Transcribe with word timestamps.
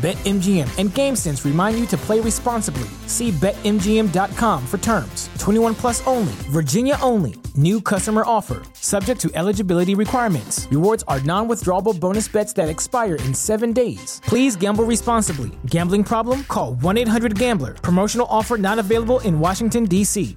BetMGM 0.00 0.78
and 0.78 0.88
GameSense 0.88 1.44
remind 1.44 1.78
you 1.78 1.84
to 1.88 1.96
play 1.98 2.20
responsibly. 2.20 2.88
See 3.06 3.32
BetMGM.com 3.32 4.66
for 4.66 4.78
terms. 4.78 5.28
21 5.38 5.74
plus 5.74 6.06
only, 6.06 6.32
Virginia 6.48 6.96
only. 7.02 7.34
New 7.54 7.82
customer 7.82 8.22
offer, 8.24 8.62
subject 8.72 9.20
to 9.20 9.30
eligibility 9.34 9.94
requirements. 9.94 10.66
Rewards 10.70 11.04
are 11.06 11.20
non 11.20 11.48
withdrawable 11.48 12.00
bonus 12.00 12.28
bets 12.28 12.54
that 12.54 12.70
expire 12.70 13.16
in 13.16 13.34
seven 13.34 13.74
days. 13.74 14.22
Please 14.24 14.56
gamble 14.56 14.84
responsibly. 14.84 15.50
Gambling 15.66 16.04
problem? 16.04 16.44
Call 16.44 16.76
1 16.76 16.96
800 16.96 17.38
Gambler. 17.38 17.74
Promotional 17.74 18.26
offer 18.30 18.56
not 18.56 18.78
available 18.78 19.20
in 19.20 19.38
Washington, 19.38 19.84
D.C. 19.84 20.34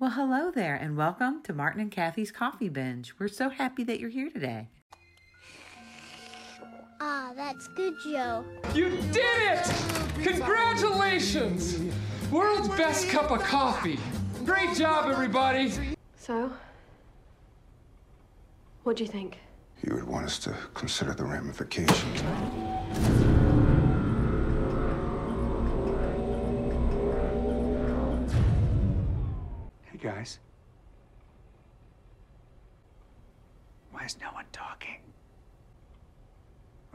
Well, 0.00 0.10
hello 0.10 0.50
there, 0.50 0.74
and 0.74 0.96
welcome 0.96 1.40
to 1.44 1.52
Martin 1.52 1.80
and 1.80 1.90
Kathy's 1.92 2.32
Coffee 2.32 2.68
Binge. 2.68 3.14
We're 3.20 3.28
so 3.28 3.48
happy 3.48 3.84
that 3.84 4.00
you're 4.00 4.10
here 4.10 4.30
today. 4.30 4.68
Ah, 7.00 7.32
that's 7.36 7.68
good, 7.68 7.94
Joe. 8.02 8.44
You 8.74 8.90
did 9.12 9.18
it! 9.18 9.72
Congratulations! 10.22 11.78
World's 12.30 12.68
best 12.70 13.08
cup 13.08 13.30
of 13.30 13.40
coffee. 13.40 14.00
Great 14.44 14.76
job, 14.76 15.08
everybody. 15.08 15.72
So, 16.16 16.50
what 18.82 18.96
do 18.96 19.04
you 19.04 19.10
think? 19.10 19.38
You 19.82 19.94
would 19.94 20.08
want 20.08 20.26
us 20.26 20.40
to 20.40 20.54
consider 20.74 21.14
the 21.14 21.24
ramifications. 21.24 22.20
Hey, 29.84 29.98
guys. 29.98 30.40
Why 33.92 34.04
is 34.04 34.16
no 34.20 34.32
one 34.32 34.46
talking? 34.52 34.96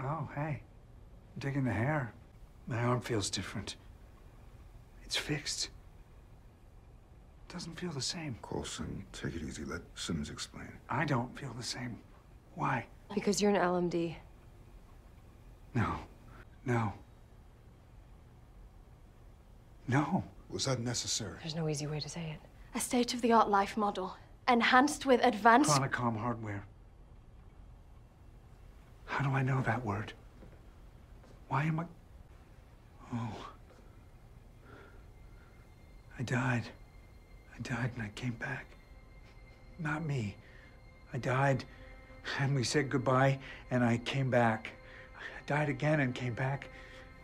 Oh, 0.02 0.28
hey. 0.36 0.62
I'm 1.36 1.40
digging 1.40 1.64
the 1.64 1.74
hair. 1.74 2.14
My 2.68 2.82
arm 2.82 3.02
feels 3.02 3.30
different. 3.30 3.76
It's 5.04 5.18
fixed. 5.18 5.70
Doesn't 7.50 7.80
feel 7.80 7.92
the 7.92 8.02
same. 8.02 8.38
Coulson, 8.42 9.06
take 9.14 9.36
it 9.36 9.44
easy. 9.44 9.64
Let 9.64 9.82
Simmons 9.96 10.30
explain. 10.30 10.72
I 10.90 11.06
don't 11.06 11.38
feel 11.38 11.54
the 11.54 11.64
same. 11.64 12.00
Why? 12.56 12.86
Because 13.14 13.42
you're 13.42 13.52
an 13.52 13.58
LMD. 13.58 14.16
No. 15.76 15.96
No. 16.66 16.94
No. 19.88 20.24
Was 20.50 20.66
that 20.66 20.80
necessary? 20.80 21.38
There's 21.42 21.56
no 21.56 21.68
easy 21.70 21.88
way 21.88 22.00
to 22.00 22.10
say 22.10 22.32
it. 22.32 22.40
A 22.76 22.80
state 22.80 23.14
of 23.14 23.22
the 23.22 23.32
art 23.32 23.50
life 23.50 23.78
model, 23.78 24.16
enhanced 24.48 25.06
with 25.06 25.24
advanced. 25.24 25.70
Chronicom 25.70 26.18
hardware. 26.18 26.66
How 29.14 29.24
do 29.24 29.36
I 29.36 29.44
know 29.44 29.62
that 29.62 29.86
word? 29.86 30.12
Why 31.48 31.66
am 31.66 31.82
I. 31.82 31.86
Oh. 33.14 33.46
I 36.18 36.24
died. 36.24 36.64
I 37.56 37.62
died 37.62 37.92
and 37.94 38.02
I 38.02 38.10
came 38.16 38.32
back. 38.34 38.66
Not 39.78 40.04
me. 40.04 40.36
I 41.14 41.20
died 41.20 41.64
and 42.40 42.56
we 42.56 42.64
said 42.64 42.90
goodbye 42.90 43.38
and 43.70 43.84
I 43.84 43.98
came 43.98 44.32
back. 44.32 44.72
I 45.16 45.46
died 45.46 45.70
again 45.70 46.00
and 46.00 46.16
came 46.16 46.34
back. 46.34 46.68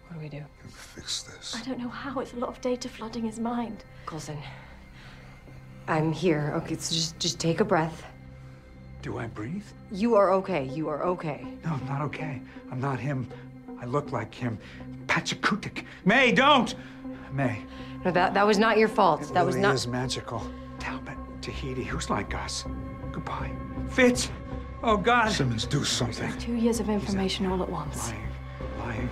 What 0.08 0.18
do 0.18 0.22
we 0.22 0.30
do? 0.30 0.46
Fix 0.68 1.24
this. 1.24 1.56
I 1.56 1.64
don't 1.64 1.80
know 1.80 1.90
how. 1.90 2.20
It's 2.20 2.34
a 2.34 2.36
lot 2.36 2.50
of 2.50 2.62
data 2.62 2.88
flooding 2.88 3.24
his 3.24 3.40
mind. 3.40 3.84
Coulson. 4.06 4.38
I'm 5.88 6.14
here. 6.14 6.54
Okay, 6.58 6.78
so 6.78 6.94
just 6.94 7.18
just 7.18 7.40
take 7.40 7.62
a 7.62 7.66
breath. 7.66 8.06
Do 9.02 9.18
I 9.18 9.28
breathe? 9.28 9.64
You 9.92 10.16
are 10.16 10.32
okay. 10.34 10.66
You 10.66 10.90
are 10.90 11.04
okay. 11.06 11.46
No, 11.64 11.72
I'm 11.72 11.86
not 11.86 12.02
okay. 12.02 12.42
I'm 12.72 12.82
not 12.82 13.00
him. 13.00 13.28
I 13.82 13.86
look 13.86 14.12
like 14.12 14.34
him. 14.34 14.58
Pachakutiq. 15.08 15.86
May, 16.06 16.32
don't! 16.32 16.76
May. 17.32 17.62
No, 18.04 18.12
that 18.12 18.34
that 18.34 18.46
was 18.46 18.58
not 18.58 18.78
your 18.78 18.88
fault. 18.90 19.22
It 19.22 19.34
that 19.34 19.46
was 19.46 19.56
really 19.56 19.68
not. 19.68 19.76
is 19.76 19.88
magical. 19.88 20.46
Talbot, 20.80 21.18
Tahiti, 21.42 21.84
who's 21.84 22.10
like 22.10 22.34
us? 22.34 22.66
Goodbye. 23.12 23.52
Fitz! 23.90 24.32
Oh, 24.84 24.98
God! 24.98 25.32
Simmons, 25.32 25.66
do 25.66 25.84
something. 25.84 26.32
Two 26.38 26.56
years 26.56 26.80
of 26.80 26.90
information 26.90 27.46
all 27.46 27.62
at 27.62 27.70
once. 27.70 28.10
Lying, 28.10 28.28
lying. 28.80 29.10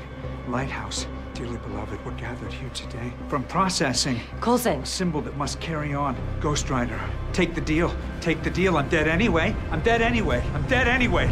Lighthouse, 0.47 1.07
dearly 1.37 1.57
beloved, 1.57 2.03
we're 2.03 2.11
gathered 2.13 2.51
here 2.51 2.69
today 2.69 3.13
from 3.27 3.43
processing. 3.43 4.19
Coulson. 4.41 4.81
A 4.81 4.85
symbol 4.85 5.21
that 5.21 5.37
must 5.37 5.59
carry 5.59 5.93
on. 5.93 6.17
Ghost 6.41 6.71
Rider, 6.71 6.99
take 7.31 7.53
the 7.53 7.61
deal. 7.61 7.95
Take 8.21 8.41
the 8.41 8.49
deal. 8.49 8.75
I'm 8.75 8.89
dead 8.89 9.07
anyway. 9.07 9.55
I'm 9.69 9.81
dead 9.81 10.01
anyway. 10.01 10.43
I'm 10.55 10.65
dead 10.65 10.87
anyway. 10.87 11.27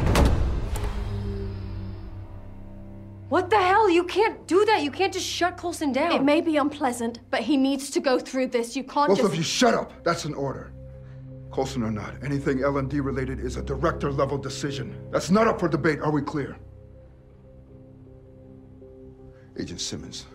What 3.29 3.49
the 3.49 3.57
hell? 3.57 3.89
You 3.89 4.03
can't 4.03 4.47
do 4.47 4.63
that. 4.65 4.83
You 4.83 4.91
can't 4.91 5.11
just 5.11 5.25
shut 5.25 5.57
Coulson 5.57 5.91
down. 5.91 6.11
It 6.11 6.23
may 6.23 6.39
be 6.39 6.57
unpleasant, 6.57 7.21
but 7.31 7.41
he 7.41 7.57
needs 7.57 7.89
to 7.89 7.99
go 7.99 8.19
through 8.19 8.47
this. 8.47 8.75
You 8.75 8.83
can't 8.83 9.07
Both 9.07 9.17
just. 9.17 9.31
of 9.31 9.35
you, 9.35 9.41
shut 9.41 9.73
up. 9.73 10.03
That's 10.03 10.25
an 10.25 10.35
order. 10.35 10.71
Coulson 11.51 11.81
or 11.81 11.91
not, 11.91 12.13
anything 12.23 12.59
LMD 12.59 13.03
related 13.03 13.39
is 13.39 13.57
a 13.57 13.63
director 13.63 14.11
level 14.11 14.37
decision. 14.37 14.95
That's 15.09 15.31
not 15.31 15.47
up 15.47 15.59
for 15.59 15.67
debate. 15.67 15.99
Are 16.01 16.11
we 16.11 16.21
clear? 16.21 16.57
Agent 19.57 19.79
Simmons, 19.79 20.25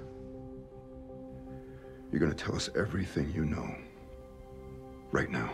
you're 2.10 2.20
gonna 2.20 2.34
tell 2.34 2.56
us 2.56 2.70
everything 2.74 3.30
you 3.34 3.44
know. 3.44 3.74
Right 5.12 5.30
now. 5.30 5.50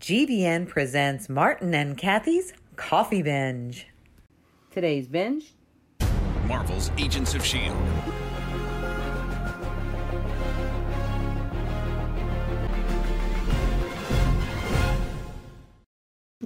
GVN 0.00 0.66
presents 0.66 1.28
Martin 1.28 1.74
and 1.74 1.96
Kathy's 1.96 2.52
Coffee 2.76 3.22
Binge. 3.22 3.86
Today's 4.70 5.06
binge 5.06 5.54
Marvel's 6.46 6.90
Agents 6.98 7.34
of 7.34 7.42
S.H.I.E.L.D. 7.42 8.12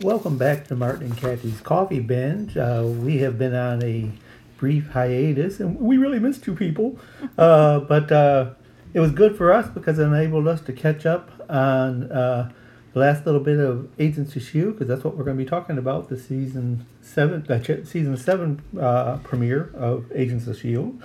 Welcome 0.03 0.39
back 0.39 0.67
to 0.69 0.77
Martin 0.77 1.07
and 1.07 1.17
Kathy's 1.17 1.61
Coffee 1.61 2.01
Binge. 2.01 2.57
Uh, 2.57 2.85
we 2.87 3.19
have 3.19 3.39
been 3.39 3.55
on 3.55 3.83
a 3.83 4.11
brief 4.60 4.91
hiatus, 4.91 5.59
and 5.59 5.81
we 5.81 5.97
really 5.97 6.19
missed 6.19 6.47
you 6.47 6.54
people. 6.54 6.98
Uh, 7.38 7.81
but 7.93 8.12
uh, 8.12 8.50
it 8.93 9.00
was 9.00 9.10
good 9.10 9.37
for 9.37 9.53
us 9.53 9.69
because 9.69 9.98
it 9.98 10.03
enabled 10.03 10.47
us 10.47 10.60
to 10.60 10.72
catch 10.72 11.06
up 11.06 11.31
on 11.48 12.12
uh, 12.12 12.53
the 12.93 12.98
last 12.98 13.25
little 13.25 13.41
bit 13.41 13.59
of 13.59 13.88
Agents 13.98 14.37
of 14.37 14.43
Shield, 14.43 14.75
because 14.75 14.87
that's 14.87 15.03
what 15.03 15.16
we're 15.16 15.25
going 15.25 15.38
to 15.38 15.43
be 15.43 15.48
talking 15.48 15.78
about 15.78 16.10
the 16.10 16.19
season 16.19 16.87
seven, 17.00 17.44
season 17.87 18.16
seven 18.16 18.62
uh, 18.78 19.16
premiere 19.25 19.72
of 19.75 20.12
Agents 20.15 20.47
of 20.47 20.59
Shield. 20.59 21.03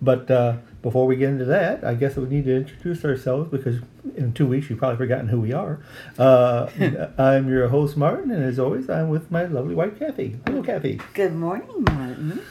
But 0.00 0.30
uh, 0.30 0.56
before 0.82 1.06
we 1.06 1.16
get 1.16 1.30
into 1.30 1.44
that, 1.46 1.84
I 1.84 1.94
guess 1.94 2.16
we 2.16 2.26
need 2.26 2.44
to 2.44 2.56
introduce 2.56 3.04
ourselves 3.04 3.50
because 3.50 3.80
in 4.16 4.32
two 4.32 4.46
weeks 4.46 4.68
you've 4.68 4.78
probably 4.78 4.98
forgotten 4.98 5.28
who 5.28 5.40
we 5.40 5.52
are. 5.52 5.80
Uh, 6.18 6.68
I'm 7.18 7.48
your 7.48 7.68
host, 7.68 7.96
Martin, 7.96 8.30
and 8.30 8.42
as 8.44 8.58
always, 8.58 8.88
I'm 8.88 9.08
with 9.08 9.30
my 9.30 9.44
lovely 9.44 9.74
wife, 9.74 9.98
Kathy. 9.98 10.36
Hello, 10.46 10.62
Kathy. 10.62 11.00
Good 11.14 11.34
morning, 11.34 11.84
Martin. 11.84 12.42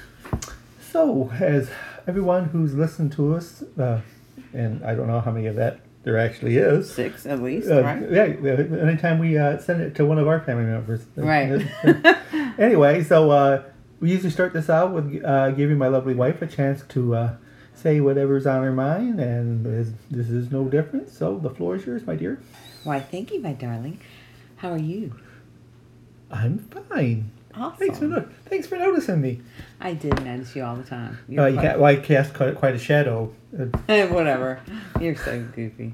So, 0.94 1.32
as 1.40 1.72
everyone 2.06 2.46
who's 2.46 2.76
listened 2.76 3.14
to 3.14 3.34
us, 3.34 3.64
uh, 3.80 4.02
and 4.54 4.86
I 4.86 4.94
don't 4.94 5.08
know 5.08 5.22
how 5.22 5.32
many 5.32 5.48
of 5.48 5.56
that 5.56 5.80
there 6.04 6.20
actually 6.20 6.58
is. 6.58 6.94
Six 6.94 7.26
at 7.26 7.42
least, 7.42 7.68
Uh, 7.68 7.82
right? 7.82 8.12
Yeah, 8.12 8.26
anytime 8.80 9.18
we 9.18 9.36
uh, 9.36 9.58
send 9.58 9.82
it 9.82 9.96
to 9.96 10.06
one 10.06 10.20
of 10.20 10.28
our 10.28 10.40
family 10.42 10.66
members. 10.66 11.04
Right. 11.16 11.66
anyway, 12.60 13.04
so 13.04 13.32
uh, 13.32 13.64
we 14.02 14.12
usually 14.12 14.30
start 14.30 14.54
this 14.54 14.70
out 14.70 14.94
with 14.94 15.20
uh, 15.26 15.50
giving 15.50 15.80
my 15.80 15.88
lovely 15.88 16.14
wife 16.14 16.44
a 16.44 16.46
chance 16.46 16.84
to 16.90 17.16
uh, 17.16 17.36
say 17.74 18.00
whatever's 18.00 18.46
on 18.46 18.62
her 18.62 18.72
mind, 18.72 19.20
and 19.20 19.66
this, 19.66 19.90
this 20.12 20.30
is 20.30 20.52
no 20.52 20.66
different. 20.66 21.10
So 21.10 21.40
the 21.40 21.50
floor 21.50 21.76
is 21.76 21.88
yours, 21.88 22.06
my 22.06 22.16
dear. 22.16 22.40
Why, 22.84 23.00
thank 23.00 23.32
you, 23.32 23.42
my 23.42 23.54
darling. 23.54 24.00
How 24.58 24.70
are 24.72 24.78
you? 24.78 25.16
I'm 26.30 26.60
fine. 26.60 27.32
Awesome. 27.56 27.78
Thanks 27.78 28.00
for, 28.00 28.06
no- 28.06 28.28
thanks 28.46 28.68
for 28.68 28.78
noticing 28.78 29.22
me. 29.22 29.42
I 29.80 29.94
did 29.94 30.24
notice 30.24 30.56
you 30.56 30.64
all 30.64 30.76
the 30.76 30.84
time. 30.84 31.20
Uh, 31.30 31.32
you 31.32 31.38
quite- 31.38 31.56
can't, 31.62 31.80
well, 31.80 31.92
I 31.92 31.96
cast 31.98 32.34
quite, 32.34 32.56
quite 32.56 32.76
a 32.76 32.80
shadow. 32.80 33.34
Uh, 33.58 33.66
Whatever. 34.08 34.60
You're 35.00 35.16
so 35.16 35.44
goofy. 35.56 35.94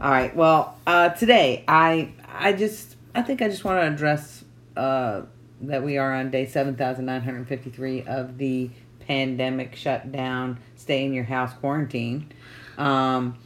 All 0.00 0.10
right. 0.10 0.34
Well, 0.34 0.78
uh, 0.86 1.10
today 1.10 1.64
I 1.68 2.12
I 2.28 2.52
just 2.52 2.96
I 3.14 3.22
think 3.22 3.42
I 3.42 3.48
just 3.48 3.64
want 3.64 3.82
to 3.82 3.86
address 3.92 4.44
uh, 4.76 5.22
that 5.62 5.82
we 5.82 5.98
are 5.98 6.14
on 6.14 6.30
day 6.30 6.46
seven 6.46 6.76
thousand 6.76 7.06
nine 7.06 7.22
hundred 7.22 7.46
fifty 7.48 7.70
three 7.70 8.02
of 8.04 8.38
the 8.38 8.70
pandemic 9.06 9.74
shutdown, 9.76 10.58
stay 10.76 11.04
in 11.04 11.12
your 11.12 11.24
house 11.24 11.52
quarantine. 11.54 12.30
Um, 12.78 13.36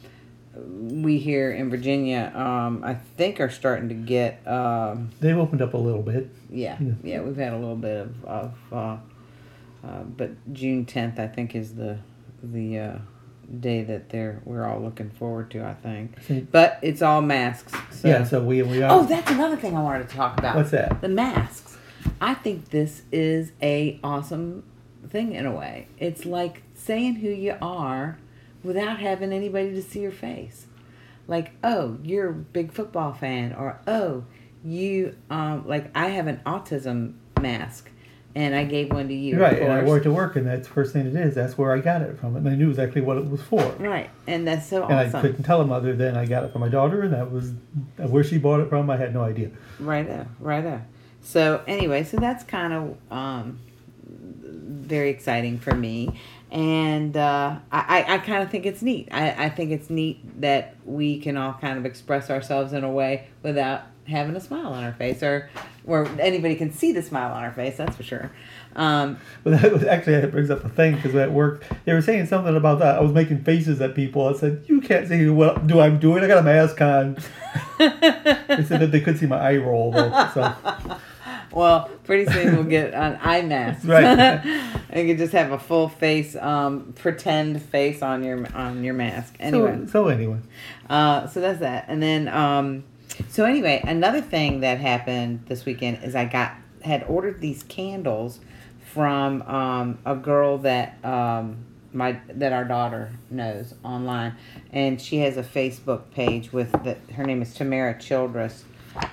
we 0.57 1.17
here 1.17 1.51
in 1.51 1.69
Virginia, 1.69 2.31
um, 2.35 2.83
I 2.83 2.95
think, 2.95 3.39
are 3.39 3.49
starting 3.49 3.89
to 3.89 3.95
get. 3.95 4.45
Um, 4.47 5.09
They've 5.19 5.37
opened 5.37 5.61
up 5.61 5.73
a 5.73 5.77
little 5.77 6.01
bit. 6.01 6.29
yeah, 6.49 6.77
Yeah. 6.79 6.91
yeah, 7.03 7.21
we've 7.21 7.35
had 7.37 7.53
a 7.53 7.57
little 7.57 7.75
bit 7.75 7.97
of, 7.97 8.25
of 8.25 8.53
uh, 8.71 8.97
uh, 9.85 10.03
but 10.03 10.31
June 10.53 10.85
tenth, 10.85 11.19
I 11.19 11.27
think, 11.27 11.55
is 11.55 11.75
the 11.75 11.97
the 12.43 12.79
uh, 12.79 12.97
day 13.59 13.83
that 13.83 14.09
they're 14.09 14.41
we're 14.45 14.65
all 14.65 14.79
looking 14.81 15.09
forward 15.11 15.51
to. 15.51 15.63
I 15.63 15.73
think, 15.73 16.51
but 16.51 16.79
it's 16.81 17.01
all 17.01 17.21
masks. 17.21 17.73
So. 17.91 18.07
Yeah, 18.07 18.23
so 18.23 18.41
we 18.43 18.61
we 18.63 18.81
are. 18.81 18.91
Oh, 18.91 19.05
that's 19.05 19.29
another 19.31 19.57
thing 19.57 19.75
I 19.75 19.81
wanted 19.81 20.09
to 20.09 20.15
talk 20.15 20.37
about. 20.39 20.55
What's 20.55 20.71
that? 20.71 21.01
The 21.01 21.09
masks. 21.09 21.77
I 22.21 22.33
think 22.35 22.69
this 22.69 23.01
is 23.11 23.51
a 23.61 23.99
awesome 24.03 24.63
thing 25.09 25.33
in 25.33 25.45
a 25.45 25.51
way. 25.51 25.87
It's 25.99 26.25
like 26.25 26.63
saying 26.75 27.15
who 27.15 27.29
you 27.29 27.55
are 27.61 28.17
without 28.65 28.99
having 28.99 29.31
anybody 29.31 29.71
to 29.71 29.81
see 29.81 30.01
your 30.01 30.11
face. 30.11 30.65
Like, 31.27 31.51
oh, 31.63 31.97
you're 32.03 32.29
a 32.29 32.33
big 32.33 32.71
football 32.71 33.13
fan, 33.13 33.53
or 33.53 33.79
oh, 33.87 34.25
you 34.63 35.15
um 35.29 35.67
like 35.67 35.89
I 35.95 36.09
have 36.09 36.27
an 36.27 36.41
autism 36.45 37.13
mask, 37.41 37.89
and 38.35 38.53
I 38.55 38.63
gave 38.65 38.91
one 38.91 39.07
to 39.07 39.13
you. 39.13 39.39
right, 39.39 39.59
and 39.59 39.71
I 39.71 39.83
wore 39.83 39.97
it 39.97 40.03
to 40.03 40.11
work, 40.11 40.35
and 40.35 40.45
that's 40.45 40.67
the 40.67 40.73
first 40.73 40.93
thing 40.93 41.07
it 41.07 41.15
is. 41.15 41.33
That's 41.33 41.57
where 41.57 41.71
I 41.71 41.79
got 41.79 42.01
it 42.01 42.19
from, 42.19 42.35
and 42.35 42.47
I 42.47 42.55
knew 42.55 42.69
exactly 42.69 43.01
what 43.01 43.17
it 43.17 43.29
was 43.29 43.41
for. 43.41 43.63
Right, 43.79 44.09
and 44.27 44.47
that's 44.47 44.67
so 44.67 44.83
And 44.83 44.93
awesome. 44.93 45.15
I 45.15 45.21
couldn't 45.21 45.43
tell 45.43 45.59
them 45.59 45.71
other 45.71 45.95
than 45.95 46.15
I 46.15 46.25
got 46.25 46.43
it 46.43 46.51
from 46.51 46.61
my 46.61 46.69
daughter, 46.69 47.01
and 47.01 47.13
that 47.13 47.31
was 47.31 47.53
where 47.97 48.23
she 48.23 48.37
bought 48.37 48.59
it 48.59 48.69
from. 48.69 48.89
I 48.89 48.97
had 48.97 49.13
no 49.13 49.21
idea. 49.23 49.49
Right 49.79 50.07
there, 50.07 50.27
right 50.39 50.63
there. 50.63 50.85
So 51.21 51.63
anyway, 51.65 52.03
so 52.03 52.17
that's 52.17 52.43
kind 52.43 52.71
of 52.71 52.97
um, 53.11 53.59
very 54.05 55.09
exciting 55.09 55.57
for 55.57 55.73
me, 55.73 56.19
and 56.55 57.17
uh, 57.17 57.57
I, 57.69 58.05
I, 58.07 58.17
kind 58.19 58.41
of 58.41 58.49
think 58.49 58.65
it's 58.65 58.81
neat. 58.81 59.09
I, 59.11 59.45
I 59.45 59.49
think 59.49 59.71
it's 59.71 59.89
neat 59.89 60.39
that 60.39 60.77
we 60.85 61.19
can 61.19 61.35
all 61.35 61.51
kind 61.51 61.77
of 61.77 61.85
express 61.85 62.29
ourselves 62.29 62.71
in 62.71 62.85
a 62.85 62.89
way 62.89 63.27
without 63.43 63.81
having 64.07 64.37
a 64.37 64.39
smile 64.39 64.67
on 64.67 64.81
our 64.85 64.93
face, 64.93 65.21
or 65.21 65.49
where 65.83 66.07
anybody 66.17 66.55
can 66.55 66.71
see 66.71 66.93
the 66.93 67.01
smile 67.01 67.33
on 67.33 67.43
our 67.43 67.51
face. 67.51 67.75
That's 67.75 67.97
for 67.97 68.03
sure. 68.03 68.31
Um, 68.77 69.19
But 69.43 69.61
that 69.61 69.73
was 69.73 69.83
actually 69.83 70.21
that 70.21 70.31
brings 70.31 70.49
up 70.49 70.63
a 70.63 70.69
thing 70.69 70.95
because 70.95 71.13
at 71.15 71.33
work 71.33 71.65
they 71.83 71.91
were 71.91 72.01
saying 72.01 72.27
something 72.27 72.55
about 72.55 72.79
that. 72.79 72.99
I 72.99 73.01
was 73.01 73.11
making 73.11 73.43
faces 73.43 73.81
at 73.81 73.93
people. 73.93 74.25
I 74.25 74.33
said, 74.33 74.63
"You 74.67 74.79
can't 74.79 75.09
see 75.09 75.27
what 75.27 75.67
do 75.67 75.81
I'm 75.81 75.99
doing. 75.99 76.23
I 76.23 76.27
got 76.27 76.37
a 76.37 76.43
mask 76.43 76.79
on." 76.79 77.15
they 77.79 78.63
said 78.63 78.79
that 78.79 78.91
they 78.93 79.01
could 79.01 79.19
see 79.19 79.25
my 79.25 79.39
eye 79.39 79.57
roll 79.57 79.91
though. 79.91 80.29
So 80.33 80.55
well, 81.51 81.89
pretty 82.03 82.31
soon 82.31 82.55
we'll 82.55 82.63
get 82.65 82.93
an 82.93 83.17
eye 83.21 83.41
mask. 83.41 83.85
Right. 83.87 84.03
and 84.03 84.43
you 84.95 85.13
can 85.13 85.17
just 85.17 85.33
have 85.33 85.51
a 85.51 85.59
full 85.59 85.89
face, 85.89 86.35
um, 86.35 86.93
pretend 86.97 87.61
face 87.61 88.01
on 88.01 88.23
your 88.23 88.45
on 88.55 88.83
your 88.83 88.93
mask. 88.93 89.35
Anyway. 89.39 89.81
so, 89.85 89.91
so 89.91 90.07
anyway, 90.07 90.39
Uh, 90.89 91.27
so 91.27 91.41
that's 91.41 91.59
that. 91.59 91.85
And 91.87 92.01
then, 92.01 92.27
um, 92.27 92.83
so 93.29 93.45
anyway, 93.45 93.81
another 93.85 94.21
thing 94.21 94.61
that 94.61 94.79
happened 94.79 95.45
this 95.47 95.65
weekend 95.65 96.03
is 96.03 96.15
I 96.15 96.25
got 96.25 96.53
had 96.81 97.03
ordered 97.07 97.41
these 97.41 97.63
candles 97.63 98.39
from 98.93 99.41
um, 99.43 99.99
a 100.05 100.15
girl 100.15 100.57
that 100.59 101.03
um, 101.03 101.65
my 101.91 102.19
that 102.29 102.53
our 102.53 102.65
daughter 102.65 103.11
knows 103.29 103.73
online, 103.83 104.35
and 104.71 105.01
she 105.01 105.17
has 105.19 105.37
a 105.37 105.43
Facebook 105.43 106.11
page 106.11 106.51
with 106.51 106.71
the, 106.83 106.97
her 107.13 107.23
name 107.25 107.41
is 107.41 107.53
Tamara 107.53 107.97
Childress, 107.99 108.63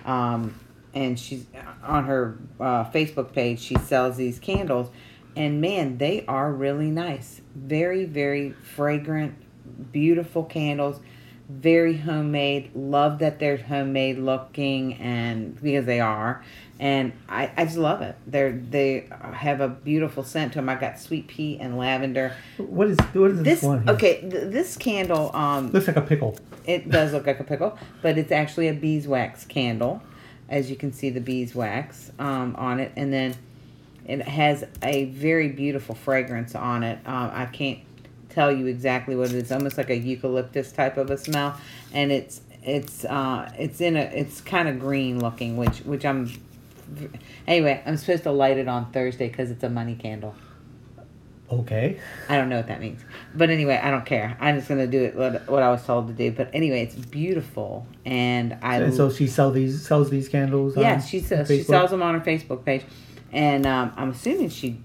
um, 0.04 0.58
and 0.94 1.18
she's 1.18 1.46
on 1.82 2.04
her 2.04 2.38
uh, 2.60 2.84
Facebook 2.90 3.32
page. 3.32 3.60
She 3.60 3.76
sells 3.76 4.16
these 4.16 4.38
candles, 4.38 4.90
and 5.36 5.60
man, 5.60 5.98
they 5.98 6.24
are 6.26 6.52
really 6.52 6.90
nice. 6.90 7.40
Very 7.54 8.04
very 8.04 8.52
fragrant, 8.52 9.34
beautiful 9.92 10.44
candles 10.44 11.00
very 11.48 11.98
homemade. 11.98 12.70
Love 12.74 13.18
that 13.18 13.38
they're 13.38 13.56
homemade 13.56 14.18
looking, 14.18 14.94
and 14.94 15.60
because 15.60 15.84
they 15.84 16.00
are, 16.00 16.42
and 16.80 17.12
I, 17.28 17.50
I 17.56 17.64
just 17.64 17.76
love 17.76 18.00
it. 18.00 18.16
They're 18.26 18.52
they 18.52 19.08
have 19.34 19.60
a 19.60 19.68
beautiful 19.68 20.24
scent 20.24 20.52
to 20.54 20.58
them. 20.60 20.68
I 20.68 20.76
got 20.76 20.98
sweet 20.98 21.28
pea 21.28 21.58
and 21.60 21.76
lavender. 21.76 22.34
what 22.56 22.88
is 22.88 22.98
what 23.12 23.32
is 23.32 23.36
this, 23.38 23.60
This 23.60 23.62
one? 23.62 23.82
Here? 23.84 23.92
okay, 23.94 24.20
th- 24.20 24.52
this 24.52 24.76
candle 24.76 25.34
um 25.34 25.70
looks 25.72 25.86
like 25.88 25.96
a 25.96 26.02
pickle. 26.02 26.38
it 26.64 26.88
does 26.88 27.12
look 27.12 27.26
like 27.26 27.40
a 27.40 27.44
pickle, 27.44 27.78
but 28.00 28.16
it's 28.16 28.32
actually 28.32 28.68
a 28.68 28.74
beeswax 28.74 29.44
candle, 29.44 30.02
as 30.52 30.68
you 30.68 30.76
can 30.76 30.92
see 30.92 31.08
the 31.08 31.20
beeswax 31.20 32.12
um, 32.18 32.54
on 32.56 32.78
it, 32.78 32.92
and 32.94 33.10
then 33.10 33.34
it 34.06 34.20
has 34.20 34.64
a 34.82 35.06
very 35.06 35.48
beautiful 35.48 35.94
fragrance 35.94 36.54
on 36.54 36.82
it. 36.82 36.98
Um, 37.06 37.30
I 37.32 37.46
can't 37.46 37.78
tell 38.28 38.52
you 38.52 38.66
exactly 38.66 39.16
what 39.16 39.30
it 39.30 39.36
is. 39.36 39.50
Almost 39.50 39.78
like 39.78 39.88
a 39.88 39.96
eucalyptus 39.96 40.70
type 40.70 40.98
of 40.98 41.10
a 41.10 41.16
smell, 41.16 41.58
and 41.92 42.12
it's 42.12 42.42
it's 42.62 43.06
uh, 43.06 43.50
it's 43.58 43.80
in 43.80 43.96
a 43.96 44.02
it's 44.02 44.42
kind 44.42 44.68
of 44.68 44.78
green 44.78 45.18
looking, 45.18 45.56
which 45.56 45.78
which 45.78 46.04
I'm. 46.04 46.30
Anyway, 47.46 47.82
I'm 47.86 47.96
supposed 47.96 48.24
to 48.24 48.32
light 48.32 48.58
it 48.58 48.68
on 48.68 48.92
Thursday 48.92 49.28
because 49.28 49.50
it's 49.50 49.64
a 49.64 49.70
money 49.70 49.94
candle. 49.94 50.34
Okay, 51.60 51.98
I 52.28 52.36
don't 52.36 52.48
know 52.48 52.56
what 52.56 52.68
that 52.68 52.80
means. 52.80 53.02
But 53.34 53.50
anyway, 53.50 53.78
I 53.82 53.90
don't 53.90 54.06
care. 54.06 54.36
I'm 54.40 54.56
just 54.56 54.68
gonna 54.68 54.86
do 54.86 55.04
it 55.04 55.14
what, 55.14 55.48
what 55.48 55.62
I 55.62 55.70
was 55.70 55.84
told 55.84 56.06
to 56.08 56.12
do. 56.14 56.30
But 56.32 56.50
anyway, 56.54 56.82
it's 56.82 56.94
beautiful, 56.94 57.86
and 58.06 58.56
I 58.62 58.78
and 58.78 58.94
so 58.94 59.10
she 59.10 59.26
sell 59.26 59.50
these 59.50 59.86
sells 59.86 60.08
these 60.10 60.28
candles. 60.28 60.76
yeah, 60.76 60.98
she 61.00 61.20
sells 61.20 61.48
she 61.48 61.62
sells 61.62 61.90
them 61.90 62.02
on 62.02 62.14
her 62.18 62.20
Facebook 62.24 62.64
page, 62.64 62.84
and 63.32 63.66
um, 63.66 63.92
I'm 63.96 64.10
assuming 64.10 64.48
she 64.48 64.78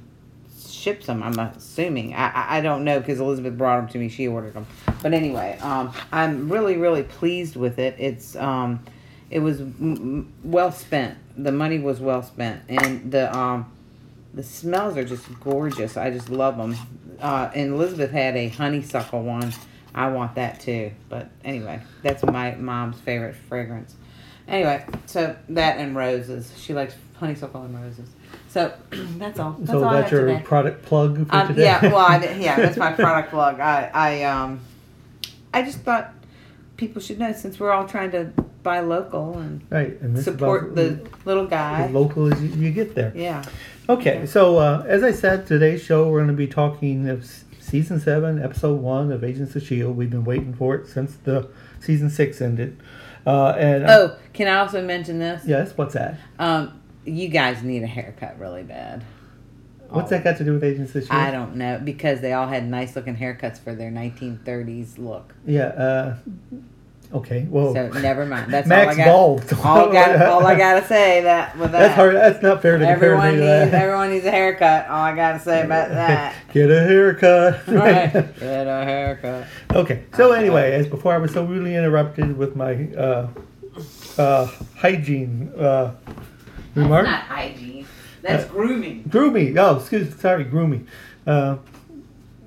ships 0.69 1.06
them. 1.08 1.24
I'm 1.24 1.38
assuming. 1.40 2.14
I 2.14 2.28
I, 2.30 2.58
I 2.58 2.62
don't 2.62 2.84
know 2.84 3.00
because 3.00 3.20
Elizabeth 3.20 3.58
brought 3.58 3.78
them 3.78 3.88
to 3.90 3.98
me. 3.98 4.10
She 4.10 4.28
ordered 4.28 4.54
them. 4.54 4.66
But 5.02 5.13
anyway, 5.13 5.58
um, 5.62 5.94
I'm 6.12 6.52
really 6.52 6.78
really 6.78 7.04
pleased 7.04 7.56
with 7.56 7.80
it. 7.80 7.96
It's 7.98 8.36
um, 8.36 8.84
it 9.30 9.40
was 9.40 9.62
m- 9.62 10.34
well 10.44 10.72
spent. 10.72 11.18
The 11.38 11.52
money 11.52 11.80
was 11.80 12.00
well 12.00 12.24
spent, 12.24 12.63
and 12.68 13.12
the 13.12 13.36
um, 13.38 13.72
the 14.38 14.44
smells 14.44 14.95
are 14.98 15.04
just 15.04 15.25
gorgeous. 15.39 15.98
I 15.98 16.12
just 16.12 16.30
love 16.30 16.57
them. 16.57 16.75
Uh, 17.19 17.50
and 17.56 17.74
Elizabeth 17.74 18.12
had 18.12 18.38
a 18.38 18.50
honeysuckle 18.50 19.24
one. 19.24 19.51
I 19.95 20.10
want 20.10 20.36
that 20.36 20.60
too. 20.60 20.92
But 21.10 21.30
anyway, 21.44 21.81
that's 22.04 22.24
my 22.24 22.54
mom's 22.56 23.00
favorite 23.01 23.36
fragrance. 23.50 23.95
Anyway, 24.48 24.86
so 25.07 25.36
that 25.50 25.77
and 25.77 25.96
roses. 25.96 26.53
She 26.58 26.74
likes 26.74 26.94
honeysuckle 27.15 27.63
and 27.63 27.75
roses. 27.84 28.08
So 28.50 28.72
that's 28.91 29.39
all. 29.39 29.53
That's 29.60 29.72
so 29.72 29.79
all 29.84 29.89
I 29.89 29.94
that's 30.01 30.12
have 30.12 30.20
your 30.20 30.27
today. 30.29 30.44
product 30.44 30.86
plug 30.86 31.27
for 31.27 31.36
Um, 31.36 31.48
today. 31.48 31.63
yeah, 31.63 31.82
well, 31.82 31.98
I, 31.98 32.17
yeah, 32.39 32.56
that's 32.58 32.77
my 32.77 32.94
product 32.94 33.32
plug. 33.32 33.60
I, 33.60 33.89
I, 33.94 34.24
um, 34.24 34.60
I 35.53 35.63
just 35.63 35.79
thought 35.79 36.13
people 36.77 37.01
should 37.01 37.17
know 37.17 37.34
since 37.34 37.60
we're 37.60 37.72
all 37.72 37.88
trying 37.88 38.12
to 38.12 38.32
buy 38.62 38.82
local 38.82 39.38
and 39.39 39.62
right, 39.72 40.00
and 40.01 40.17
support 40.20 40.75
the 40.75 41.00
little 41.25 41.48
guy. 41.48 41.84
as 41.86 41.91
local 41.91 42.32
as 42.32 42.39
you, 42.41 42.50
you 42.50 42.72
get 42.72 42.94
there. 42.94 43.12
Yeah. 43.15 43.44
Okay, 43.89 44.25
so 44.25 44.58
uh, 44.58 44.84
as 44.86 45.01
I 45.01 45.12
said, 45.12 45.48
today's 45.48 45.82
show 45.82 46.10
we're 46.10 46.17
going 46.20 46.27
to 46.27 46.34
be 46.34 46.48
talking 46.48 47.08
of 47.08 47.25
season 47.60 48.00
seven, 48.01 48.41
episode 48.41 48.82
one 48.82 49.12
of 49.13 49.24
Agents 49.24 49.56
of 49.56 49.63
Shield. 49.63 49.96
We've 49.96 50.10
been 50.10 50.25
waiting 50.25 50.53
for 50.53 50.75
it 50.75 50.88
since 50.88 51.15
the 51.24 51.50
season 51.79 52.10
six 52.10 52.41
ended. 52.41 52.77
Uh, 53.25 53.51
and 53.58 53.86
uh, 53.86 53.88
Oh, 53.89 54.17
can 54.34 54.48
I 54.50 54.60
also 54.60 54.84
mention 54.84 55.20
this? 55.20 55.44
yes, 55.46 55.77
what's 55.77 55.94
that? 55.94 56.20
Um, 56.38 56.82
you 57.06 57.29
guys 57.29 57.63
need 57.63 57.84
a 57.84 57.88
haircut 57.88 58.38
really 58.38 58.63
bad. 58.63 59.06
What's 59.89 60.10
that 60.10 60.22
got 60.22 60.36
to 60.38 60.44
do 60.44 60.51
with 60.51 60.65
Agents 60.65 60.94
of 60.96 61.03
Shield? 61.03 61.13
I 61.17 61.32
don't 61.32 61.56
know 61.56 61.79
because 61.82 62.20
they 62.20 62.34
all 62.34 62.48
had 62.48 62.67
nice 62.70 62.94
looking 62.94 63.15
haircuts 63.15 63.58
for 63.58 63.74
their 63.74 63.89
1930s 63.89 64.98
look. 64.98 65.34
Yeah. 65.46 65.67
Uh, 65.67 66.17
okay. 67.14 67.46
Well, 67.50 67.74
So 67.74 67.88
never 68.00 68.26
mind. 68.26 68.52
That's 68.54 68.68
Max 68.68 68.88
all 68.88 68.92
I 68.94 68.96
got. 68.96 69.06
bald. 69.06 69.54
All, 69.64 69.90
I 69.90 69.94
got, 69.94 70.22
all 70.28 70.46
I 70.46 70.56
gotta 70.58 70.86
say 70.88 71.22
that 71.22 71.58
with 71.58 71.72
that. 71.72 71.80
that's 71.80 71.96
hard. 71.96 72.16
That's 72.16 72.42
not 72.44 72.62
fair 72.62 72.78
to 72.78 72.86
compare 72.86 73.14
Everyone 73.16 73.26
me 73.26 73.32
needs 73.32 73.42
to 73.42 73.46
that. 73.72 73.74
everyone 73.84 74.10
needs 74.12 74.26
a 74.26 74.32
haircut. 74.32 74.88
All 74.88 75.02
I 75.02 75.16
gotta 75.16 75.40
say 75.40 75.64
about 75.64 75.90
that. 75.92 76.36
Get 76.54 76.70
a 76.72 76.82
haircut. 76.84 77.68
right. 77.68 78.12
Get 78.40 78.68
a 78.68 78.84
haircut. 78.84 79.48
Okay. 79.74 80.04
So 80.16 80.32
anyway, 80.34 80.74
as 80.74 80.88
before, 80.88 81.14
I 81.14 81.18
was 81.18 81.32
so 81.32 81.44
rudely 81.46 81.76
interrupted 81.76 82.38
with 82.38 82.56
my 82.56 82.88
uh, 82.94 83.28
uh, 84.18 84.46
hygiene 84.76 85.52
uh, 85.58 85.94
remark. 86.76 87.06
Not 87.06 87.22
hygiene. 87.24 87.86
That's 88.22 88.46
grooming. 88.46 89.04
Grooming. 89.10 89.58
Oh, 89.58 89.78
excuse. 89.78 90.14
Sorry, 90.20 90.44
grooming. 90.44 90.88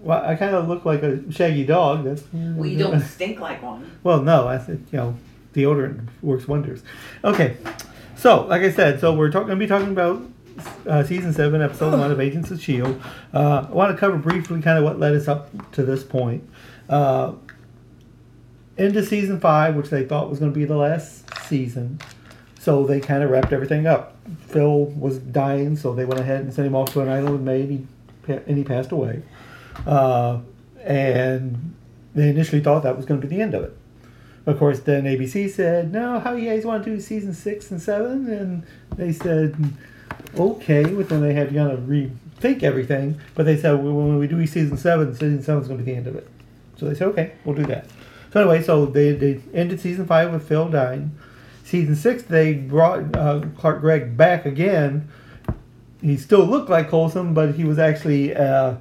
Well, 0.00 0.25
I 0.25 0.35
kind 0.35 0.54
of 0.54 0.69
look 0.69 0.85
like 0.85 1.02
a 1.02 1.30
shaggy 1.30 1.64
dog. 1.64 2.04
That's 2.04 2.23
Well, 2.33 2.66
you 2.66 2.78
don't 2.78 3.00
stink 3.16 3.40
like 3.40 3.62
one. 3.62 3.90
Well, 4.02 4.23
no, 4.23 4.49
I 4.49 4.59
think 4.59 4.92
you 4.92 4.99
know 4.99 5.16
deodorant 5.54 6.09
works 6.23 6.49
wonders. 6.49 6.83
Okay, 7.25 7.57
so 8.16 8.47
like 8.47 8.62
I 8.62 8.71
said, 8.71 9.00
so 9.00 9.14
we're 9.14 9.30
talking 9.30 9.49
going 9.49 9.59
to 9.59 9.64
be 9.64 9.69
talking 9.69 9.92
about 9.92 10.23
uh, 10.87 11.02
season 11.04 11.33
seven, 11.33 11.62
episode 11.62 11.99
one 11.99 12.11
of 12.11 12.21
Agents 12.21 12.50
of 12.50 12.62
Shield. 12.62 13.00
Uh, 13.33 13.66
I 13.69 13.73
want 13.73 13.95
to 13.95 13.99
cover 13.99 14.16
briefly 14.16 14.61
kind 14.62 14.78
of 14.78 14.85
what 14.85 14.99
led 14.99 15.14
us 15.14 15.28
up 15.28 15.73
to 15.73 15.83
this 15.83 16.02
point. 16.02 16.49
Uh, 16.88 17.35
into 18.76 19.04
season 19.04 19.38
five, 19.40 19.76
which 19.76 19.90
they 19.90 20.04
thought 20.04 20.30
was 20.30 20.38
going 20.38 20.52
to 20.52 20.59
be 20.59 20.64
the 20.64 20.76
last 20.76 21.28
season. 21.45 22.00
So 22.59 22.85
they 22.85 23.00
kind 23.00 23.23
of 23.23 23.30
wrapped 23.30 23.52
everything 23.52 23.87
up. 23.87 24.16
Phil 24.49 24.87
was 24.87 25.19
dying, 25.19 25.76
so 25.76 25.95
they 25.95 26.04
went 26.04 26.21
ahead 26.21 26.40
and 26.40 26.52
sent 26.52 26.66
him 26.66 26.75
off 26.75 26.92
to 26.92 27.00
an 27.00 27.09
island 27.09 27.33
with 27.33 27.40
May, 27.40 27.62
and 27.62 27.87
he, 28.26 28.33
and 28.33 28.59
he 28.59 28.64
passed 28.64 28.92
away. 28.92 29.23
Uh, 29.87 30.40
and 30.84 31.75
they 32.14 32.28
initially 32.28 32.60
thought 32.60 32.82
that 32.82 32.96
was 32.96 33.06
going 33.06 33.20
to 33.20 33.26
be 33.26 33.34
the 33.34 33.42
end 33.42 33.54
of 33.54 33.64
it. 33.64 33.76
Of 34.46 34.58
course, 34.58 34.80
then 34.80 35.04
ABC 35.04 35.50
said, 35.50 35.92
"No, 35.92 36.18
how 36.18 36.32
you 36.32 36.49
guys 36.49 36.64
want 36.64 36.82
to 36.84 36.90
do 36.90 37.00
season 37.00 37.34
six 37.34 37.70
and 37.70 37.80
seven? 37.80 38.28
And 38.30 38.62
they 38.96 39.12
said, 39.12 39.54
"Okay." 40.37 40.84
But 40.84 41.08
then 41.08 41.20
they 41.20 41.34
had 41.34 41.50
to 41.50 41.54
kind 41.54 41.70
of 41.70 41.80
rethink 41.80 42.62
everything. 42.62 43.20
But 43.34 43.44
they 43.44 43.56
said, 43.56 43.72
well, 43.75 43.92
"When 43.92 44.18
we 44.18 44.26
do 44.26 44.44
season 44.46 44.78
seven, 44.78 45.12
season 45.14 45.42
seven 45.42 45.62
is 45.62 45.68
going 45.68 45.78
to 45.78 45.84
be 45.84 45.92
the 45.92 45.96
end 45.96 46.06
of 46.06 46.16
it." 46.16 46.26
So 46.78 46.87
they 46.87 46.94
said, 46.94 47.08
"Okay, 47.08 47.32
we'll 47.44 47.54
do 47.54 47.66
that." 47.66 47.87
So 48.32 48.40
anyway, 48.40 48.62
so 48.62 48.87
they 48.87 49.12
they 49.12 49.40
ended 49.52 49.80
season 49.80 50.06
five 50.06 50.32
with 50.32 50.49
Phil 50.49 50.68
dying. 50.68 51.12
Season 51.64 51.94
six, 51.94 52.22
they 52.22 52.54
brought 52.54 53.14
uh, 53.14 53.42
Clark 53.58 53.80
Gregg 53.82 54.16
back 54.16 54.46
again. 54.46 55.08
He 56.00 56.16
still 56.16 56.44
looked 56.44 56.70
like 56.70 56.88
Coulson, 56.88 57.34
but 57.34 57.54
he 57.54 57.64
was 57.64 57.78
actually 57.78 58.34
uh, 58.34 58.76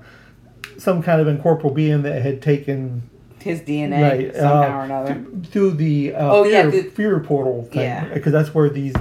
some 0.78 1.01
kind 1.04 1.20
of 1.22 1.28
incorporeal 1.28 1.74
being 1.74 2.01
that 2.04 2.22
had 2.22 2.42
taken 2.42 3.04
His 3.42 3.62
DNA 3.62 4.34
somehow 4.36 4.80
or 4.80 4.84
another. 4.84 5.25
through 5.51 5.72
the 5.72 6.13
uh, 6.16 6.34
Oh, 6.36 6.44
fear, 6.44 6.54
yeah, 6.54 6.70
the- 6.70 6.84
fear 6.84 7.20
portal 7.20 7.63
thing, 7.72 7.82
Yeah. 7.82 8.06
because 8.13 8.32
that's 8.32 8.54
where 8.54 8.70
these 8.70 8.94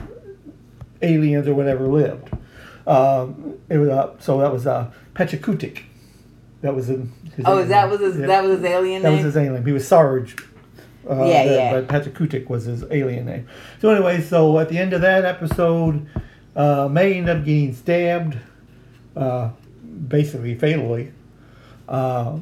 aliens 1.02 1.46
or 1.46 1.54
whatever 1.54 1.86
lived. 1.86 2.28
Um, 2.86 3.54
it 3.68 3.76
was 3.78 3.88
uh, 3.88 4.14
so 4.18 4.38
that 4.40 4.52
was 4.52 4.66
uh, 4.66 4.90
Pachakutiq. 5.14 5.82
That 6.62 6.74
was 6.74 6.88
in 6.90 7.12
his 7.36 7.44
Oh, 7.46 7.54
alien- 7.54 7.68
that 7.68 7.90
was 7.90 8.00
his- 8.00 8.16
that 8.16 8.42
was 8.42 8.56
his 8.58 8.64
alien 8.64 9.02
That 9.02 9.08
name? 9.10 9.16
was 9.18 9.24
his 9.26 9.36
alien. 9.36 9.64
He 9.64 9.72
was 9.72 9.86
Sarge. 9.86 10.36
Uh, 11.08 11.24
Yeah, 11.24 11.44
that- 11.44 11.52
yeah. 11.54 11.80
But 11.80 11.86
Pachakutiq 11.88 12.48
was 12.48 12.64
his 12.64 12.84
alien 12.90 13.26
name. 13.26 13.46
So 13.80 13.90
anyway, 13.90 14.20
so 14.20 14.58
at 14.58 14.68
the 14.68 14.78
end 14.78 14.92
of 14.92 15.00
that 15.02 15.24
episode, 15.24 16.06
uh, 16.56 16.88
May 16.90 17.14
ended 17.14 17.36
up 17.36 17.44
getting 17.44 17.72
stabbed, 17.74 18.36
uh, 19.16 19.50
basically 20.08 20.54
fatally. 20.54 21.12
Uh, 21.88 22.38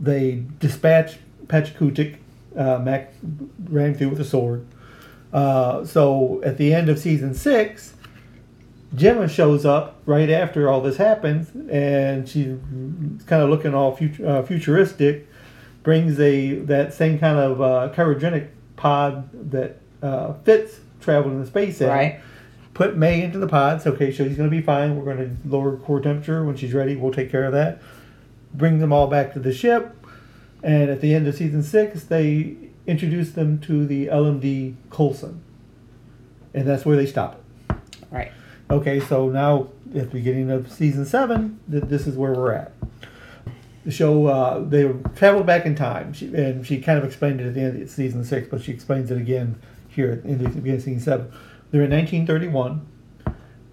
they 0.00 0.44
dispatched 0.58 1.18
Pachakutiq. 1.46 2.16
Uh, 2.56 2.78
Mac 2.78 3.12
ran 3.68 3.94
through 3.94 4.10
with 4.10 4.20
a 4.20 4.24
sword. 4.24 4.66
Uh, 5.32 5.84
so 5.84 6.42
at 6.44 6.58
the 6.58 6.74
end 6.74 6.88
of 6.88 6.98
season 6.98 7.34
six, 7.34 7.94
Jemma 8.94 9.30
shows 9.30 9.64
up 9.64 10.00
right 10.04 10.28
after 10.28 10.68
all 10.68 10.80
this 10.80 10.96
happens, 10.96 11.50
and 11.70 12.28
she's 12.28 12.58
kind 13.26 13.42
of 13.42 13.48
looking 13.48 13.74
all 13.74 13.94
future, 13.94 14.26
uh, 14.26 14.42
futuristic. 14.42 15.28
Brings 15.82 16.20
a 16.20 16.56
that 16.56 16.92
same 16.92 17.18
kind 17.18 17.38
of 17.38 17.60
uh, 17.62 17.90
cryogenic 17.94 18.48
pod 18.76 19.30
that 19.50 19.78
uh, 20.02 20.34
Fitz 20.44 20.80
traveled 21.00 21.32
in 21.32 21.40
the 21.40 21.46
space 21.46 21.80
in. 21.80 21.88
Right. 21.88 22.20
Put 22.74 22.96
May 22.96 23.22
into 23.22 23.38
the 23.38 23.46
pod. 23.46 23.80
So 23.80 23.92
okay, 23.92 24.12
so 24.12 24.26
she's 24.26 24.36
going 24.36 24.50
to 24.50 24.54
be 24.54 24.62
fine. 24.62 24.96
We're 24.96 25.14
going 25.14 25.18
to 25.18 25.48
lower 25.48 25.76
core 25.76 26.00
temperature 26.00 26.44
when 26.44 26.56
she's 26.56 26.74
ready. 26.74 26.96
We'll 26.96 27.12
take 27.12 27.30
care 27.30 27.44
of 27.44 27.52
that. 27.52 27.80
Bring 28.52 28.78
them 28.78 28.92
all 28.92 29.06
back 29.06 29.32
to 29.34 29.38
the 29.38 29.52
ship, 29.52 29.96
and 30.62 30.90
at 30.90 31.00
the 31.00 31.14
end 31.14 31.26
of 31.26 31.34
season 31.34 31.62
six, 31.62 32.04
they 32.04 32.56
introduce 32.86 33.32
them 33.32 33.58
to 33.60 33.86
the 33.86 34.06
LMD 34.06 34.74
Coulson, 34.90 35.42
and 36.52 36.66
that's 36.66 36.84
where 36.84 36.96
they 36.96 37.06
stop 37.06 37.40
it. 37.68 37.76
Right. 38.10 38.32
Okay, 38.70 39.00
so 39.00 39.28
now 39.28 39.68
at 39.94 40.10
the 40.10 40.18
beginning 40.18 40.50
of 40.50 40.70
season 40.70 41.04
seven, 41.04 41.60
th- 41.70 41.84
this 41.84 42.06
is 42.06 42.16
where 42.16 42.32
we're 42.32 42.52
at. 42.52 42.72
The 43.84 43.90
show 43.90 44.26
uh, 44.26 44.58
they 44.60 44.92
traveled 45.16 45.46
back 45.46 45.64
in 45.64 45.74
time, 45.74 46.12
she, 46.12 46.26
and 46.34 46.66
she 46.66 46.80
kind 46.80 46.98
of 46.98 47.04
explained 47.04 47.40
it 47.40 47.46
at 47.46 47.54
the 47.54 47.60
end 47.60 47.82
of 47.82 47.88
season 47.88 48.24
six, 48.24 48.48
but 48.48 48.62
she 48.62 48.72
explains 48.72 49.10
it 49.10 49.16
again 49.16 49.60
here 49.88 50.20
in 50.24 50.42
the 50.42 50.48
beginning 50.48 50.76
of 50.76 50.82
season 50.82 51.00
seven. 51.00 51.32
They're 51.70 51.82
in 51.82 51.90
1931. 51.90 52.86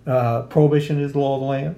Uh, 0.05 0.43
Prohibition 0.43 1.01
is 1.01 1.13
the 1.13 1.19
law 1.19 1.36
of 1.36 1.41
the 1.41 1.48
land. 1.48 1.75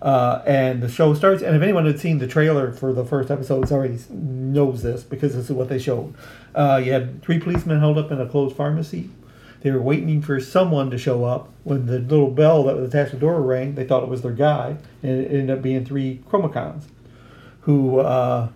Uh, 0.00 0.42
and 0.46 0.80
the 0.80 0.88
show 0.88 1.12
starts, 1.12 1.42
and 1.42 1.56
if 1.56 1.62
anyone 1.62 1.84
had 1.84 1.98
seen 1.98 2.18
the 2.18 2.26
trailer 2.26 2.70
for 2.72 2.92
the 2.92 3.04
first 3.04 3.30
episode, 3.30 3.64
it's 3.64 3.72
already 3.72 3.98
knows 4.10 4.82
this 4.82 5.02
because 5.02 5.34
this 5.34 5.46
is 5.46 5.52
what 5.52 5.68
they 5.68 5.78
showed. 5.78 6.14
Uh, 6.54 6.80
you 6.82 6.92
had 6.92 7.20
three 7.22 7.38
policemen 7.38 7.80
held 7.80 7.98
up 7.98 8.12
in 8.12 8.20
a 8.20 8.26
closed 8.26 8.56
pharmacy. 8.56 9.10
They 9.60 9.72
were 9.72 9.82
waiting 9.82 10.22
for 10.22 10.38
someone 10.38 10.90
to 10.92 10.98
show 10.98 11.24
up. 11.24 11.52
When 11.64 11.86
the 11.86 11.98
little 11.98 12.30
bell 12.30 12.62
that 12.64 12.76
was 12.76 12.88
attached 12.88 13.10
to 13.10 13.16
the 13.16 13.20
door 13.20 13.42
rang, 13.42 13.74
they 13.74 13.84
thought 13.84 14.04
it 14.04 14.08
was 14.08 14.22
their 14.22 14.32
guy, 14.32 14.76
and 15.02 15.20
it 15.20 15.32
ended 15.32 15.50
up 15.50 15.62
being 15.62 15.84
three 15.84 16.22
chromacons, 16.30 16.84
who, 17.62 17.98
uh, 17.98 18.48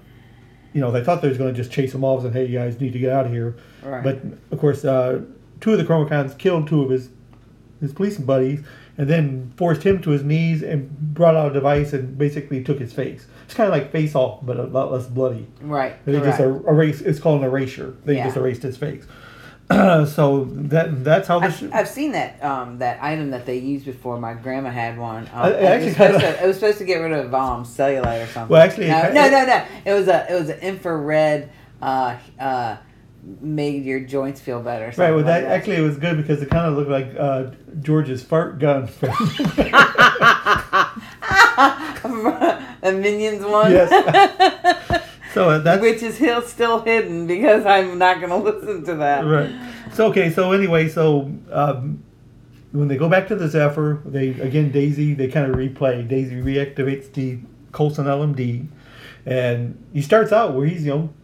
you 0.73 0.81
know, 0.81 0.93
they 0.93 1.03
thought 1.03 1.23
they 1.23 1.29
was 1.29 1.39
going 1.39 1.53
to 1.53 1.61
just 1.61 1.73
chase 1.73 1.91
them 1.91 2.05
off 2.05 2.25
and 2.25 2.33
hey, 2.33 2.47
you 2.47 2.57
guys 2.57 2.81
need 2.81 2.93
to 2.93 3.01
get 3.01 3.13
out 3.13 3.27
of 3.27 3.33
here. 3.33 3.57
Right. 3.83 4.05
But 4.05 4.23
of 4.53 4.61
course, 4.61 4.85
uh, 4.85 5.23
two 5.61 5.73
of 5.73 5.79
the 5.79 5.85
chromacons 5.85 6.39
killed 6.39 6.69
two 6.69 6.83
of 6.83 6.91
his 6.91 7.09
his 7.81 7.93
police 7.93 8.17
buddies, 8.17 8.61
and 8.99 9.09
then 9.09 9.53
forced 9.57 9.83
him 9.83 10.01
to 10.03 10.11
his 10.11 10.23
knees 10.23 10.63
and 10.63 10.91
brought 11.15 11.35
out 11.35 11.51
a 11.51 11.55
device 11.55 11.93
and 11.93 12.17
basically 12.19 12.63
took 12.63 12.79
his 12.79 12.93
face. 12.93 13.27
It's 13.47 13.55
kind 13.55 13.67
of 13.67 13.73
like 13.73 13.91
Face 13.91 14.15
Off, 14.15 14.41
but 14.45 14.59
a 14.59 14.65
lot 14.65 14.93
less 14.93 15.07
bloody. 15.07 15.47
Right. 15.61 15.95
They 16.05 16.13
just 16.13 16.39
correct. 16.39 16.41
er- 16.67 16.71
erase. 16.71 17.01
It's 17.01 17.19
called 17.19 17.41
an 17.41 17.47
erasure. 17.47 17.95
They 18.05 18.17
Yeah. 18.17 18.25
just 18.27 18.37
erased 18.37 18.63
his 18.63 18.77
face. 18.77 19.07
so 19.71 20.45
that 20.51 21.03
that's 21.05 21.29
how 21.29 21.39
this. 21.41 21.63
I've, 21.63 21.73
I've 21.73 21.89
seen 21.89 22.13
that 22.13 22.43
um, 22.45 22.79
that 22.79 23.03
item 23.03 23.31
that 23.31 23.47
they 23.47 23.57
used 23.59 23.87
before. 23.87 24.19
My 24.19 24.35
grandma 24.35 24.69
had 24.71 24.99
one. 24.99 25.31
Um, 25.33 25.51
it, 25.53 25.63
actually 25.63 25.87
was 25.87 25.93
supposed 25.95 26.21
kinda- 26.21 26.37
to, 26.37 26.45
it 26.45 26.47
was 26.47 26.57
supposed 26.57 26.79
to 26.79 26.85
get 26.85 26.97
rid 26.97 27.13
of 27.13 27.33
um, 27.33 27.65
cellulite 27.65 28.25
or 28.25 28.27
something. 28.27 28.53
Well, 28.53 28.61
actually, 28.63 28.89
no, 28.89 29.01
kinda- 29.03 29.15
no, 29.15 29.31
no, 29.31 29.47
no. 29.47 29.65
It 29.87 29.95
was 29.95 30.09
a 30.09 30.31
it 30.31 30.39
was 30.39 30.49
an 30.51 30.59
infrared. 30.61 31.49
Uh, 31.81 32.17
uh, 32.39 32.77
made 33.23 33.85
your 33.85 34.01
joints 34.01 34.41
feel 34.41 34.61
better. 34.61 34.87
Right. 34.97 35.13
Well, 35.13 35.25
that 35.25 35.45
like 35.45 35.53
actually 35.53 35.77
it 35.77 35.83
was 35.83 35.97
good 35.97 36.17
because 36.17 36.43
it 36.43 36.51
kind 36.51 36.67
of 36.67 36.77
looked 36.77 36.91
like 36.91 37.15
uh, 37.19 37.51
George's 37.81 38.23
fart 38.23 38.59
gun. 38.59 38.89
the 42.83 42.93
Minions 42.93 43.45
one. 43.45 43.71
Yes. 43.71 45.05
so 45.35 45.51
uh, 45.51 45.59
that's 45.59 45.81
which 45.81 46.03
is 46.03 46.17
still 46.17 46.43
still 46.43 46.83
hidden 46.83 47.27
because 47.27 47.65
I'm 47.65 47.99
not 47.99 48.21
going 48.21 48.31
to 48.31 48.37
listen 48.37 48.85
to 48.85 48.95
that. 48.97 49.25
right. 49.25 49.53
So 49.93 50.09
okay. 50.09 50.31
So 50.31 50.53
anyway, 50.53 50.89
so 50.89 51.33
um, 51.51 52.03
when 52.73 52.89
they 52.89 52.97
go 52.97 53.09
back 53.09 53.29
to 53.29 53.37
the 53.37 53.49
Zephyr, 53.49 54.03
they 54.05 54.31
again 54.31 54.73
Daisy. 54.73 55.15
They 55.15 55.29
kind 55.29 55.51
of 55.51 55.57
replay. 55.57 56.07
Daisy 56.07 56.37
reactivates 56.37 57.13
the 57.13 57.39
Coulson 57.71 58.07
LMD, 58.07 58.67
and 59.25 59.83
he 59.93 60.03
starts 60.03 60.33
out 60.33 60.55
where 60.55 60.67
he's 60.67 60.85
you 60.85 60.91
know 60.91 61.15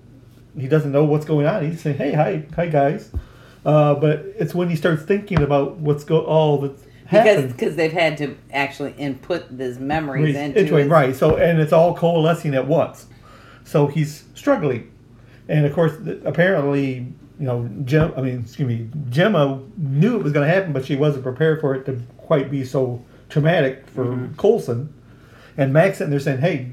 he 0.58 0.68
doesn't 0.68 0.92
know 0.92 1.04
what's 1.04 1.24
going 1.24 1.46
on. 1.46 1.68
He's 1.70 1.80
saying, 1.80 1.96
"Hey, 1.98 2.12
hi, 2.12 2.44
hi 2.54 2.66
guys," 2.68 3.10
uh, 3.64 3.94
but 3.94 4.24
it's 4.38 4.54
when 4.54 4.68
he 4.68 4.76
starts 4.76 5.02
thinking 5.02 5.42
about 5.42 5.76
what's 5.78 6.04
go 6.04 6.20
all 6.20 6.58
that's 6.58 6.82
Because 7.04 7.26
happened. 7.26 7.52
because 7.52 7.76
they've 7.76 7.92
had 7.92 8.16
to 8.18 8.36
actually 8.52 8.92
input 8.98 9.56
these 9.56 9.78
memories 9.78 10.34
Right, 10.34 10.44
into 10.46 10.60
into 10.60 10.76
it, 10.76 10.82
his- 10.82 10.88
right. 10.90 11.16
So 11.16 11.36
and 11.36 11.60
it's 11.60 11.72
all 11.72 11.94
coalescing 11.94 12.54
at 12.54 12.66
once. 12.66 13.06
So 13.64 13.86
he's 13.86 14.24
struggling, 14.34 14.90
and 15.48 15.66
of 15.66 15.72
course, 15.74 15.92
apparently, 16.24 16.94
you 17.38 17.46
know, 17.46 17.68
Gem. 17.84 18.12
I 18.16 18.22
mean, 18.22 18.40
excuse 18.40 18.66
me, 18.68 18.88
Jemma 19.10 19.62
knew 19.76 20.16
it 20.16 20.22
was 20.22 20.32
going 20.32 20.46
to 20.48 20.54
happen, 20.54 20.72
but 20.72 20.84
she 20.86 20.96
wasn't 20.96 21.22
prepared 21.24 21.60
for 21.60 21.74
it 21.74 21.84
to 21.86 22.00
quite 22.16 22.50
be 22.50 22.64
so 22.64 23.02
traumatic 23.28 23.86
for 23.94 24.04
Mm-hmm. 24.04 24.34
Coulson. 24.36 24.92
And 25.58 25.72
Max 25.72 25.98
sitting 25.98 26.10
there 26.10 26.20
saying, 26.20 26.38
"Hey, 26.40 26.70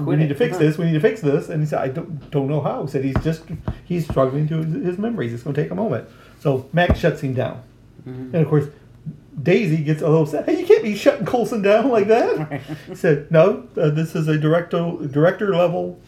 we 0.00 0.16
need 0.16 0.28
to 0.28 0.34
fix 0.34 0.58
this. 0.58 0.76
We 0.78 0.84
need 0.86 0.92
to 0.94 1.00
fix 1.00 1.20
this." 1.20 1.48
And 1.48 1.62
he 1.62 1.66
said, 1.66 1.80
"I 1.80 1.88
don't 1.88 2.30
don't 2.30 2.48
know 2.48 2.60
how." 2.60 2.82
He 2.84 2.90
said, 2.90 3.04
"He's 3.04 3.18
just 3.22 3.44
he's 3.84 4.04
struggling 4.04 4.46
to 4.48 4.62
his, 4.62 4.98
memories. 4.98 5.32
It's 5.32 5.42
going 5.42 5.54
to 5.54 5.62
take 5.62 5.70
a 5.70 5.74
moment." 5.74 6.08
So 6.40 6.68
Max 6.72 6.98
shuts 6.98 7.20
him 7.22 7.34
down, 7.34 7.62
Mm-hmm. 8.06 8.34
and 8.34 8.36
of 8.36 8.48
course. 8.48 8.66
Daisy 9.42 9.84
gets 9.84 10.00
a 10.00 10.06
little 10.08 10.22
upset. 10.22 10.46
Hey, 10.48 10.58
you 10.60 10.66
can't 10.66 10.82
be 10.82 10.94
shutting 10.96 11.26
Coulson 11.26 11.60
down 11.60 11.90
like 11.90 12.08
that. 12.08 12.62
He 12.88 12.94
said, 12.94 13.30
"No, 13.30 13.68
uh, 13.76 13.90
this 13.90 14.16
is 14.16 14.28
a 14.28 14.38
director 14.38 14.96
director 15.10 15.54
level 15.54 16.00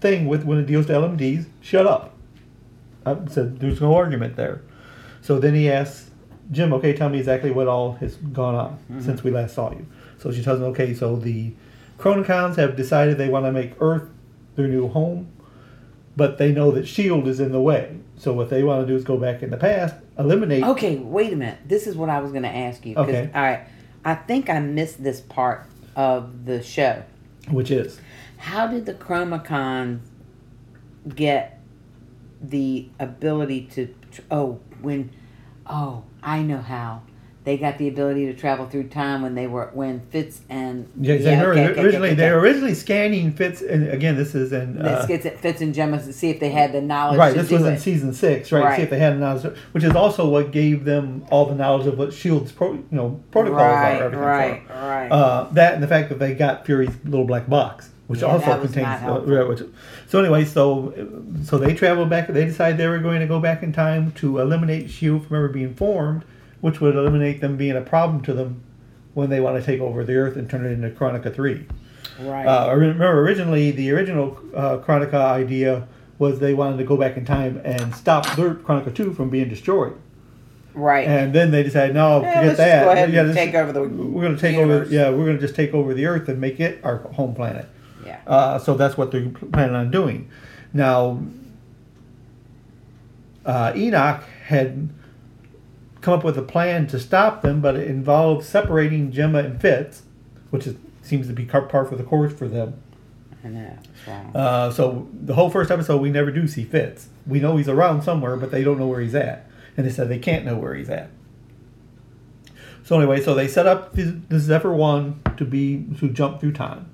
thing 0.00 0.26
with 0.26 0.44
when 0.44 0.58
it 0.58 0.66
deals 0.66 0.86
to 0.86 0.92
LMDs. 0.94 1.46
Shut 1.60 1.86
up." 1.86 2.14
I 3.06 3.16
said, 3.30 3.60
"There's 3.60 3.80
no 3.80 3.94
argument 3.94 4.34
there." 4.34 4.62
So 5.22 5.38
then 5.38 5.54
he 5.54 5.70
asks 5.70 6.10
Jim, 6.50 6.72
"Okay, 6.72 6.94
tell 6.94 7.08
me 7.10 7.18
exactly 7.18 7.52
what 7.52 7.68
all 7.68 7.92
has 8.00 8.16
gone 8.16 8.56
on 8.56 8.78
since 9.00 9.22
we 9.22 9.30
last 9.30 9.54
saw 9.54 9.70
you." 9.70 9.86
So 10.18 10.32
she 10.32 10.42
tells 10.42 10.58
him, 10.58 10.64
"Okay, 10.66 10.94
so 10.94 11.14
the 11.14 11.52
Chronicoms 11.98 12.56
have 12.56 12.76
decided 12.76 13.18
they 13.18 13.28
want 13.28 13.44
to 13.44 13.52
make 13.52 13.72
Earth 13.80 14.08
their 14.54 14.68
new 14.68 14.88
home, 14.88 15.30
but 16.16 16.38
they 16.38 16.52
know 16.52 16.70
that 16.70 16.86
Shield 16.86 17.26
is 17.26 17.40
in 17.40 17.52
the 17.52 17.60
way. 17.60 17.98
So 18.16 18.32
what 18.32 18.50
they 18.50 18.62
want 18.62 18.82
to 18.82 18.86
do 18.86 18.96
is 18.96 19.04
go 19.04 19.16
back 19.16 19.42
in 19.42 19.50
the 19.50 19.56
past, 19.56 19.96
eliminate." 20.18 20.64
Okay, 20.64 20.96
wait 20.96 21.32
a 21.32 21.36
minute. 21.36 21.58
This 21.66 21.86
is 21.86 21.96
what 21.96 22.08
I 22.08 22.20
was 22.20 22.30
going 22.30 22.44
to 22.44 22.54
ask 22.54 22.86
you. 22.86 22.96
Okay. 22.96 23.30
I, 23.34 23.66
I 24.04 24.14
think 24.14 24.48
I 24.48 24.60
missed 24.60 25.02
this 25.02 25.20
part 25.20 25.66
of 25.96 26.44
the 26.44 26.62
show. 26.62 27.02
Which 27.50 27.70
is 27.70 28.00
How 28.36 28.66
did 28.68 28.86
the 28.86 28.94
Chromacons 28.94 30.00
get 31.14 31.60
the 32.40 32.88
ability 32.98 33.68
to? 33.72 33.94
Oh, 34.30 34.60
when, 34.80 35.10
oh, 35.66 36.04
I 36.22 36.42
know 36.42 36.58
how. 36.58 37.02
They 37.48 37.56
got 37.56 37.78
the 37.78 37.88
ability 37.88 38.26
to 38.26 38.34
travel 38.34 38.66
through 38.66 38.88
time 38.88 39.22
when 39.22 39.34
they 39.34 39.46
were 39.46 39.70
when 39.72 40.00
Fitz 40.10 40.42
and 40.50 40.86
Yeah, 41.00 41.16
they 41.16 41.22
yeah, 41.30 41.42
were 41.42 41.52
okay, 41.52 41.68
okay, 41.68 41.80
originally 41.80 42.08
okay, 42.10 42.16
they 42.16 42.30
were 42.30 42.40
originally 42.40 42.74
scanning 42.74 43.32
Fitz, 43.32 43.62
and 43.62 43.88
again, 43.88 44.16
this 44.16 44.34
is 44.34 44.52
in 44.52 44.76
This 44.76 44.86
uh, 45.04 45.06
gets 45.06 45.24
at 45.24 45.40
Fitz 45.40 45.62
and 45.62 45.74
Jemma 45.74 46.04
to 46.04 46.12
see 46.12 46.28
if 46.28 46.40
they 46.40 46.50
had 46.50 46.72
the 46.72 46.82
knowledge. 46.82 47.16
right. 47.18 47.34
This 47.34 47.50
was 47.50 47.64
in 47.64 47.78
season 47.78 48.12
six, 48.12 48.52
right? 48.52 48.76
See 48.76 48.82
if 48.82 48.90
they 48.90 48.98
had 48.98 49.14
the 49.14 49.20
knowledge, 49.20 49.44
which 49.72 49.82
is 49.82 49.94
also 49.96 50.28
what 50.28 50.50
gave 50.50 50.84
them 50.84 51.24
all 51.30 51.46
the 51.46 51.54
knowledge 51.54 51.86
of 51.86 51.96
what 51.96 52.12
Shield's 52.12 52.52
pro, 52.52 52.74
you 52.74 52.84
know 52.90 53.18
protocols 53.30 53.62
Right, 53.62 53.96
are. 54.02 54.04
Everything 54.04 54.26
right, 54.26 54.66
for. 54.66 54.72
right. 54.74 55.08
Uh, 55.10 55.44
that 55.52 55.72
and 55.72 55.82
the 55.82 55.88
fact 55.88 56.10
that 56.10 56.18
they 56.18 56.34
got 56.34 56.66
Fury's 56.66 56.90
little 57.06 57.24
black 57.24 57.48
box, 57.48 57.88
which 58.08 58.20
Yeah, 58.20 58.26
also 58.26 58.60
contains. 58.60 59.00
not 59.00 59.02
uh, 59.10 59.20
right, 59.22 59.48
which, 59.48 59.62
so 60.06 60.18
anyway, 60.20 60.44
so 60.44 60.92
so 61.44 61.56
they 61.56 61.72
traveled 61.72 62.10
back. 62.10 62.28
They 62.28 62.44
decided 62.44 62.76
they 62.76 62.88
were 62.88 62.98
going 62.98 63.20
to 63.20 63.26
go 63.26 63.40
back 63.40 63.62
in 63.62 63.72
time 63.72 64.12
to 64.16 64.38
eliminate 64.38 64.90
Shield 64.90 65.26
from 65.26 65.36
ever 65.38 65.48
being 65.48 65.74
formed, 65.74 66.24
which 66.60 66.80
would 66.80 66.94
eliminate 66.96 67.40
them 67.40 67.56
being 67.56 67.76
a 67.76 67.80
problem 67.80 68.22
to 68.22 68.32
them 68.32 68.62
when 69.14 69.30
they 69.30 69.40
want 69.40 69.56
to 69.58 69.64
take 69.64 69.80
over 69.80 70.04
the 70.04 70.14
Earth 70.14 70.36
and 70.36 70.48
turn 70.50 70.64
it 70.64 70.70
into 70.70 70.90
Chronica 70.90 71.30
Three. 71.30 71.66
Right. 72.20 72.46
Uh, 72.46 72.66
I 72.66 72.72
remember 72.72 73.20
originally 73.20 73.70
the 73.70 73.90
original 73.92 74.38
uh, 74.54 74.78
Chronica 74.78 75.16
idea 75.18 75.86
was 76.18 76.40
they 76.40 76.54
wanted 76.54 76.78
to 76.78 76.84
go 76.84 76.96
back 76.96 77.16
in 77.16 77.24
time 77.24 77.60
and 77.64 77.94
stop 77.94 78.26
their 78.36 78.54
Chronica 78.54 78.90
Two 78.90 79.12
from 79.14 79.30
being 79.30 79.48
destroyed. 79.48 79.94
right. 80.74 81.06
And 81.06 81.32
then 81.32 81.50
they 81.52 81.62
decided, 81.62 81.94
no, 81.94 82.22
Yeah, 82.22 82.40
forget 82.40 82.56
that. 82.56 82.84
go 82.84 82.90
ahead 82.90 83.12
yeah, 83.12 83.20
and 83.22 83.34
take 83.34 83.54
over 83.54 83.72
the 83.72 83.82
We're 83.82 84.22
going 84.22 84.34
to 84.34 84.40
take 84.40 84.56
over. 84.56 84.66
universe. 84.72 84.90
Yeah, 84.90 85.10
we're 85.10 85.24
going 85.26 85.36
to 85.36 85.40
just 85.40 85.54
take 85.54 85.72
over 85.74 85.94
the 85.94 86.06
Earth 86.06 86.28
and 86.28 86.40
make 86.40 86.58
it 86.58 86.80
our 86.84 86.98
home 87.12 87.34
planet. 87.34 87.66
yeah. 88.04 88.20
Uh, 88.26 88.58
so 88.58 88.74
that's 88.74 88.96
what 88.96 89.12
they're 89.12 89.28
planning 89.52 89.76
on 89.76 89.90
doing. 89.92 90.28
Now, 90.72 91.20
uh, 93.46 93.72
Enoch 93.76 94.22
had 94.46 94.88
come 96.00 96.14
up 96.14 96.24
with 96.24 96.38
a 96.38 96.42
plan 96.42 96.86
to 96.88 96.98
stop 96.98 97.42
them, 97.42 97.60
but 97.60 97.76
it 97.76 97.88
involves 97.88 98.46
separating 98.46 99.12
Jemma 99.12 99.44
and 99.44 99.60
Fitz, 99.60 100.02
which 100.50 100.66
is, 100.66 100.76
seems 101.02 101.26
to 101.28 101.32
be 101.32 101.44
car- 101.44 101.62
par 101.62 101.84
for 101.84 101.96
the 101.96 102.04
course 102.04 102.32
for 102.32 102.48
them. 102.48 102.74
I 103.44 103.48
know. 103.48 103.78
Wrong. 104.06 104.32
Uh, 104.34 104.70
so 104.70 105.08
the 105.12 105.34
whole 105.34 105.50
first 105.50 105.70
episode, 105.70 106.00
we 106.00 106.10
never 106.10 106.30
do 106.30 106.46
see 106.48 106.64
Fitz. 106.64 107.08
We 107.26 107.40
know 107.40 107.56
he's 107.56 107.68
around 107.68 108.02
somewhere, 108.02 108.36
but 108.36 108.50
they 108.50 108.64
don't 108.64 108.78
know 108.78 108.86
where 108.86 109.00
he's 109.00 109.14
at, 109.14 109.48
and 109.76 109.86
they 109.86 109.90
said 109.90 110.08
they 110.08 110.18
can't 110.18 110.44
know 110.44 110.56
where 110.56 110.74
he's 110.74 110.90
at. 110.90 111.10
So 112.84 112.96
anyway, 112.96 113.22
so 113.22 113.34
they 113.34 113.48
set 113.48 113.66
up 113.66 113.92
this 113.92 114.14
this 114.28 114.44
Zephyr 114.44 114.72
One 114.72 115.20
to 115.36 115.44
be 115.44 115.84
to 115.98 116.08
jump 116.08 116.40
through 116.40 116.52
time, 116.52 116.90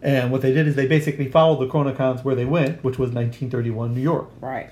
and 0.00 0.30
what 0.30 0.40
they 0.40 0.52
did 0.52 0.68
is 0.68 0.76
they 0.76 0.86
basically 0.86 1.28
followed 1.28 1.58
the 1.58 1.70
Chronicoms 1.72 2.22
where 2.22 2.36
they 2.36 2.44
went, 2.44 2.84
which 2.84 2.96
was 2.98 3.10
1931 3.10 3.94
New 3.94 4.00
York. 4.00 4.30
right. 4.40 4.70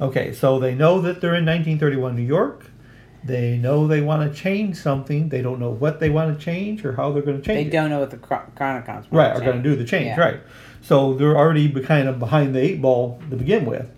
Okay, 0.00 0.32
so 0.34 0.58
they 0.60 0.74
know 0.74 1.00
that 1.00 1.22
they're 1.22 1.34
in 1.34 1.46
1931 1.46 2.14
New 2.14 2.22
York. 2.22 2.66
They 3.26 3.56
know 3.56 3.86
they 3.86 4.00
want 4.00 4.30
to 4.32 4.38
change 4.38 4.76
something. 4.76 5.28
They 5.28 5.42
don't 5.42 5.58
know 5.58 5.70
what 5.70 6.00
they 6.00 6.10
want 6.10 6.38
to 6.38 6.44
change 6.44 6.84
or 6.84 6.92
how 6.94 7.12
they're 7.12 7.22
going 7.22 7.38
to 7.40 7.42
change. 7.44 7.66
It. 7.66 7.70
They 7.70 7.76
it. 7.76 7.80
don't 7.80 7.90
know 7.90 8.00
what 8.00 8.10
the 8.10 8.16
Chron- 8.18 8.50
Chronicoms 8.56 9.06
right 9.10 9.32
are 9.36 9.40
going 9.40 9.62
to 9.62 9.62
do 9.62 9.74
the 9.76 9.84
change 9.84 10.06
Yeah. 10.06 10.20
right 10.20 10.40
so 10.82 11.14
they're 11.14 11.36
already 11.36 11.68
kind 11.82 12.08
of 12.08 12.18
behind 12.20 12.54
the 12.54 12.60
eight 12.60 12.80
ball 12.80 13.20
to 13.30 13.36
begin 13.36 13.64
with 13.66 13.90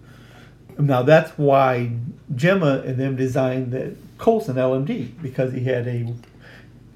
now 0.79 1.03
that's 1.03 1.31
why 1.37 1.91
jemma 2.35 2.83
and 2.87 2.97
them 2.99 3.17
designed 3.17 3.73
the 3.73 3.95
coulson 4.17 4.57
lmd 4.57 5.21
because 5.21 5.53
he 5.53 5.65
had 5.65 5.87
a 5.87 6.15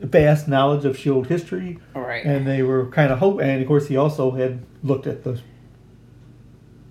vast 0.00 0.48
knowledge 0.48 0.84
of 0.84 0.96
shield 0.96 1.26
history 1.26 1.78
Right. 1.94 2.24
and 2.24 2.46
they 2.46 2.62
were 2.62 2.86
kind 2.86 3.12
of 3.12 3.18
hope 3.18 3.40
and 3.40 3.60
of 3.60 3.68
course 3.68 3.88
he 3.88 3.96
also 3.96 4.30
had 4.30 4.60
looked 4.82 5.06
at 5.06 5.24
the 5.24 5.40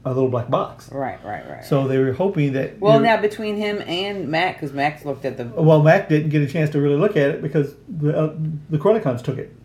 a 0.03 0.09
little 0.13 0.29
black 0.29 0.49
box 0.49 0.91
Right, 0.91 1.23
right, 1.23 1.47
right. 1.47 1.63
so 1.63 1.87
they 1.87 1.97
were 1.99 2.11
hoping 2.13 2.53
that 2.53 2.79
well, 2.79 2.99
now 2.99 3.17
between 3.21 3.55
him 3.57 3.81
and 3.85 4.29
Mac, 4.29 4.55
because 4.59 4.73
Mac 4.73 5.05
looked 5.05 5.25
at 5.25 5.37
the. 5.37 5.45
well 5.45 5.83
mac 5.83 6.09
didn't 6.09 6.29
get 6.29 6.41
a 6.41 6.47
chance 6.47 6.69
to 6.71 6.81
really 6.81 6.95
look 6.97 7.11
at 7.17 7.29
it 7.29 7.41
because 7.41 7.75
the, 7.87 8.17
uh, 8.17 8.33
the 8.69 8.77
chronicoms 8.79 9.23
took 9.23 9.37
it 9.37 9.55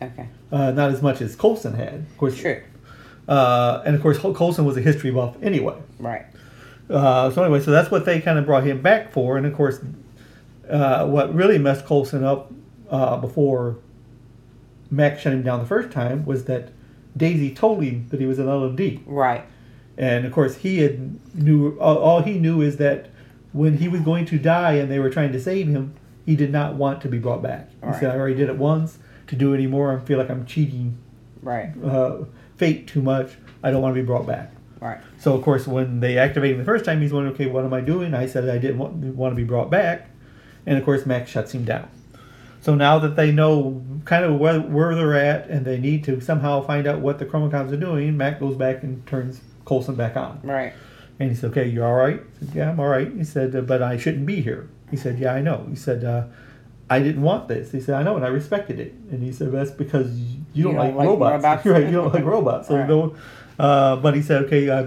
Okay. 0.00 0.28
uh, 0.52 0.70
not 0.70 0.90
as 0.92 1.02
much 1.02 1.20
as 1.20 1.34
coulson 1.34 1.74
had 1.74 1.94
of 1.94 2.16
course 2.18 2.34
Sure. 2.36 2.62
Uh, 3.26 3.82
and 3.84 3.94
of 3.94 4.00
course, 4.00 4.18
Coulson 4.18 4.64
was 4.64 4.74
a 4.78 4.80
history 4.80 5.10
buff 5.10 5.36
anyway. 5.42 5.76
Right. 5.98 6.24
Uh, 6.88 7.30
so 7.30 7.42
anyway, 7.42 7.60
so 7.60 7.70
that's 7.70 7.90
what 7.90 8.06
they 8.06 8.22
kind 8.22 8.38
of 8.38 8.46
brought 8.46 8.64
him 8.64 8.80
back 8.80 9.12
for. 9.12 9.36
And 9.36 9.44
of 9.44 9.52
course, 9.54 9.80
uh, 10.70 11.06
what 11.06 11.34
really 11.34 11.58
messed 11.58 11.84
Coulson 11.84 12.24
up 12.24 12.50
uh, 12.88 13.18
before 13.18 13.76
Mac 14.90 15.18
shut 15.20 15.34
him 15.34 15.42
down 15.42 15.60
the 15.60 15.66
first 15.66 15.90
time 15.90 16.24
was 16.24 16.44
that 16.46 16.70
Daisy 17.18 17.52
told 17.54 17.82
him 17.82 18.06
that 18.10 18.20
he 18.20 18.26
was 18.26 18.38
an 18.38 18.46
LMD. 18.46 19.00
Right. 19.06 19.44
And 19.96 20.24
of 20.24 20.32
course, 20.32 20.56
he 20.56 20.78
had 20.78 21.18
knew 21.34 21.76
all, 21.78 22.22
he 22.22 22.38
knew 22.38 22.60
is 22.62 22.76
that 22.78 23.10
when 23.52 23.78
he 23.78 23.88
was 23.88 24.00
going 24.02 24.24
to 24.26 24.38
die 24.38 24.74
and 24.74 24.90
they 24.90 24.98
were 24.98 25.10
trying 25.10 25.32
to 25.32 25.40
save 25.40 25.66
him, 25.68 25.94
he 26.24 26.36
did 26.36 26.52
not 26.52 26.74
want 26.76 27.00
to 27.02 27.08
be 27.08 27.18
brought 27.18 27.42
back. 27.42 27.70
He 27.80 27.86
Right. 27.86 28.00
said, 28.00 28.10
"I 28.14 28.18
already 28.18 28.36
did 28.36 28.48
it 28.48 28.56
once. 28.58 28.98
To 29.28 29.36
do 29.36 29.52
it 29.52 29.56
anymore, 29.56 29.92
I 29.94 29.98
feel 29.98 30.18
like 30.18 30.30
I'm 30.30 30.46
cheating 30.46 30.96
Right. 31.42 31.70
uh, 31.84 32.18
fate 32.56 32.86
too 32.86 33.02
much. 33.02 33.36
I 33.62 33.70
don't 33.70 33.82
want 33.82 33.94
to 33.94 34.00
be 34.00 34.06
brought 34.06 34.26
back." 34.26 34.52
Right. 34.80 34.98
So 35.18 35.34
of 35.34 35.42
course, 35.42 35.66
when 35.66 36.00
they 36.00 36.16
activated 36.18 36.54
him 36.54 36.60
the 36.60 36.64
first 36.64 36.84
time, 36.84 37.00
he's 37.00 37.12
wondering, 37.12 37.34
"Okay, 37.34 37.46
what 37.46 37.64
am 37.64 37.74
I 37.74 37.80
doing?" 37.80 38.14
I 38.14 38.26
said 38.26 38.48
I 38.48 38.58
didn't 38.58 38.78
want, 38.78 38.94
want 39.16 39.32
to 39.32 39.36
be 39.36 39.44
brought 39.44 39.70
back, 39.70 40.08
and 40.66 40.78
of 40.78 40.84
course, 40.84 41.04
Max 41.06 41.30
shuts 41.30 41.52
him 41.52 41.64
down. 41.64 41.88
So 42.60 42.74
now 42.74 42.98
that 42.98 43.16
they 43.16 43.30
know 43.32 43.82
kind 44.04 44.24
of 44.24 44.38
where, 44.38 44.60
where 44.60 44.94
they're 44.94 45.14
at, 45.14 45.48
and 45.48 45.64
they 45.64 45.78
need 45.78 46.04
to 46.04 46.20
somehow 46.20 46.62
find 46.62 46.86
out 46.86 47.00
what 47.00 47.18
the 47.18 47.26
Chromicons 47.26 47.72
are 47.72 47.76
doing, 47.76 48.16
Mac 48.16 48.40
goes 48.40 48.56
back 48.56 48.82
and 48.82 49.06
turns 49.06 49.40
Coulson 49.64 49.94
back 49.94 50.16
on. 50.16 50.40
Right. 50.42 50.72
And 51.20 51.30
he 51.30 51.36
said, 51.36 51.50
"Okay, 51.50 51.66
you're 51.68 51.86
all 51.86 51.94
right?" 51.94 52.20
I 52.20 52.44
said, 52.46 52.54
"Yeah, 52.54 52.70
I'm 52.70 52.80
all 52.80 52.86
right." 52.88 53.12
He 53.12 53.24
said, 53.24 53.54
uh, 53.54 53.60
"But 53.62 53.82
I 53.82 53.96
shouldn't 53.96 54.26
be 54.26 54.40
here." 54.40 54.68
He 54.90 54.96
said, 54.96 55.18
"Yeah, 55.18 55.34
I 55.34 55.40
know." 55.40 55.66
He 55.68 55.74
said, 55.76 56.04
uh, 56.04 56.24
"I 56.88 57.00
didn't 57.00 57.22
want 57.22 57.48
this." 57.48 57.72
He 57.72 57.80
said, 57.80 57.94
"I 57.96 58.02
know, 58.02 58.16
and 58.16 58.24
I 58.24 58.28
respected 58.28 58.78
it." 58.78 58.94
And 59.10 59.22
he 59.22 59.32
said, 59.32 59.50
"That's 59.52 59.70
because 59.72 60.10
you 60.54 60.64
don't, 60.64 60.76
like, 60.76 60.94
robots, 60.94 61.42
robots." 61.44 61.66
right? 61.66 61.84
You 61.86 61.92
don't 61.92 62.14
like 62.14 62.24
robots." 62.36 62.68
So 62.68 62.76
Right. 62.76 62.88
no, 62.88 63.16
uh, 63.58 63.96
but 63.96 64.14
he 64.14 64.22
said, 64.22 64.44
"Okay, 64.44 64.68
uh, 64.68 64.86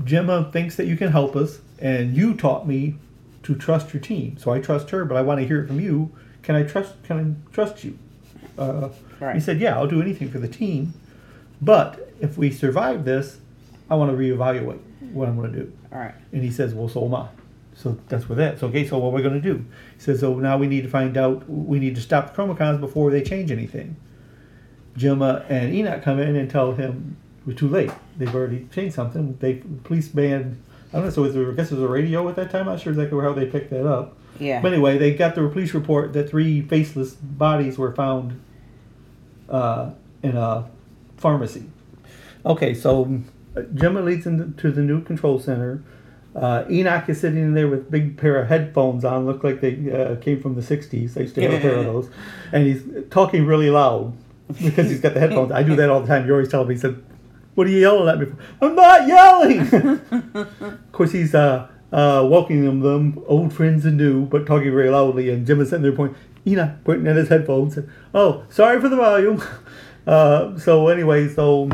Jemma 0.00 0.50
thinks 0.52 0.76
that 0.76 0.86
you 0.86 0.96
can 0.96 1.12
help 1.12 1.36
us, 1.36 1.60
and 1.78 2.14
you 2.16 2.34
taught 2.34 2.66
me 2.66 2.96
to 3.42 3.54
trust 3.54 3.92
your 3.92 4.02
team. 4.02 4.36
So 4.38 4.50
I 4.50 4.60
trust 4.60 4.90
her, 4.90 5.04
but 5.04 5.16
I 5.16 5.22
want 5.22 5.40
to 5.40 5.46
hear 5.46 5.62
it 5.62 5.66
from 5.68 5.78
you. 5.80 6.10
Can 6.44 6.54
I 6.54 6.62
trust? 6.62 7.02
Can 7.02 7.18
I 7.50 7.52
trust 7.54 7.82
you?" 7.84 7.98
Uh, 8.56 8.88
Right. 9.20 9.34
He 9.34 9.40
said, 9.40 9.60
"Yeah, 9.60 9.76
I'll 9.76 9.86
do 9.86 10.00
anything 10.02 10.28
for 10.30 10.38
the 10.38 10.48
team, 10.48 10.92
but 11.62 12.12
if 12.20 12.36
we 12.38 12.50
survive 12.50 13.04
this, 13.04 13.38
I 13.90 13.94
want 13.96 14.10
to 14.10 14.16
reevaluate 14.16 14.78
what 15.12 15.28
I'm 15.28 15.36
going 15.36 15.52
to 15.52 15.58
do." 15.58 15.72
All 15.94 16.00
right. 16.00 16.14
And 16.32 16.42
he 16.42 16.50
says, 16.50 16.74
Well, 16.74 16.88
so 16.88 17.04
am 17.04 17.14
I. 17.14 17.28
So 17.76 17.96
that's 18.08 18.28
where 18.28 18.36
that's 18.36 18.62
okay, 18.64 18.86
so 18.86 18.98
what 18.98 19.12
we're 19.12 19.22
going 19.22 19.40
to 19.40 19.40
do? 19.40 19.64
He 19.94 20.00
says, 20.00 20.20
So 20.20 20.34
now 20.38 20.58
we 20.58 20.66
need 20.66 20.82
to 20.82 20.88
find 20.88 21.16
out, 21.16 21.48
we 21.48 21.78
need 21.78 21.94
to 21.94 22.00
stop 22.00 22.34
the 22.34 22.42
chromacons 22.42 22.80
before 22.80 23.10
they 23.10 23.22
change 23.22 23.50
anything. 23.50 23.96
Jemma 24.96 25.44
and 25.48 25.72
Enoch 25.74 26.02
come 26.02 26.18
in 26.18 26.36
and 26.36 26.50
tell 26.50 26.72
him, 26.74 27.16
We're 27.46 27.54
too 27.54 27.68
late. 27.68 27.90
They've 28.18 28.34
already 28.34 28.66
changed 28.74 28.94
something. 28.94 29.36
They, 29.38 29.62
police 29.84 30.08
band, 30.08 30.60
I 30.92 30.96
don't 30.96 31.04
know, 31.06 31.10
so 31.10 31.22
was 31.22 31.34
there, 31.34 31.50
I 31.50 31.54
guess 31.54 31.70
it 31.70 31.74
was 31.76 31.84
a 31.84 31.88
radio 31.88 32.28
at 32.28 32.36
that 32.36 32.50
time. 32.50 32.62
I'm 32.62 32.74
not 32.74 32.80
sure 32.80 32.92
exactly 32.92 33.20
how 33.20 33.32
they 33.32 33.46
picked 33.46 33.70
that 33.70 33.86
up. 33.86 34.16
Yeah. 34.38 34.60
But 34.60 34.72
anyway, 34.72 34.98
they 34.98 35.14
got 35.14 35.34
the 35.34 35.48
police 35.48 35.74
report 35.74 36.12
that 36.14 36.28
three 36.28 36.62
faceless 36.62 37.14
bodies 37.14 37.78
were 37.78 37.94
found 37.94 38.40
uh, 39.48 39.90
in 40.22 40.36
a 40.36 40.68
pharmacy. 41.16 41.64
Okay, 42.44 42.74
so 42.74 43.22
Jemma 43.54 44.04
leads 44.04 44.26
into 44.26 44.70
the 44.70 44.82
new 44.82 45.02
control 45.02 45.38
center. 45.38 45.82
Uh, 46.34 46.64
Enoch 46.68 47.08
is 47.08 47.20
sitting 47.20 47.38
in 47.38 47.54
there 47.54 47.68
with 47.68 47.90
big 47.90 48.16
pair 48.16 48.36
of 48.42 48.48
headphones 48.48 49.04
on, 49.04 49.24
look 49.24 49.44
like 49.44 49.60
they 49.60 49.90
uh, 49.92 50.16
came 50.16 50.42
from 50.42 50.56
the 50.56 50.60
60s. 50.60 51.16
I 51.16 51.20
used 51.20 51.36
to 51.36 51.42
have 51.42 51.54
a 51.54 51.60
pair 51.60 51.76
of 51.76 51.84
those. 51.92 52.10
And 52.52 52.66
he's 52.66 52.82
talking 53.10 53.46
really 53.46 53.70
loud 53.70 54.12
because 54.48 54.90
he's 54.90 55.00
got 55.00 55.14
the 55.14 55.20
headphones. 55.20 55.52
I 55.52 55.62
do 55.62 55.76
that 55.76 55.88
all 55.90 56.00
the 56.00 56.08
time. 56.08 56.26
You 56.26 56.32
always 56.32 56.48
tell 56.48 56.64
me, 56.64 56.74
he 56.74 56.80
said, 56.80 57.00
What 57.54 57.68
are 57.68 57.70
you 57.70 57.78
yelling 57.78 58.08
at 58.08 58.18
me 58.18 58.26
for? 58.26 58.66
I'm 58.66 58.74
not 58.74 59.06
yelling! 59.06 59.60
of 60.60 60.92
course, 60.92 61.12
he's 61.12 61.34
uh, 61.36 61.68
uh, 61.94 62.26
welcoming 62.28 62.80
them, 62.80 63.22
old 63.28 63.52
friends 63.52 63.84
and 63.84 63.96
new, 63.96 64.26
but 64.26 64.46
talking 64.46 64.72
very 64.72 64.90
loudly. 64.90 65.30
And 65.30 65.46
Jim 65.46 65.60
is 65.60 65.70
sitting 65.70 65.84
there 65.84 65.92
pointing, 65.92 66.18
Enoch 66.44 66.72
pointing 66.84 67.06
at 67.06 67.14
his 67.14 67.28
headphones. 67.28 67.76
And, 67.76 67.88
oh, 68.12 68.44
sorry 68.50 68.80
for 68.80 68.88
the 68.90 68.96
volume. 68.96 69.42
Uh, 70.06 70.58
so 70.58 70.88
anyway, 70.88 71.26
so 71.26 71.66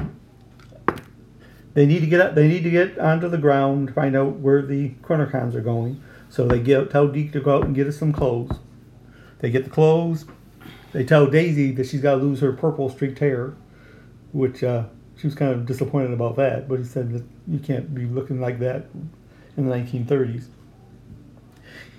they 1.74 1.84
need 1.84 1.98
to 1.98 2.06
get 2.06 2.20
up, 2.20 2.36
they 2.36 2.46
need 2.46 2.62
to 2.62 2.70
get 2.70 2.96
onto 2.96 3.28
the 3.28 3.36
ground 3.36 3.88
to 3.88 3.92
find 3.92 4.16
out 4.16 4.36
where 4.36 4.62
the 4.62 4.90
chronicoms 5.02 5.56
are 5.56 5.60
going. 5.60 6.00
So 6.28 6.46
they 6.46 6.60
get 6.60 6.90
tell 6.90 7.08
Deke 7.08 7.32
to 7.32 7.40
go 7.40 7.56
out 7.56 7.64
and 7.64 7.74
get 7.74 7.88
us 7.88 7.96
some 7.96 8.12
clothes. 8.12 8.56
They 9.40 9.50
get 9.50 9.64
the 9.64 9.70
clothes. 9.70 10.26
They 10.92 11.02
tell 11.02 11.26
Daisy 11.26 11.72
that 11.72 11.88
she's 11.88 12.02
got 12.02 12.14
to 12.14 12.16
lose 12.18 12.38
her 12.38 12.52
purple 12.52 12.88
streaked 12.88 13.18
hair, 13.18 13.56
which 14.30 14.62
uh, 14.62 14.84
she 15.16 15.26
was 15.26 15.34
kind 15.34 15.50
of 15.50 15.66
disappointed 15.66 16.12
about 16.12 16.36
that. 16.36 16.68
But 16.68 16.78
he 16.78 16.84
said 16.84 17.12
that 17.12 17.24
you 17.48 17.58
can't 17.58 17.92
be 17.92 18.04
looking 18.04 18.40
like 18.40 18.60
that 18.60 18.86
in 19.56 19.66
the 19.68 19.74
1930s. 19.74 20.46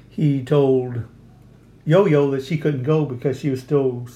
He 0.10 0.44
told 0.44 1.04
Yo-Yo 1.86 2.30
that 2.32 2.44
she 2.44 2.58
couldn't 2.58 2.84
go 2.84 3.06
because 3.06 3.40
she 3.40 3.50
was 3.50 3.62
still 3.62 4.08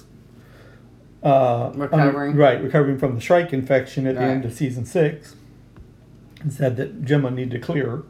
uh, 1.24 1.71
Recovering. 1.76 2.30
under- 2.32 2.38
right, 2.39 2.62
recovering 2.62 2.98
from 2.98 3.15
the 3.15 3.21
Shrike 3.21 3.54
infection 3.54 4.06
at 4.08 4.15
the 4.15 4.21
end 4.21 4.45
of 4.45 4.54
season 4.54 4.86
six, 4.86 5.36
and 6.41 6.54
said 6.54 6.78
that 6.78 7.04
Jemma 7.04 7.34
needed 7.34 7.52
to 7.52 7.60
clear 7.60 7.89
her. 7.89 8.04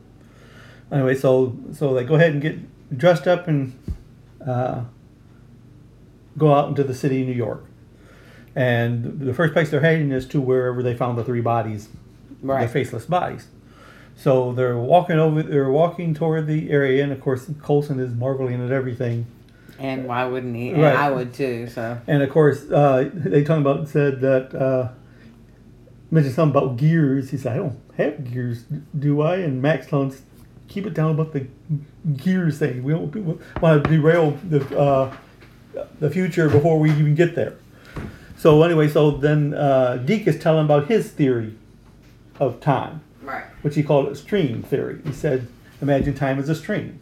Anyway, 0.91 1.15
so 1.15 1.57
so 1.73 1.93
they 1.93 2.03
go 2.03 2.15
ahead 2.15 2.33
and 2.33 2.41
get 2.41 2.57
dressed 2.97 3.27
up 3.27 3.47
and 3.47 3.77
uh, 4.45 4.83
go 6.37 6.53
out 6.53 6.69
into 6.69 6.83
the 6.83 6.93
city 6.93 7.21
of 7.21 7.27
New 7.27 7.33
York. 7.33 7.63
And 8.55 9.19
the 9.19 9.33
first 9.33 9.53
place 9.53 9.69
they're 9.69 9.79
heading 9.81 10.11
is 10.11 10.25
to 10.27 10.39
wherever 10.41 10.81
they 10.83 10.95
found 10.95 11.17
the 11.17 11.23
three 11.23 11.41
bodies, 11.41 11.89
Right. 12.41 12.65
the 12.67 12.71
faceless 12.71 13.05
bodies. 13.05 13.47
So 14.17 14.53
they're 14.53 14.77
walking 14.77 15.17
over. 15.17 15.43
They're 15.43 15.69
walking 15.69 16.13
toward 16.13 16.47
the 16.47 16.69
area, 16.71 17.03
and 17.03 17.11
of 17.11 17.21
course, 17.21 17.49
Coulson 17.61 17.99
is 17.99 18.13
marveling 18.13 18.63
at 18.63 18.71
everything. 18.71 19.25
And 19.77 20.07
why 20.07 20.25
wouldn't 20.25 20.55
he? 20.55 20.69
And 20.69 20.81
Right. 20.81 20.95
I 20.95 21.11
would 21.11 21.33
too. 21.33 21.67
So 21.67 21.97
And 22.07 22.23
of 22.23 22.29
course, 22.29 22.69
uh, 22.71 23.09
they 23.13 23.43
talking 23.43 23.61
about 23.61 23.89
said 23.89 24.21
that 24.21 24.55
uh, 24.55 24.89
mentioned 26.11 26.33
something 26.33 26.57
about 26.57 26.77
gears. 26.77 27.31
He 27.31 27.37
said, 27.37 27.53
"I 27.53 27.57
don't 27.57 27.77
have 27.97 28.31
gears, 28.31 28.63
do 28.97 29.21
I?" 29.21 29.37
And 29.37 29.61
Max 29.61 29.87
telling 29.87 30.13
"Keep 30.69 30.87
it 30.87 30.93
down 30.93 31.11
about 31.11 31.33
the 31.33 31.47
gears 32.15 32.57
thing. 32.59 32.83
We 32.83 32.93
don't 32.93 33.13
want 33.61 33.83
to 33.83 33.89
derail 33.89 34.37
the 34.47 34.79
uh, 34.79 35.15
the 35.99 36.09
future 36.09 36.47
before 36.49 36.79
we 36.79 36.89
even 36.91 37.15
get 37.15 37.35
there." 37.35 37.55
So 38.37 38.63
anyway, 38.63 38.87
so 38.87 39.11
then 39.11 39.53
uh, 39.53 39.97
Deke 39.97 40.27
is 40.27 40.39
telling 40.39 40.65
about 40.65 40.87
his 40.87 41.09
theory 41.11 41.55
of 42.39 42.59
time, 42.59 43.01
right. 43.25 43.45
which 43.61 43.75
he 43.75 43.83
called 43.83 44.07
it 44.07 44.15
stream 44.15 44.63
theory. 44.63 44.99
He 45.05 45.11
said, 45.11 45.47
"Imagine 45.81 46.13
time 46.13 46.39
as 46.39 46.49
a 46.49 46.55
stream, 46.55 46.99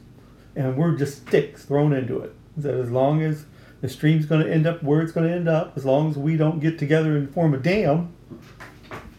and 0.56 0.78
we're 0.78 0.96
just 0.96 1.28
sticks 1.28 1.66
thrown 1.66 1.94
into 1.94 2.20
it. 2.20 2.34
That 2.58 2.76
as 2.76 2.90
long 2.92 3.22
as 3.22 3.46
the 3.82 3.90
stream's 3.90 4.26
going 4.26 4.46
to 4.46 4.52
end 4.52 4.66
up 4.68 4.82
where 4.84 5.02
it's 5.02 5.12
going 5.12 5.28
to 5.28 5.34
end 5.36 5.48
up, 5.50 5.74
as 5.76 5.86
long 5.86 6.10
as 6.10 6.18
we 6.18 6.38
don't 6.38 6.60
get 6.60 6.80
together 6.80 7.18
and 7.18 7.34
form 7.34 7.54
a 7.54 7.58
dam, 7.58 8.14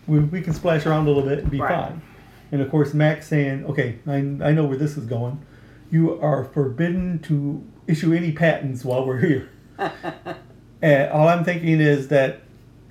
we, 0.06 0.20
we 0.20 0.40
can 0.40 0.52
splash 0.54 0.86
around 0.86 1.06
a 1.06 1.10
little 1.10 1.28
bit 1.28 1.40
and 1.40 1.50
be 1.50 1.60
Right. 1.60 1.70
fine." 1.88 2.02
And 2.52 2.60
of 2.62 2.70
course, 2.70 2.94
Max 2.94 3.26
saying, 3.26 3.64
"Okay, 3.66 3.98
I, 4.06 4.16
I 4.16 4.52
know 4.52 4.64
where 4.64 4.78
this 4.78 4.96
is 4.96 5.06
going. 5.06 5.40
You 5.90 6.20
are 6.20 6.44
forbidden 6.44 7.18
to 7.20 7.62
issue 7.86 8.12
any 8.12 8.32
patents 8.32 8.84
while 8.84 9.04
we're 9.06 9.18
here." 9.20 9.48
And 10.82 11.10
all 11.12 11.28
I'm 11.28 11.44
thinking 11.44 11.80
is 11.80 12.08
that 12.08 12.42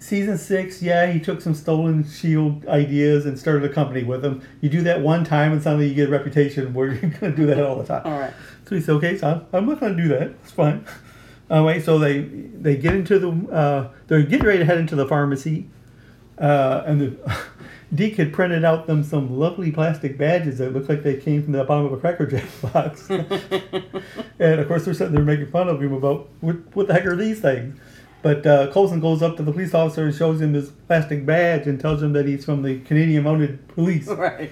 season 0.04 0.38
six, 0.38 0.82
yeah, 0.82 1.10
he 1.10 1.20
took 1.20 1.40
some 1.40 1.54
stolen 1.54 2.04
shield 2.08 2.66
ideas 2.68 3.26
and 3.26 3.40
started 3.40 3.70
a 3.70 3.74
company 3.74 4.04
with 4.04 4.22
them. 4.22 4.42
You 4.60 4.70
do 4.70 4.82
that 4.82 5.00
one 5.00 5.24
time, 5.24 5.54
and 5.54 5.64
suddenly 5.64 5.88
you 5.88 5.96
get 5.96 6.10
a 6.10 6.12
reputation 6.12 6.74
where 6.74 6.88
you're 6.94 7.10
going 7.10 7.32
to 7.32 7.36
do 7.36 7.46
that 7.46 7.64
all 7.64 7.78
the 7.78 7.86
time. 7.86 8.02
All 8.06 8.20
right. 8.20 8.34
So 8.68 8.76
he 8.76 8.82
said, 8.82 8.96
"Okay, 8.96 9.18
so 9.18 9.28
I'm, 9.28 9.46
I'm 9.54 9.66
not 9.66 9.80
going 9.80 9.96
to 9.96 10.04
do 10.04 10.10
that. 10.10 10.34
It's 10.44 10.52
fine." 10.52 10.86
Anyway, 11.50 11.80
so 11.80 11.98
they 11.98 12.22
they 12.22 12.76
get 12.76 12.96
into 12.96 13.18
the 13.18 13.54
uh, 13.54 13.90
they're 14.08 14.24
getting 14.24 14.46
ready 14.46 14.60
to 14.60 14.66
head 14.66 14.78
into 14.78 14.96
the 14.96 15.08
pharmacy, 15.08 15.68
uh, 16.38 16.84
and 16.86 17.00
the 17.00 17.38
Deke 17.96 18.18
had 18.18 18.34
printed 18.34 18.66
out 18.66 18.88
them 18.88 19.04
some 19.04 19.38
lovely 19.40 19.72
plastic 19.72 20.18
badges 20.18 20.58
that 20.58 20.74
looked 20.74 20.90
like 20.90 21.04
they 21.04 21.16
came 21.18 21.44
from 21.44 21.54
the 21.54 21.64
bottom 21.64 21.86
of 21.86 21.94
a 21.94 21.98
Cracker 21.98 22.26
Jack 22.26 22.46
box. 22.74 23.10
and 23.10 24.60
of 24.60 24.68
course, 24.68 24.84
they're 24.84 24.94
sitting 24.94 25.14
there 25.14 25.24
making 25.24 25.48
fun 25.48 25.70
of 25.70 25.82
him 25.82 25.94
about 25.94 26.28
what, 26.42 26.56
what 26.76 26.88
the 26.88 26.94
heck 26.94 27.06
are 27.06 27.16
these 27.16 27.40
things. 27.40 27.80
But 28.24 28.46
uh, 28.48 28.72
Coulson 28.72 29.00
goes 29.02 29.22
up 29.22 29.36
to 29.38 29.44
the 29.44 29.52
police 29.52 29.74
officer 29.76 30.06
and 30.06 30.16
shows 30.16 30.42
him 30.42 30.54
his 30.54 30.72
plastic 30.88 31.26
badge 31.26 31.68
and 31.68 31.80
tells 31.80 32.02
him 32.02 32.14
that 32.14 32.26
he's 32.26 32.46
from 32.46 32.62
the 32.64 32.80
Canadian 32.80 33.24
Mounted 33.26 33.68
Police. 33.68 34.08
Right. 34.28 34.50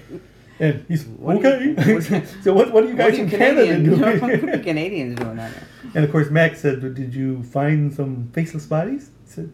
And 0.60 0.84
he's 0.86 1.04
What 1.06 1.44
are 1.44 1.60
you- 1.60 1.72
okay. 1.78 2.22
so 2.44 2.52
what, 2.52 2.70
what 2.72 2.84
are 2.84 2.88
you 2.88 2.94
guys 2.94 3.18
What 3.18 3.20
are 3.26 3.28
from 3.28 3.38
Canada 3.38 3.66
Canadian- 3.74 3.98
doing? 3.98 4.20
what 4.44 4.54
are 4.54 4.58
Canadians 4.62 5.18
doing 5.18 5.36
there? 5.36 5.66
And 5.94 6.04
of 6.04 6.12
course, 6.12 6.30
Max 6.30 6.60
said, 6.60 6.80
"Did 6.94 7.14
you 7.14 7.42
find 7.42 7.92
some 7.92 8.28
faceless 8.32 8.66
bodies?" 8.66 9.10
I 9.26 9.30
said, 9.30 9.52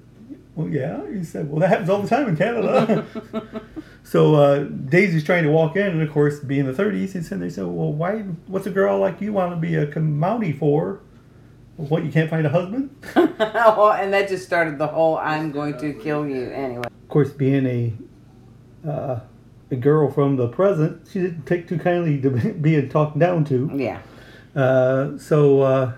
"Well, 0.54 0.68
yeah." 0.68 1.00
He 1.10 1.24
said, 1.24 1.48
"Well, 1.50 1.60
that 1.60 1.70
happens 1.70 1.88
all 1.88 2.02
the 2.02 2.08
time 2.08 2.28
in 2.28 2.36
Canada." 2.36 3.06
so 4.02 4.34
uh, 4.34 4.64
Daisy's 4.64 5.24
trying 5.24 5.44
to 5.44 5.50
walk 5.50 5.76
in, 5.76 5.86
and 5.86 6.02
of 6.02 6.10
course, 6.12 6.40
being 6.40 6.66
the 6.66 6.72
'30s, 6.72 7.12
he 7.12 7.22
said, 7.22 7.40
"They 7.40 7.48
said, 7.50 7.64
well, 7.64 7.92
why? 7.92 8.18
What's 8.46 8.66
a 8.66 8.70
girl 8.70 8.98
like 8.98 9.20
you 9.20 9.32
want 9.32 9.52
to 9.52 9.56
be 9.56 9.74
a 9.76 9.86
Mountie 9.86 10.56
for? 10.58 11.00
What? 11.78 12.04
You 12.04 12.10
can't 12.10 12.28
find 12.28 12.44
a 12.44 12.50
husband?" 12.50 12.90
well, 13.14 13.92
and 14.00 14.12
that 14.12 14.28
just 14.28 14.44
started 14.44 14.78
the 14.78 14.88
whole 14.88 15.16
"I'm 15.16 15.52
going 15.52 15.78
to 15.78 15.92
kill 15.94 16.26
you" 16.26 16.50
anyway. 16.50 16.86
Of 16.86 17.08
course, 17.08 17.30
being 17.30 17.66
a 17.66 18.88
uh, 18.88 19.20
a 19.70 19.76
girl 19.76 20.10
from 20.10 20.36
the 20.36 20.48
present, 20.48 21.06
she 21.10 21.20
didn't 21.20 21.46
take 21.46 21.68
too 21.68 21.78
kindly 21.78 22.20
to 22.22 22.30
being 22.30 22.88
talked 22.88 23.18
down 23.18 23.44
to. 23.46 23.70
Yeah. 23.74 24.00
Uh, 24.56 25.16
so 25.18 25.62
uh, 25.62 25.92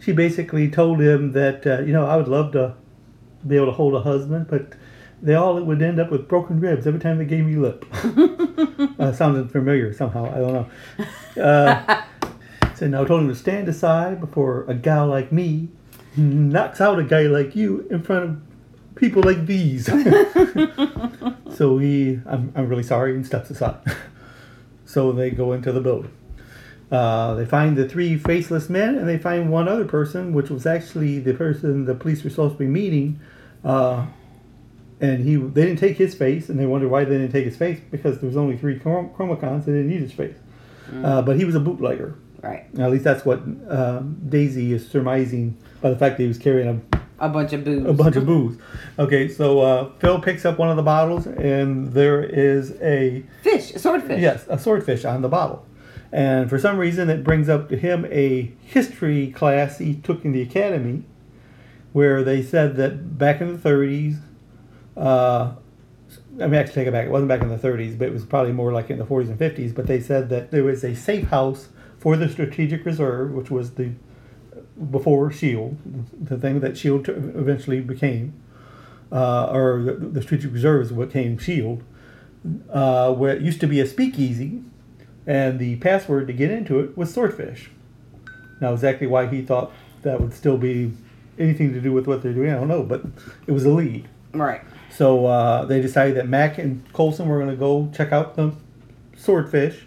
she 0.00 0.12
basically 0.12 0.70
told 0.70 1.00
him 1.00 1.32
that 1.32 1.66
uh, 1.66 1.80
you 1.80 1.92
know 1.92 2.06
I 2.06 2.16
would 2.16 2.28
love 2.28 2.52
to 2.52 2.74
be 3.46 3.56
able 3.56 3.66
to 3.66 3.72
hold 3.72 3.94
a 3.94 4.00
husband, 4.00 4.46
but 4.48 4.72
they 5.20 5.34
all 5.34 5.62
would 5.62 5.82
end 5.82 6.00
up 6.00 6.10
with 6.10 6.26
broken 6.26 6.58
ribs 6.58 6.86
every 6.86 7.00
time 7.00 7.18
they 7.18 7.24
gave 7.24 7.44
me 7.44 7.56
lip. 7.56 7.84
uh, 8.98 9.12
sounded 9.12 9.52
familiar 9.52 9.92
somehow. 9.92 10.26
I 10.26 10.38
don't 10.38 10.52
know. 11.36 11.42
Uh, 11.42 12.02
now 12.90 13.02
I 13.02 13.06
told 13.06 13.22
him 13.22 13.28
to 13.28 13.34
stand 13.34 13.68
aside 13.68 14.20
before 14.20 14.64
a 14.68 14.74
gal 14.74 15.06
like 15.06 15.30
me 15.32 15.68
knocks 16.16 16.80
out 16.80 16.98
a 16.98 17.04
guy 17.04 17.22
like 17.22 17.56
you 17.56 17.86
in 17.90 18.02
front 18.02 18.24
of 18.24 18.40
people 18.94 19.22
like 19.22 19.46
these. 19.46 19.86
so 21.56 21.78
he, 21.78 22.20
I'm, 22.26 22.52
I'm 22.54 22.68
really 22.68 22.82
sorry, 22.82 23.14
and 23.14 23.26
steps 23.26 23.50
aside. 23.50 23.78
so 24.84 25.12
they 25.12 25.30
go 25.30 25.52
into 25.52 25.72
the 25.72 25.80
building. 25.80 26.12
Uh, 26.90 27.34
they 27.34 27.46
find 27.46 27.76
the 27.76 27.88
three 27.88 28.18
faceless 28.18 28.68
men, 28.68 28.96
and 28.96 29.08
they 29.08 29.18
find 29.18 29.50
one 29.50 29.66
other 29.66 29.86
person, 29.86 30.34
which 30.34 30.50
was 30.50 30.66
actually 30.66 31.18
the 31.18 31.32
person 31.32 31.86
the 31.86 31.94
police 31.94 32.22
were 32.22 32.30
supposed 32.30 32.54
to 32.54 32.58
be 32.58 32.66
meeting. 32.66 33.18
Uh, 33.64 34.06
and 35.00 35.24
he, 35.24 35.36
they 35.36 35.64
didn't 35.66 35.78
take 35.78 35.96
his 35.96 36.14
face, 36.14 36.48
and 36.48 36.58
they 36.60 36.66
wonder 36.66 36.88
why 36.88 37.04
they 37.04 37.16
didn't 37.16 37.32
take 37.32 37.46
his 37.46 37.56
face 37.56 37.80
because 37.90 38.20
there 38.20 38.28
was 38.28 38.36
only 38.36 38.56
three 38.56 38.78
chrom- 38.78 39.12
chromacons. 39.16 39.64
They 39.64 39.72
didn't 39.72 39.88
need 39.88 40.00
his 40.00 40.12
face, 40.12 40.36
uh, 41.02 41.22
but 41.22 41.36
he 41.36 41.44
was 41.44 41.54
a 41.54 41.60
bootlegger. 41.60 42.14
Right. 42.42 42.66
At 42.78 42.90
least 42.90 43.04
that's 43.04 43.24
what 43.24 43.38
um, 43.68 44.20
Daisy 44.28 44.72
is 44.72 44.88
surmising 44.88 45.56
by 45.80 45.90
the 45.90 45.96
fact 45.96 46.16
that 46.16 46.24
he 46.24 46.28
was 46.28 46.38
carrying 46.38 46.82
a 46.92 46.98
A 47.24 47.28
bunch 47.28 47.52
of 47.52 47.64
booze. 47.64 47.86
a 47.86 47.92
bunch 47.92 48.16
of 48.16 48.26
booze. 48.26 48.58
Okay, 48.98 49.28
so 49.28 49.60
uh, 49.60 49.90
Phil 50.00 50.20
picks 50.20 50.44
up 50.44 50.58
one 50.58 50.68
of 50.68 50.76
the 50.76 50.82
bottles, 50.82 51.26
and 51.26 51.92
there 51.92 52.20
is 52.22 52.72
a 52.82 53.22
fish, 53.42 53.72
a 53.74 53.78
swordfish. 53.78 54.20
Yes, 54.20 54.44
a 54.48 54.58
swordfish 54.58 55.04
on 55.04 55.22
the 55.22 55.28
bottle. 55.28 55.64
And 56.10 56.50
for 56.50 56.58
some 56.58 56.76
reason, 56.78 57.08
it 57.08 57.22
brings 57.24 57.48
up 57.48 57.68
to 57.68 57.76
him 57.76 58.06
a 58.10 58.52
history 58.64 59.30
class 59.30 59.78
he 59.78 59.94
took 59.94 60.24
in 60.24 60.32
the 60.32 60.42
academy, 60.42 61.04
where 61.92 62.24
they 62.24 62.42
said 62.42 62.74
that 62.76 63.16
back 63.18 63.40
in 63.40 63.56
the 63.56 63.68
30s, 63.70 64.18
uh, 64.96 65.52
I 66.40 66.46
mean, 66.46 66.54
actually, 66.54 66.74
take 66.74 66.88
it 66.88 66.92
back. 66.92 67.06
It 67.06 67.10
wasn't 67.10 67.28
back 67.28 67.40
in 67.42 67.48
the 67.48 67.56
30s, 67.56 67.96
but 67.98 68.08
it 68.08 68.12
was 68.12 68.24
probably 68.24 68.52
more 68.52 68.72
like 68.72 68.90
in 68.90 68.98
the 68.98 69.04
40s 69.06 69.28
and 69.28 69.38
50s. 69.38 69.74
But 69.74 69.86
they 69.86 70.00
said 70.00 70.28
that 70.30 70.50
there 70.50 70.64
was 70.64 70.82
a 70.84 70.94
safe 70.94 71.28
house 71.28 71.68
for 72.02 72.16
the 72.16 72.28
Strategic 72.28 72.84
Reserve, 72.84 73.30
which 73.32 73.48
was 73.48 73.74
the 73.74 73.92
before 74.90 75.30
Shield, 75.30 75.76
the 76.20 76.36
thing 76.36 76.58
that 76.58 76.76
Shield 76.76 77.08
eventually 77.08 77.80
became, 77.80 78.34
uh, 79.12 79.44
or 79.52 79.82
the, 79.84 79.92
the 79.92 80.20
Strategic 80.20 80.52
Reserve 80.52 80.86
is 80.86 80.92
what 80.92 81.08
became 81.08 81.38
Shield, 81.38 81.84
uh, 82.70 83.14
where 83.14 83.36
it 83.36 83.42
used 83.42 83.60
to 83.60 83.68
be 83.68 83.78
a 83.78 83.86
speakeasy, 83.86 84.64
and 85.28 85.60
the 85.60 85.76
password 85.76 86.26
to 86.26 86.32
get 86.32 86.50
into 86.50 86.80
it 86.80 86.98
was 86.98 87.14
Swordfish. 87.14 87.70
Now, 88.60 88.72
exactly 88.72 89.06
why 89.06 89.28
he 89.28 89.40
thought 89.40 89.70
that 90.02 90.20
would 90.20 90.34
still 90.34 90.58
be 90.58 90.90
anything 91.38 91.72
to 91.72 91.80
do 91.80 91.92
with 91.92 92.08
what 92.08 92.20
they're 92.24 92.32
doing, 92.32 92.50
I 92.50 92.54
don't 92.54 92.66
know, 92.66 92.82
but 92.82 93.04
it 93.46 93.52
was 93.52 93.64
a 93.64 93.70
lead. 93.70 94.08
Right. 94.34 94.62
So 94.90 95.26
uh, 95.26 95.66
they 95.66 95.80
decided 95.80 96.16
that 96.16 96.26
Mac 96.26 96.58
and 96.58 96.82
Coulson 96.92 97.28
were 97.28 97.38
going 97.38 97.50
to 97.50 97.56
go 97.56 97.92
check 97.94 98.10
out 98.10 98.34
the 98.34 98.52
swordfish 99.16 99.86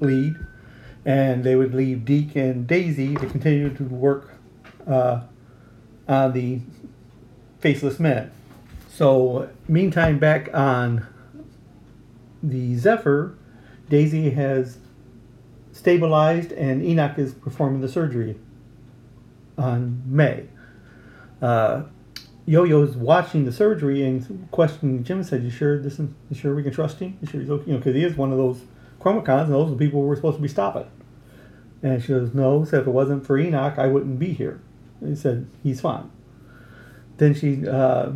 lead, 0.00 0.34
and 1.04 1.44
they 1.44 1.56
would 1.56 1.74
leave 1.74 2.04
Deke 2.04 2.36
and 2.36 2.66
Daisy 2.66 3.14
to 3.16 3.26
continue 3.26 3.74
to 3.74 3.84
work 3.84 4.34
uh, 4.86 5.22
on 6.08 6.32
the 6.32 6.60
faceless 7.60 7.98
men. 7.98 8.30
So, 8.90 9.48
meantime, 9.68 10.18
back 10.18 10.52
on 10.54 11.06
the 12.42 12.76
Zephyr, 12.76 13.36
Daisy 13.88 14.30
has 14.30 14.78
stabilized, 15.72 16.52
and 16.52 16.84
Enoch 16.84 17.18
is 17.18 17.32
performing 17.32 17.80
the 17.80 17.88
surgery 17.88 18.38
on 19.56 20.02
May. 20.06 20.46
Uh, 21.40 21.84
Yo-Yo's 22.44 22.96
watching 22.96 23.44
the 23.44 23.52
surgery 23.52 24.04
and 24.04 24.48
questioning 24.50 25.04
Jim 25.04 25.22
said, 25.22 25.42
"You 25.42 25.50
sure 25.50 25.80
this 25.80 25.98
is? 25.98 26.10
You 26.30 26.36
sure 26.36 26.54
we 26.54 26.62
can 26.62 26.72
trust 26.72 26.98
him? 26.98 27.16
You 27.20 27.28
sure 27.28 27.40
he's 27.40 27.50
okay? 27.50 27.66
You 27.66 27.72
know, 27.72 27.78
because 27.78 27.94
he 27.94 28.04
is 28.04 28.16
one 28.16 28.32
of 28.32 28.38
those 28.38 28.60
chromacons, 29.02 29.44
and 29.44 29.52
those 29.52 29.68
are 29.68 29.74
the 29.74 29.84
people 29.84 30.02
we're 30.02 30.16
supposed 30.16 30.36
to 30.36 30.42
be 30.42 30.48
stopping." 30.48 30.86
And 31.82 32.02
she 32.02 32.08
goes, 32.08 32.32
"No." 32.34 32.64
Said, 32.64 32.82
"If 32.82 32.86
it 32.86 32.90
wasn't 32.90 33.26
for 33.26 33.38
Enoch, 33.38 33.74
I 33.78 33.88
wouldn't 33.88 34.18
be 34.18 34.32
here." 34.32 34.60
And 35.00 35.10
he 35.10 35.16
said, 35.16 35.46
"He's 35.62 35.80
fine." 35.80 36.10
Then 37.18 37.34
she 37.34 37.66
uh, 37.68 38.12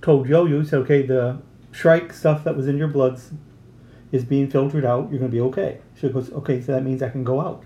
told 0.00 0.28
Yo-Yo, 0.28 0.62
"said 0.62 0.80
Okay, 0.80 1.02
the 1.02 1.38
Shrike 1.72 2.12
stuff 2.12 2.44
that 2.44 2.56
was 2.56 2.68
in 2.68 2.78
your 2.78 2.88
bloods 2.88 3.32
is 4.12 4.24
being 4.24 4.48
filtered 4.48 4.84
out. 4.84 5.10
You're 5.10 5.18
going 5.18 5.30
to 5.30 5.36
be 5.36 5.40
okay." 5.40 5.78
She 6.00 6.08
goes, 6.08 6.32
"Okay, 6.32 6.60
so 6.60 6.72
that 6.72 6.82
means 6.82 7.02
I 7.02 7.10
can 7.10 7.24
go 7.24 7.40
out." 7.40 7.64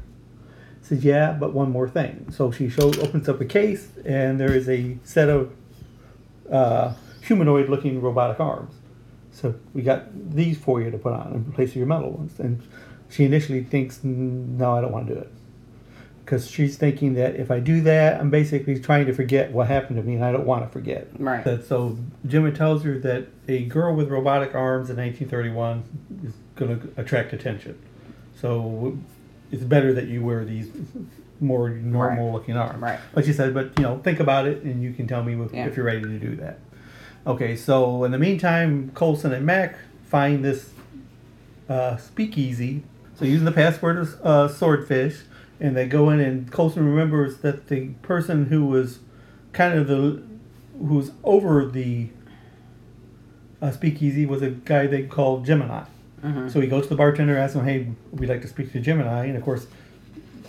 Says, 0.80 1.04
"Yeah, 1.04 1.32
but 1.32 1.52
one 1.52 1.70
more 1.70 1.88
thing." 1.88 2.26
So 2.30 2.50
she 2.50 2.68
shows, 2.68 2.98
opens 2.98 3.28
up 3.28 3.40
a 3.40 3.44
case, 3.44 3.88
and 4.04 4.40
there 4.40 4.54
is 4.54 4.68
a 4.68 4.98
set 5.04 5.28
of 5.28 5.52
uh, 6.50 6.94
humanoid-looking 7.22 8.00
robotic 8.00 8.40
arms. 8.40 8.74
So 9.40 9.54
we 9.72 9.82
got 9.82 10.02
these 10.34 10.58
for 10.58 10.80
you 10.82 10.90
to 10.90 10.98
put 10.98 11.12
on 11.12 11.32
in 11.32 11.52
place 11.52 11.70
of 11.70 11.76
your 11.76 11.86
metal 11.86 12.10
ones. 12.10 12.38
And 12.40 12.60
she 13.08 13.24
initially 13.24 13.62
thinks, 13.62 14.02
"No, 14.02 14.72
I 14.76 14.80
don't 14.80 14.92
want 14.92 15.06
to 15.08 15.14
do 15.14 15.20
it." 15.20 15.30
because 16.24 16.50
she's 16.50 16.76
thinking 16.76 17.14
that 17.14 17.36
if 17.36 17.50
I 17.50 17.58
do 17.58 17.80
that, 17.80 18.20
I'm 18.20 18.28
basically 18.28 18.78
trying 18.78 19.06
to 19.06 19.14
forget 19.14 19.50
what 19.50 19.66
happened 19.66 19.96
to 19.96 20.02
me, 20.02 20.14
and 20.14 20.22
I 20.22 20.30
don't 20.30 20.44
want 20.44 20.62
to 20.62 20.68
forget. 20.70 21.08
Right. 21.18 21.42
That 21.42 21.64
so 21.64 21.96
Jimmy 22.26 22.50
tells 22.52 22.82
her 22.82 22.98
that 22.98 23.28
a 23.48 23.64
girl 23.64 23.94
with 23.96 24.10
robotic 24.10 24.54
arms 24.54 24.90
in 24.90 24.96
1931 24.98 25.84
is 26.26 26.34
going 26.54 26.78
to 26.80 27.00
attract 27.00 27.32
attention. 27.32 27.78
So 28.38 28.98
it's 29.50 29.64
better 29.64 29.94
that 29.94 30.08
you 30.08 30.22
wear 30.22 30.44
these 30.44 30.70
more 31.40 31.70
normal 31.70 32.26
Right. 32.26 32.34
looking 32.34 32.58
arms. 32.58 32.82
Right. 32.82 32.98
But 33.14 33.24
she 33.24 33.32
said, 33.32 33.54
but 33.54 33.70
you 33.78 33.84
know, 33.84 33.96
think 33.96 34.20
about 34.20 34.46
it, 34.46 34.62
and 34.64 34.82
you 34.82 34.92
can 34.92 35.06
tell 35.06 35.24
me 35.24 35.32
if, 35.32 35.54
Yeah. 35.54 35.66
if 35.66 35.78
you're 35.78 35.86
ready 35.86 36.02
to 36.02 36.18
do 36.18 36.36
that. 36.36 36.58
Okay. 37.26 37.56
So 37.56 38.04
in 38.04 38.12
the 38.12 38.18
meantime, 38.18 38.90
Coulson 38.94 39.32
and 39.32 39.44
Mac 39.44 39.76
find 40.06 40.44
this 40.44 40.70
uh, 41.68 41.96
speakeasy. 41.96 42.82
So 43.16 43.24
using 43.24 43.44
the 43.44 43.52
password 43.52 43.98
of 43.98 44.20
uh, 44.22 44.48
Swordfish, 44.48 45.22
and 45.60 45.76
they 45.76 45.86
go 45.86 46.08
in, 46.10 46.20
and 46.20 46.50
Coulson 46.50 46.86
remembers 46.86 47.38
that 47.38 47.66
the 47.68 47.88
person 48.02 48.46
who 48.46 48.64
was 48.66 49.00
kind 49.52 49.78
of 49.78 49.88
the 49.88 50.22
who 50.78 50.94
was 50.94 51.10
over 51.24 51.66
the 51.66 52.08
uh, 53.60 53.72
speakeasy 53.72 54.24
was 54.24 54.40
a 54.40 54.50
guy 54.50 54.86
they 54.86 55.02
called 55.02 55.44
Gemini. 55.44 55.84
So 56.48 56.60
he 56.60 56.66
goes 56.66 56.84
to 56.84 56.88
the 56.90 56.96
bartender, 56.96 57.36
asks 57.36 57.54
him, 57.56 57.64
"Hey, 57.64 57.88
we'd 58.12 58.28
like 58.28 58.42
to 58.42 58.48
speak 58.48 58.72
to 58.72 58.80
Gemini," 58.80 59.26
and 59.26 59.36
of 59.36 59.42
course, 59.42 59.66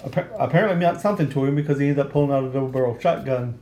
appa- 0.05 0.29
apparently 0.37 0.77
meant 0.77 0.99
something 1.01 1.29
to 1.29 1.45
him 1.45 1.55
because 1.55 1.79
he 1.79 1.87
ends 1.87 1.99
up 1.99 2.11
pulling 2.11 2.31
out 2.31 2.43
a 2.43 2.49
double 2.49 2.69
barrel 2.69 2.97
shotgun 2.99 3.59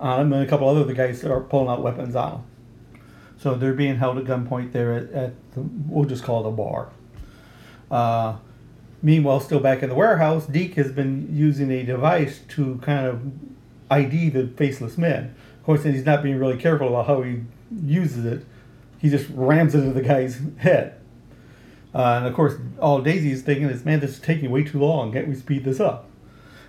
on 0.00 0.20
him, 0.20 0.32
and 0.32 0.42
a 0.42 0.46
couple 0.46 0.68
other 0.68 0.92
guys 0.92 1.20
that 1.22 1.30
are 1.30 1.40
pulling 1.40 1.68
out 1.68 1.82
weapons 1.82 2.16
on 2.16 2.32
him. 2.32 2.42
So 3.38 3.54
they're 3.54 3.74
being 3.74 3.96
held 3.96 4.18
at 4.18 4.24
gunpoint 4.24 4.72
there 4.72 4.94
at, 4.94 5.12
at 5.12 5.52
the, 5.52 5.60
we'll 5.60 6.08
just 6.08 6.24
call 6.24 6.44
it 6.44 6.48
a 6.48 6.52
bar. 6.52 6.90
Uh, 7.90 8.36
meanwhile, 9.02 9.40
still 9.40 9.60
back 9.60 9.82
in 9.82 9.88
the 9.88 9.94
warehouse, 9.94 10.46
Deke 10.46 10.74
has 10.76 10.92
been 10.92 11.28
using 11.30 11.70
a 11.70 11.82
device 11.82 12.40
to 12.50 12.78
kind 12.82 13.06
of 13.06 13.20
ID 13.90 14.30
the 14.30 14.48
faceless 14.48 14.96
men. 14.96 15.34
Of 15.58 15.64
course, 15.64 15.84
he's 15.84 16.04
not 16.04 16.22
being 16.22 16.38
really 16.38 16.56
careful 16.56 16.88
about 16.88 17.06
how 17.06 17.22
he 17.22 17.42
uses 17.84 18.24
it. 18.24 18.44
He 18.98 19.10
just 19.10 19.26
rams 19.34 19.74
it 19.74 19.78
into 19.78 19.92
the 19.92 20.02
guy's 20.02 20.40
head. 20.58 21.00
Uh, 21.94 22.16
and 22.18 22.26
of 22.26 22.34
course, 22.34 22.54
all 22.80 23.00
Daisy 23.00 23.30
is 23.30 23.42
thinking 23.42 23.68
is, 23.68 23.84
man, 23.84 24.00
this 24.00 24.12
is 24.12 24.20
taking 24.20 24.50
way 24.50 24.64
too 24.64 24.78
long. 24.78 25.12
Can't 25.12 25.28
we 25.28 25.34
speed 25.34 25.64
this 25.64 25.78
up? 25.78 26.08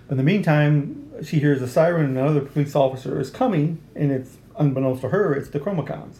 But 0.06 0.12
in 0.12 0.18
the 0.18 0.22
meantime, 0.22 1.05
she 1.22 1.38
hears 1.38 1.62
a 1.62 1.68
siren 1.68 2.06
and 2.06 2.18
another 2.18 2.40
police 2.40 2.74
officer 2.74 3.20
is 3.20 3.30
coming, 3.30 3.80
and 3.94 4.10
it's 4.10 4.36
unbeknownst 4.58 5.02
to 5.02 5.08
her, 5.10 5.34
it's 5.34 5.48
the 5.50 5.60
Chromacons. 5.60 6.18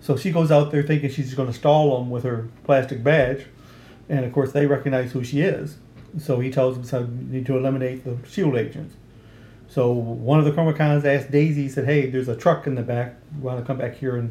So 0.00 0.16
she 0.16 0.30
goes 0.30 0.50
out 0.50 0.70
there 0.70 0.82
thinking 0.82 1.10
she's 1.10 1.34
going 1.34 1.48
to 1.48 1.54
stall 1.54 1.98
them 1.98 2.10
with 2.10 2.24
her 2.24 2.48
plastic 2.64 3.02
badge, 3.02 3.46
and 4.08 4.24
of 4.24 4.32
course 4.32 4.52
they 4.52 4.66
recognize 4.66 5.12
who 5.12 5.24
she 5.24 5.40
is. 5.40 5.78
So 6.18 6.40
he 6.40 6.50
tells 6.50 6.76
them 6.76 6.84
so 6.84 7.00
you 7.00 7.06
need 7.06 7.46
to 7.46 7.56
eliminate 7.56 8.04
the 8.04 8.16
shield 8.28 8.56
agents. 8.56 8.94
So 9.66 9.90
one 9.90 10.38
of 10.38 10.44
the 10.44 10.52
Chromacons 10.52 11.04
asked 11.04 11.30
Daisy, 11.30 11.68
said, 11.68 11.86
"Hey, 11.86 12.08
there's 12.10 12.28
a 12.28 12.36
truck 12.36 12.66
in 12.66 12.74
the 12.74 12.82
back. 12.82 13.16
Want 13.40 13.58
to 13.58 13.64
come 13.64 13.78
back 13.78 13.96
here 13.96 14.16
and 14.16 14.30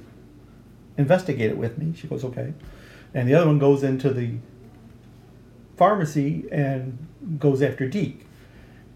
investigate 0.98 1.50
it 1.50 1.58
with 1.58 1.78
me?" 1.78 1.94
She 1.96 2.08
goes, 2.08 2.24
"Okay." 2.24 2.54
And 3.14 3.28
the 3.28 3.34
other 3.34 3.48
one 3.48 3.60
goes 3.60 3.84
into 3.84 4.12
the 4.12 4.36
pharmacy 5.76 6.46
and 6.52 6.98
goes 7.40 7.62
after 7.62 7.88
Deke. 7.88 8.26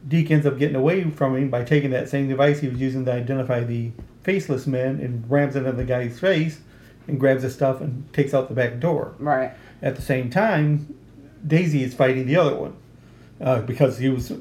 Deke 0.08 0.32
ends 0.32 0.46
up 0.46 0.58
getting 0.58 0.76
away 0.76 1.10
from 1.10 1.36
him 1.36 1.50
by 1.50 1.64
taking 1.64 1.90
that 1.92 2.10
same 2.10 2.30
device 2.30 2.60
he 2.60 2.68
was 2.68 2.80
using 2.80 3.06
to 3.06 3.12
identify 3.12 3.64
the 3.64 3.92
faceless 4.24 4.68
men 4.68 5.00
and 5.00 5.30
rams 5.30 5.56
it 5.56 5.66
in 5.66 5.78
the 5.78 5.84
guy's 5.84 6.20
face 6.20 6.60
and 7.08 7.20
grabs 7.20 7.44
his 7.44 7.54
stuff 7.54 7.82
and 7.82 8.12
takes 8.14 8.34
out 8.34 8.48
the 8.48 8.54
back 8.54 8.80
door. 8.80 9.16
Right. 9.20 9.54
At 9.82 9.96
the 9.96 10.02
same 10.02 10.30
time, 10.30 10.98
Daisy 11.46 11.84
is 11.84 11.94
fighting 11.94 12.26
the 12.26 12.36
other 12.36 12.56
one 12.56 12.76
uh, 13.42 13.62
because 13.62 13.98
he 13.98 14.10
was 14.10 14.32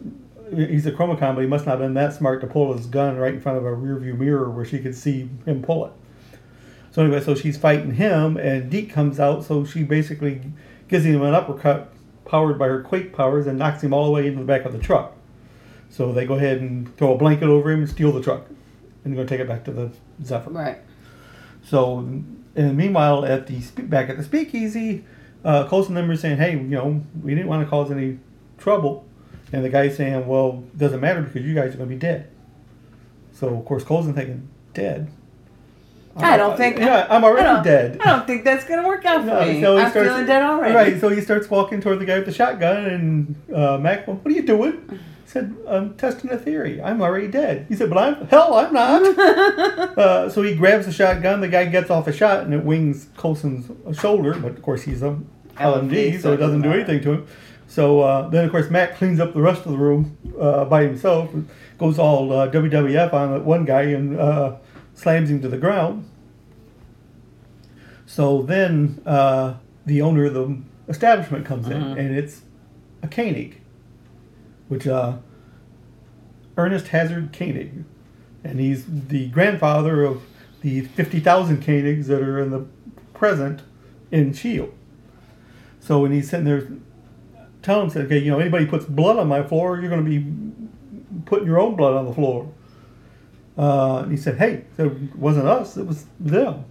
he's 0.54 0.86
a 0.86 0.92
chromacon, 0.92 1.34
but 1.34 1.40
he 1.40 1.46
must 1.46 1.66
not 1.66 1.72
have 1.72 1.80
been 1.80 1.94
that 1.94 2.14
smart 2.14 2.40
to 2.40 2.46
pull 2.46 2.72
his 2.72 2.86
gun 2.86 3.16
right 3.16 3.34
in 3.34 3.40
front 3.40 3.58
of 3.58 3.64
a 3.64 3.70
rearview 3.70 4.16
mirror 4.16 4.50
where 4.50 4.64
she 4.64 4.78
could 4.78 4.94
see 4.94 5.28
him 5.44 5.62
pull 5.62 5.86
it. 5.86 5.92
So 6.92 7.02
anyway, 7.02 7.20
so 7.20 7.34
she's 7.34 7.58
fighting 7.58 7.94
him, 7.94 8.36
and 8.36 8.70
Deke 8.70 8.90
comes 8.90 9.20
out. 9.20 9.44
So 9.44 9.64
she 9.64 9.82
basically 9.82 10.40
gives 10.88 11.04
him 11.04 11.22
an 11.22 11.34
uppercut 11.34 11.92
powered 12.24 12.58
by 12.58 12.68
her 12.68 12.82
quake 12.82 13.12
powers 13.12 13.46
and 13.46 13.58
knocks 13.58 13.82
him 13.82 13.92
all 13.92 14.06
the 14.06 14.12
way 14.12 14.26
into 14.26 14.40
the 14.40 14.46
back 14.46 14.64
of 14.64 14.72
the 14.72 14.78
truck. 14.78 15.14
So 15.90 16.12
they 16.12 16.26
go 16.26 16.34
ahead 16.34 16.58
and 16.58 16.94
throw 16.96 17.14
a 17.14 17.18
blanket 17.18 17.48
over 17.48 17.70
him 17.70 17.80
and 17.80 17.88
steal 17.88 18.12
the 18.12 18.20
truck, 18.22 18.46
and 19.04 19.12
they're 19.12 19.14
going 19.16 19.26
to 19.26 19.30
take 19.34 19.40
it 19.40 19.48
back 19.48 19.64
to 19.64 19.72
the 19.72 19.90
Zephyr. 20.22 20.50
Right. 20.50 20.78
So, 21.64 21.98
and 21.98 22.76
meanwhile, 22.76 23.24
at 23.24 23.46
the 23.46 23.60
back 23.82 24.08
at 24.10 24.16
the 24.16 24.22
speakeasy, 24.24 25.04
uh, 25.44 25.66
Coulson 25.68 25.96
are 25.96 26.16
saying, 26.16 26.36
"Hey, 26.38 26.52
you 26.52 26.58
know, 26.62 27.02
we 27.22 27.34
didn't 27.34 27.48
want 27.48 27.64
to 27.64 27.68
cause 27.70 27.90
any 27.90 28.18
trouble," 28.58 29.04
and 29.52 29.64
the 29.64 29.68
guy's 29.68 29.96
saying, 29.96 30.26
"Well, 30.26 30.62
it 30.74 30.78
doesn't 30.78 31.00
matter 31.00 31.22
because 31.22 31.42
you 31.44 31.54
guys 31.54 31.74
are 31.74 31.78
going 31.78 31.88
to 31.88 31.94
be 31.94 31.98
dead." 31.98 32.28
So, 33.32 33.48
of 33.48 33.64
course, 33.64 33.84
Coulson 33.84 34.12
thinking, 34.14 34.48
"Dead." 34.74 35.08
I 36.18 36.38
don't 36.38 36.56
think. 36.56 36.78
Yeah, 36.78 37.06
I'm 37.10 37.24
already 37.24 37.42
don't- 37.44 37.62
dead. 37.62 37.98
I 38.00 38.06
don't 38.16 38.26
think 38.26 38.42
that's 38.44 38.64
gonna 38.64 38.86
work 38.88 39.04
out 39.04 39.20
for 39.20 39.26
No, 39.26 39.40
me. 39.44 39.60
so 39.60 39.76
he 39.76 39.82
I'm 39.82 39.90
starts- 39.90 40.08
feeling 40.08 40.24
dead 40.26 40.42
already. 40.42 40.74
Right, 40.74 40.98
so 41.00 41.08
he 41.10 41.20
starts 41.20 41.50
walking 41.50 41.80
toward 41.82 41.98
the 41.98 42.06
guy 42.06 42.16
with 42.16 42.24
the 42.26 42.32
shotgun, 42.32 42.86
and 42.86 43.34
uh, 43.54 43.76
Mac, 43.78 44.06
well, 44.06 44.16
what 44.16 44.32
are 44.32 44.34
you 44.36 44.42
doing? 44.46 44.98
Said, 45.26 45.56
I'm 45.68 45.94
testing 45.94 46.30
a 46.30 46.38
theory. 46.38 46.80
I'm 46.80 47.02
already 47.02 47.26
dead. 47.26 47.66
He 47.68 47.74
said, 47.74 47.90
but 47.90 47.98
I'm, 47.98 48.26
hell, 48.28 48.54
I'm 48.54 48.72
not. 48.72 49.02
uh, 49.98 50.30
so 50.30 50.40
he 50.42 50.54
grabs 50.54 50.86
the 50.86 50.92
shotgun, 50.92 51.40
the 51.40 51.48
guy 51.48 51.64
gets 51.66 51.90
off 51.90 52.06
a 52.06 52.12
shot, 52.12 52.44
and 52.44 52.54
it 52.54 52.64
wings 52.64 53.08
Coulson's 53.16 53.70
shoulder, 53.98 54.34
but 54.34 54.52
of 54.52 54.62
course 54.62 54.82
he's 54.82 55.02
a 55.02 55.18
LMD, 55.56 56.20
so 56.22 56.32
it 56.32 56.36
doesn't 56.36 56.62
do 56.62 56.70
anything 56.70 57.00
to 57.02 57.12
him. 57.12 57.26
So 57.66 58.00
uh, 58.02 58.28
then, 58.28 58.44
of 58.44 58.52
course, 58.52 58.70
Matt 58.70 58.94
cleans 58.96 59.18
up 59.18 59.34
the 59.34 59.40
rest 59.40 59.66
of 59.66 59.72
the 59.72 59.78
room 59.78 60.16
uh, 60.40 60.64
by 60.66 60.84
himself, 60.84 61.30
goes 61.76 61.98
all 61.98 62.32
uh, 62.32 62.48
WWF 62.48 63.12
on 63.12 63.32
that 63.32 63.44
one 63.44 63.64
guy, 63.64 63.82
and 63.82 64.18
uh, 64.18 64.54
slams 64.94 65.28
him 65.28 65.42
to 65.42 65.48
the 65.48 65.58
ground. 65.58 66.08
So 68.06 68.42
then 68.42 69.02
uh, 69.04 69.54
the 69.84 70.00
owner 70.02 70.26
of 70.26 70.34
the 70.34 70.56
establishment 70.88 71.44
comes 71.44 71.66
in, 71.68 71.82
Mhm. 71.82 71.98
and 71.98 72.16
it's 72.16 72.42
a 73.02 73.08
Koenig, 73.08 73.60
which 74.68 74.86
uh, 74.86 75.18
Ernest 76.56 76.88
Hazard 76.88 77.32
Koenig, 77.32 77.84
and 78.44 78.60
he's 78.60 78.84
the 78.86 79.28
grandfather 79.28 80.02
of 80.02 80.22
the 80.62 80.80
fifty 80.82 81.20
thousand 81.20 81.62
Koenigs 81.62 82.06
that 82.06 82.22
are 82.22 82.40
in 82.40 82.50
the 82.50 82.66
present 83.14 83.62
in 84.10 84.32
Shield. 84.32 84.72
So 85.80 86.00
when 86.00 86.12
he's 86.12 86.28
sitting 86.30 86.46
there 86.46 86.66
telling 87.62 87.84
him, 87.84 87.90
said, 87.90 88.06
okay, 88.06 88.18
you 88.18 88.30
know, 88.30 88.38
anybody 88.38 88.66
puts 88.66 88.84
blood 88.84 89.18
on 89.18 89.28
my 89.28 89.42
floor, 89.42 89.80
you're 89.80 89.90
going 89.90 90.04
to 90.04 90.10
be 90.10 91.22
putting 91.26 91.46
your 91.46 91.58
own 91.58 91.76
blood 91.76 91.94
on 91.94 92.06
the 92.06 92.12
floor. 92.12 92.52
Uh, 93.58 93.98
and 94.02 94.10
he 94.10 94.16
said, 94.16 94.38
hey, 94.38 94.64
it 94.78 95.16
wasn't 95.16 95.46
us, 95.46 95.76
it 95.76 95.86
was 95.86 96.06
them. 96.20 96.64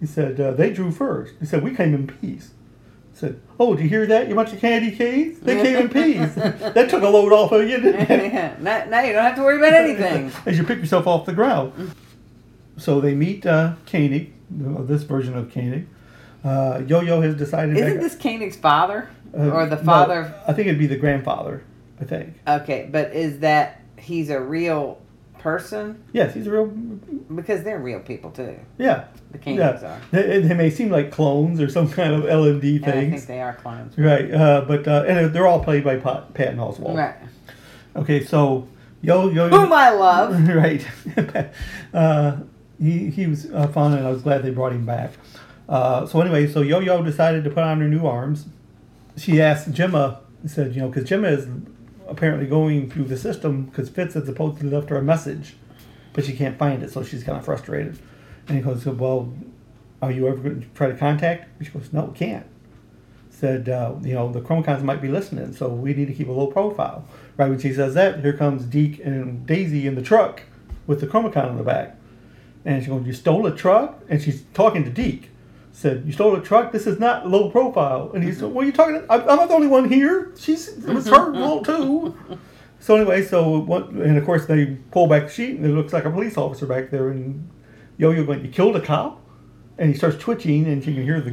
He 0.00 0.06
said, 0.06 0.40
uh, 0.40 0.52
they 0.52 0.72
drew 0.72 0.90
first. 0.90 1.34
He 1.40 1.46
said, 1.46 1.62
we 1.62 1.74
came 1.74 1.94
in 1.94 2.06
peace. 2.06 2.52
Said, 3.16 3.40
oh, 3.58 3.74
did 3.74 3.84
you 3.84 3.88
hear 3.88 4.04
that, 4.04 4.28
you 4.28 4.34
bunch 4.34 4.52
of 4.52 4.60
candy 4.60 4.94
canes? 4.94 5.40
They 5.40 5.56
came 5.62 5.76
in 5.76 5.88
peace. 5.88 6.34
that 6.34 6.90
took 6.90 7.02
a 7.02 7.08
load 7.08 7.32
off 7.32 7.50
of 7.50 7.66
you, 7.66 7.80
didn't 7.80 8.10
it? 8.10 8.32
Yeah, 8.34 8.54
now, 8.60 8.84
now 8.84 9.00
you 9.00 9.14
don't 9.14 9.22
have 9.22 9.36
to 9.36 9.42
worry 9.42 9.56
about 9.56 9.72
anything. 9.72 10.30
As 10.46 10.58
you 10.58 10.64
pick 10.64 10.80
yourself 10.80 11.06
off 11.06 11.24
the 11.24 11.32
ground. 11.32 11.94
So 12.76 13.00
they 13.00 13.14
meet 13.14 13.46
uh, 13.46 13.76
Koenig, 13.86 14.34
uh, 14.62 14.82
this 14.82 15.04
version 15.04 15.34
of 15.34 15.50
Koenig. 15.50 15.86
Uh, 16.44 16.82
Yo-Yo 16.86 17.22
has 17.22 17.34
decided... 17.34 17.78
Isn't 17.78 18.00
this 18.00 18.16
Koenig's 18.16 18.56
father 18.56 19.08
uh, 19.32 19.48
or 19.48 19.64
the 19.64 19.76
no, 19.76 19.82
father? 19.82 20.34
I 20.46 20.52
think 20.52 20.68
it'd 20.68 20.78
be 20.78 20.86
the 20.86 20.98
grandfather, 20.98 21.64
I 21.98 22.04
think. 22.04 22.34
Okay, 22.46 22.86
but 22.92 23.14
is 23.14 23.38
that 23.38 23.80
he's 23.96 24.28
a 24.28 24.38
real 24.38 25.00
person? 25.38 26.02
Yes, 26.12 26.34
he's 26.34 26.46
a 26.46 26.50
real... 26.50 26.66
Because 26.66 27.62
they're 27.62 27.78
real 27.78 28.00
people 28.00 28.30
too. 28.30 28.58
Yeah. 28.78 29.06
The 29.32 29.38
Koenigs 29.38 29.82
yeah. 29.82 29.88
are. 29.88 30.00
They, 30.10 30.40
they 30.40 30.54
may 30.54 30.70
seem 30.70 30.90
like 30.90 31.10
clones 31.10 31.60
or 31.60 31.68
some 31.68 31.90
kind 31.90 32.12
of 32.12 32.24
LMD 32.24 32.82
And 32.82 32.86
I 32.86 33.10
think 33.10 33.26
they 33.26 33.40
are 33.40 33.54
clones. 33.54 33.96
Right, 33.98 34.32
uh, 34.32 34.64
but 34.66 34.86
uh, 34.86 35.04
and 35.06 35.34
they're 35.34 35.46
all 35.46 35.62
played 35.62 35.84
by 35.84 35.96
Pat, 35.96 36.32
Patton 36.34 36.58
Oswalt. 36.58 36.96
Right. 36.96 37.16
Okay, 37.94 38.24
so 38.24 38.68
Yo 39.02 39.28
Yo. 39.28 39.48
Whom 39.48 39.72
I 39.72 39.90
love. 39.90 40.48
right. 40.54 40.86
uh, 41.94 42.36
he 42.78 43.10
he 43.10 43.26
was 43.26 43.50
uh, 43.50 43.68
fun, 43.68 43.94
and 43.94 44.06
I 44.06 44.10
was 44.10 44.22
glad 44.22 44.42
they 44.42 44.50
brought 44.50 44.72
him 44.72 44.86
back. 44.86 45.12
Uh, 45.68 46.06
so 46.06 46.20
anyway, 46.20 46.46
so 46.46 46.62
Yo 46.62 46.80
Yo 46.80 47.02
decided 47.02 47.44
to 47.44 47.50
put 47.50 47.62
on 47.62 47.80
her 47.80 47.88
new 47.88 48.06
arms. 48.06 48.46
She 49.16 49.40
asked 49.40 49.72
Jemma, 49.72 50.18
said, 50.46 50.74
you 50.74 50.82
know, 50.82 50.88
because 50.88 51.08
Jemma 51.08 51.36
is 51.36 51.48
apparently 52.08 52.46
going 52.46 52.90
through 52.90 53.04
the 53.04 53.16
system 53.16 53.66
because 53.66 53.88
Fitz 53.88 54.14
had 54.14 54.26
supposedly 54.26 54.70
left 54.70 54.90
her 54.90 54.96
a 54.96 55.02
message, 55.02 55.56
but 56.12 56.24
she 56.24 56.34
can't 56.34 56.58
find 56.58 56.82
it, 56.82 56.90
so 56.90 57.02
she's 57.02 57.24
kind 57.24 57.38
of 57.38 57.44
frustrated. 57.44 57.98
And 58.48 58.56
he 58.56 58.62
goes, 58.62 58.86
well, 58.86 59.32
are 60.00 60.12
you 60.12 60.28
ever 60.28 60.36
going 60.36 60.60
to 60.60 60.66
try 60.68 60.88
to 60.88 60.96
contact? 60.96 61.62
She 61.62 61.70
goes, 61.70 61.92
no, 61.92 62.08
can't 62.08 62.46
said, 63.36 63.68
uh, 63.68 63.94
you 64.02 64.14
know, 64.14 64.32
the 64.32 64.40
Chromacons 64.40 64.82
might 64.82 65.02
be 65.02 65.08
listening, 65.08 65.52
so 65.52 65.68
we 65.68 65.92
need 65.92 66.06
to 66.06 66.14
keep 66.14 66.28
a 66.28 66.32
low 66.32 66.46
profile. 66.46 67.06
Right 67.36 67.50
when 67.50 67.58
she 67.58 67.74
says 67.74 67.92
that, 67.92 68.20
here 68.20 68.32
comes 68.32 68.64
Deke 68.64 69.04
and 69.04 69.46
Daisy 69.46 69.86
in 69.86 69.94
the 69.94 70.00
truck 70.00 70.42
with 70.86 71.02
the 71.02 71.06
Chromacon 71.06 71.50
in 71.50 71.56
the 71.58 71.62
back. 71.62 71.96
And 72.64 72.82
she 72.82 72.88
goes, 72.88 73.06
You 73.06 73.12
stole 73.12 73.46
a 73.46 73.54
truck? 73.54 74.00
And 74.08 74.22
she's 74.22 74.44
talking 74.54 74.84
to 74.84 74.90
Deke. 74.90 75.28
Said, 75.76 76.04
You 76.06 76.12
stole 76.12 76.34
a 76.34 76.40
truck? 76.40 76.72
This 76.72 76.86
is 76.86 76.98
not 76.98 77.28
low 77.28 77.50
profile. 77.50 78.10
And 78.14 78.24
he 78.24 78.32
said, 78.32 78.44
What 78.48 78.62
are 78.62 78.66
you 78.66 78.72
talking 78.72 78.96
about? 78.96 79.28
I'm 79.28 79.36
not 79.36 79.48
the 79.48 79.54
only 79.54 79.66
one 79.66 79.86
here. 79.90 80.32
She's, 80.38 80.68
it 80.68 80.86
was 80.86 81.06
her 81.06 81.34
fault 81.34 81.66
too. 81.66 82.16
So 82.80 82.96
anyway, 82.96 83.22
so 83.22 83.58
what, 83.58 83.90
and 83.90 84.16
of 84.16 84.24
course 84.24 84.46
they 84.46 84.78
pull 84.90 85.06
back 85.06 85.24
the 85.24 85.28
sheet 85.28 85.56
and 85.56 85.66
it 85.66 85.68
looks 85.68 85.92
like 85.92 86.06
a 86.06 86.10
police 86.10 86.38
officer 86.38 86.64
back 86.64 86.88
there 86.88 87.10
and 87.10 87.46
Yo-Yo 87.98 88.24
going, 88.24 88.42
you 88.42 88.50
killed 88.50 88.74
a 88.76 88.80
cop? 88.80 89.20
And 89.76 89.90
he 89.90 89.94
starts 89.94 90.16
twitching 90.16 90.64
and 90.66 90.78
you 90.86 90.94
can 90.94 91.02
hear 91.02 91.20
the 91.20 91.32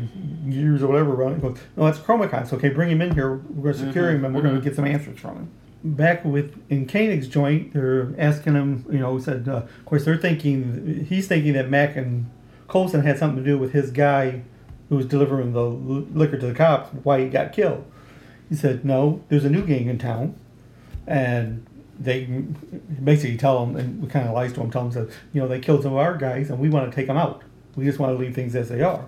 gears 0.49 0.83
or 0.83 0.87
whatever 0.87 1.11
running. 1.11 1.39
Goes, 1.39 1.57
no, 1.77 1.85
that's 1.85 1.99
Chromacon. 1.99 2.45
So 2.45 2.57
okay, 2.57 2.67
bring 2.67 2.91
him 2.91 3.01
in 3.01 3.13
here. 3.13 3.35
We're 3.35 3.71
going 3.71 3.75
to 3.75 3.85
secure 3.85 4.09
him 4.09 4.25
and 4.25 4.35
we're 4.35 4.41
going 4.41 4.55
to 4.55 4.61
get 4.61 4.75
some 4.75 4.83
answers 4.83 5.21
from 5.21 5.37
him. 5.37 5.51
Back 5.85 6.25
with 6.25 6.61
in 6.69 6.85
Koenig's 6.85 7.29
joint, 7.29 7.71
they're 7.71 8.13
asking 8.17 8.55
him. 8.55 8.85
You 8.91 8.99
know, 8.99 9.19
said 9.19 9.47
uh, 9.47 9.63
of 9.63 9.85
course 9.85 10.03
they're 10.03 10.17
thinking 10.17 11.05
he's 11.07 11.29
thinking 11.29 11.53
that 11.53 11.69
Mac 11.69 11.95
and 11.95 12.29
Coulson 12.73 13.01
had 13.01 13.19
something 13.19 13.43
to 13.43 13.47
do 13.47 13.59
with 13.59 13.71
his 13.71 13.91
guy 13.91 14.41
who 14.89 14.95
was 14.95 15.05
delivering 15.05 15.53
the 15.53 15.61
liquor 15.61 16.39
to 16.39 16.47
the 16.47 16.55
cops. 16.55 16.89
Why 17.03 17.21
he 17.21 17.29
got 17.29 17.53
killed? 17.53 17.85
He 18.49 18.55
said, 18.55 18.83
no, 18.83 19.23
there's 19.29 19.45
a 19.45 19.49
new 19.49 19.63
gang 19.63 19.89
in 19.89 19.99
town, 19.99 20.35
and 21.05 21.67
they 21.99 22.25
basically 23.03 23.37
tell 23.37 23.63
him, 23.63 23.75
and 23.75 24.01
we 24.01 24.09
kind 24.09 24.27
of 24.27 24.33
lies 24.33 24.53
to 24.53 24.61
him, 24.61 24.71
tell 24.71 24.89
him 24.89 25.07
you 25.33 25.39
know 25.39 25.47
they 25.47 25.59
killed 25.59 25.83
some 25.83 25.93
of 25.93 25.99
our 25.99 26.17
guys, 26.17 26.49
and 26.49 26.57
we 26.57 26.67
want 26.67 26.89
to 26.89 26.95
take 26.95 27.05
them 27.05 27.15
out. 27.15 27.43
We 27.75 27.85
just 27.85 27.99
want 27.99 28.17
to 28.17 28.19
leave 28.19 28.33
things 28.33 28.55
as 28.55 28.69
they 28.69 28.81
are. 28.81 29.05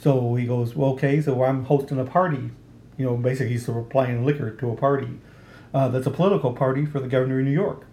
So 0.00 0.36
he 0.36 0.46
goes, 0.46 0.76
well, 0.76 0.90
okay, 0.90 1.20
so 1.20 1.42
I'm 1.42 1.64
hosting 1.64 1.98
a 1.98 2.04
party. 2.04 2.50
You 2.96 3.06
know, 3.06 3.16
basically 3.16 3.48
he's 3.48 3.64
supplying 3.64 4.24
liquor 4.24 4.52
to 4.52 4.70
a 4.70 4.76
party. 4.76 5.18
Uh, 5.74 5.88
that's 5.88 6.06
a 6.06 6.12
political 6.12 6.52
party 6.52 6.86
for 6.86 7.00
the 7.00 7.08
governor 7.08 7.40
of 7.40 7.46
New 7.46 7.50
York 7.50 7.84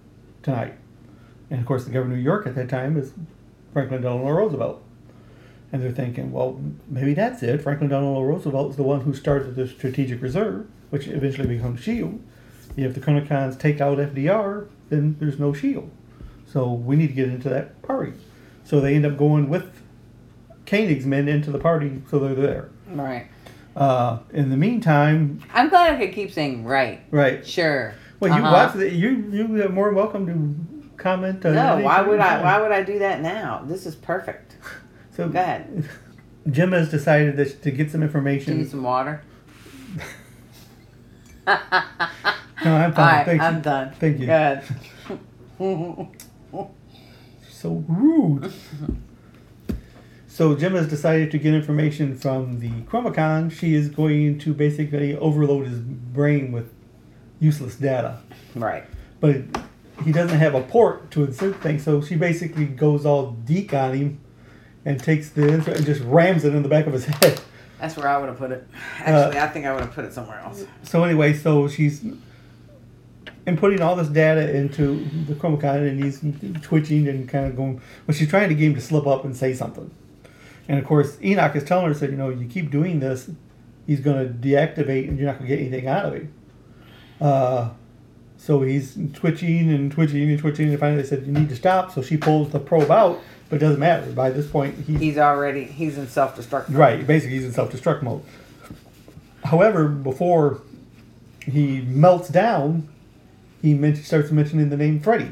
tonight. 0.43 0.75
And 1.49 1.59
of 1.61 1.65
course, 1.65 1.85
the 1.85 1.91
governor 1.91 2.13
of 2.13 2.19
New 2.19 2.23
York 2.23 2.45
at 2.45 2.53
that 2.53 2.69
time 2.69 2.95
is 2.95 3.13
Franklin 3.73 4.01
Delano 4.01 4.29
Roosevelt. 4.31 4.81
And 5.71 5.81
they're 5.81 5.91
thinking, 5.91 6.31
well, 6.31 6.61
maybe 6.87 7.13
that's 7.15 7.41
it. 7.41 7.61
Franklin 7.61 7.89
Delano 7.89 8.21
Roosevelt 8.21 8.71
is 8.71 8.77
the 8.77 8.83
one 8.83 9.01
who 9.01 9.13
started 9.13 9.55
the 9.55 9.67
Strategic 9.67 10.21
Reserve, 10.21 10.67
which 10.91 11.07
eventually 11.07 11.47
becomes 11.47 11.81
SHIELD. 11.81 12.21
If 12.77 12.93
the 12.93 12.99
Chronicoms 13.01 13.59
take 13.59 13.81
out 13.81 13.97
FDR, 13.97 14.67
then 14.89 15.15
there's 15.19 15.39
no 15.39 15.51
SHIELD. 15.53 15.89
So 16.47 16.71
we 16.71 16.95
need 16.95 17.07
to 17.07 17.13
get 17.13 17.29
into 17.29 17.49
that 17.49 17.81
party. 17.81 18.13
So 18.63 18.79
they 18.79 18.93
end 18.95 19.05
up 19.05 19.17
going 19.17 19.49
with 19.49 19.81
Koenig's 20.67 21.05
men 21.05 21.27
into 21.27 21.51
the 21.51 21.59
party, 21.59 22.03
so 22.09 22.19
they're 22.19 22.35
there. 22.35 22.69
Right. 22.91 23.27
Uh, 23.75 24.19
in 24.31 24.51
the 24.51 24.57
meantime, 24.57 25.41
I'm 25.51 25.69
glad 25.69 25.95
I 25.95 26.05
could 26.05 26.13
keep 26.13 26.31
saying 26.31 26.63
right. 26.63 27.01
right. 27.09 27.45
Sure. 27.45 27.95
Well, 28.19 28.31
you 28.31 28.43
Uh-huh. 28.43 28.53
watch 28.53 28.73
the, 28.75 28.91
you 28.91 29.09
you 29.31 29.63
are 29.63 29.69
more 29.69 29.91
welcome 29.91 30.25
to 30.27 30.72
comment. 31.03 31.45
Uh, 31.45 31.51
No, 31.51 31.79
why 31.83 32.01
would 32.01 32.19
I? 32.19 32.41
Why 32.41 32.61
would 32.61 32.71
I 32.71 32.81
do 32.83 32.97
that 32.99 33.21
now? 33.21 33.63
This 33.67 33.85
is 33.85 33.95
perfect. 33.95 34.55
So 35.15 35.29
Go 35.29 35.39
ahead. 35.39 35.87
Jemma 36.47 36.73
has 36.79 36.89
decided 36.89 37.37
that 37.37 37.61
to 37.61 37.71
get 37.71 37.91
some 37.91 38.01
information. 38.01 38.57
need 38.57 38.69
some 38.69 38.83
water? 38.83 39.21
No, 42.65 42.75
I'm 42.75 42.93
fine. 42.93 43.15
Right, 43.17 43.25
Thank. 43.25 43.41
I'm 43.41 43.61
done. 43.61 43.91
Thank 43.99 44.19
you. 44.19 44.25
Good. 44.27 44.61
So 47.49 47.81
rude. 47.87 48.51
so 50.27 50.53
Jemma 50.53 50.79
has 50.79 50.89
decided 50.89 51.31
to 51.31 51.37
get 51.37 51.53
information 51.53 52.13
from 52.17 52.59
the 52.59 52.69
Chronicom. 52.81 53.49
She 53.49 53.73
is 53.73 53.87
going 53.87 54.37
to 54.39 54.53
basically 54.53 55.15
overload 55.15 55.67
his 55.67 55.79
brain 55.79 56.51
with 56.51 56.73
useless 57.39 57.77
data. 57.77 58.19
Right. 58.53 58.83
But 59.21 59.43
he 60.03 60.11
doesn't 60.11 60.37
have 60.37 60.55
a 60.55 60.61
port 60.61 61.11
to 61.11 61.23
insert 61.23 61.61
things, 61.61 61.83
so 61.83 62.01
she 62.01 62.15
basically 62.15 62.65
goes 62.65 63.05
all 63.05 63.31
Deke 63.31 63.73
on 63.73 63.93
him 63.93 64.19
and 64.85 64.99
takes 65.01 65.29
the 65.29 65.47
insert 65.47 65.77
and 65.77 65.85
just 65.85 66.01
rams 66.01 66.45
it 66.45 66.53
in 66.53 66.63
the 66.63 66.69
back 66.69 66.87
of 66.87 66.93
his 66.93 67.05
head. 67.05 67.39
That's 67.79 67.97
where 67.97 68.07
I 68.07 68.17
would 68.17 68.29
have 68.29 68.37
put 68.37 68.51
it. 68.51 68.67
Actually, 68.99 69.39
I 69.39 69.47
think 69.47 69.65
I 69.65 69.73
would 69.73 69.81
have 69.81 69.93
put 69.93 70.05
it 70.05 70.13
somewhere 70.13 70.39
else. 70.39 70.65
So 70.83 71.03
anyway, 71.03 71.33
so 71.33 71.67
she's 71.67 72.01
inputting 73.45 73.81
all 73.81 73.95
this 73.95 74.07
data 74.07 74.55
into 74.55 75.03
the 75.25 75.33
Chronicom, 75.33 75.87
and 75.87 76.01
he's 76.01 76.21
twitching 76.61 77.07
and 77.07 77.27
kind 77.27 77.45
of 77.45 77.55
going. 77.55 77.81
Well, 78.07 78.15
she's 78.15 78.29
trying 78.29 78.49
to 78.49 78.55
get 78.55 78.67
him 78.67 78.75
to 78.75 78.81
slip 78.81 79.05
up 79.05 79.25
and 79.25 79.35
say 79.35 79.53
something. 79.53 79.91
And 80.69 80.79
of 80.79 80.85
course, 80.85 81.17
Enoch 81.21 81.55
is 81.55 81.65
telling 81.65 81.87
her, 81.87 81.93
said, 81.93 82.11
you 82.11 82.15
know, 82.15 82.29
you 82.29 82.47
keep 82.47 82.71
doing 82.71 83.01
this, 83.01 83.29
he's 83.85 83.99
going 83.99 84.25
to 84.25 84.33
deactivate, 84.33 85.09
and 85.09 85.17
you're 85.17 85.27
not 85.27 85.39
going 85.39 85.49
to 85.49 85.55
get 85.55 85.59
anything 85.61 85.87
out 85.87 86.05
of 86.05 86.13
him. 86.13 86.33
Uh, 87.19 87.69
so 88.43 88.61
he's 88.61 88.97
twitching 89.13 89.71
and 89.71 89.89
twitching 89.89 90.29
and 90.29 90.37
twitching, 90.37 90.69
and 90.69 90.77
finally 90.77 91.01
they 91.01 91.07
said, 91.07 91.25
you 91.25 91.31
need 91.31 91.47
to 91.47 91.55
stop. 91.55 91.93
So 91.93 92.01
she 92.01 92.17
pulls 92.17 92.49
the 92.51 92.59
probe 92.59 92.91
out, 92.91 93.21
but 93.49 93.55
it 93.55 93.59
doesn't 93.59 93.79
matter. 93.79 94.11
By 94.11 94.31
this 94.31 94.47
point, 94.47 94.75
he's 94.85 94.99
He's 94.99 95.17
already. 95.17 95.63
He's 95.63 95.97
in 95.97 96.09
self-destruct. 96.09 96.67
mode. 96.67 96.77
Right, 96.77 97.07
basically 97.07 97.37
he's 97.37 97.45
in 97.45 97.53
self-destruct 97.53 98.01
mode. 98.01 98.21
However, 99.45 99.87
before 99.87 100.61
he 101.45 101.81
melts 101.83 102.27
down, 102.27 102.89
he 103.61 103.73
men- 103.73 103.95
starts 103.95 104.29
mentioning 104.29 104.69
the 104.69 104.77
name 104.77 104.99
Freddy. 104.99 105.31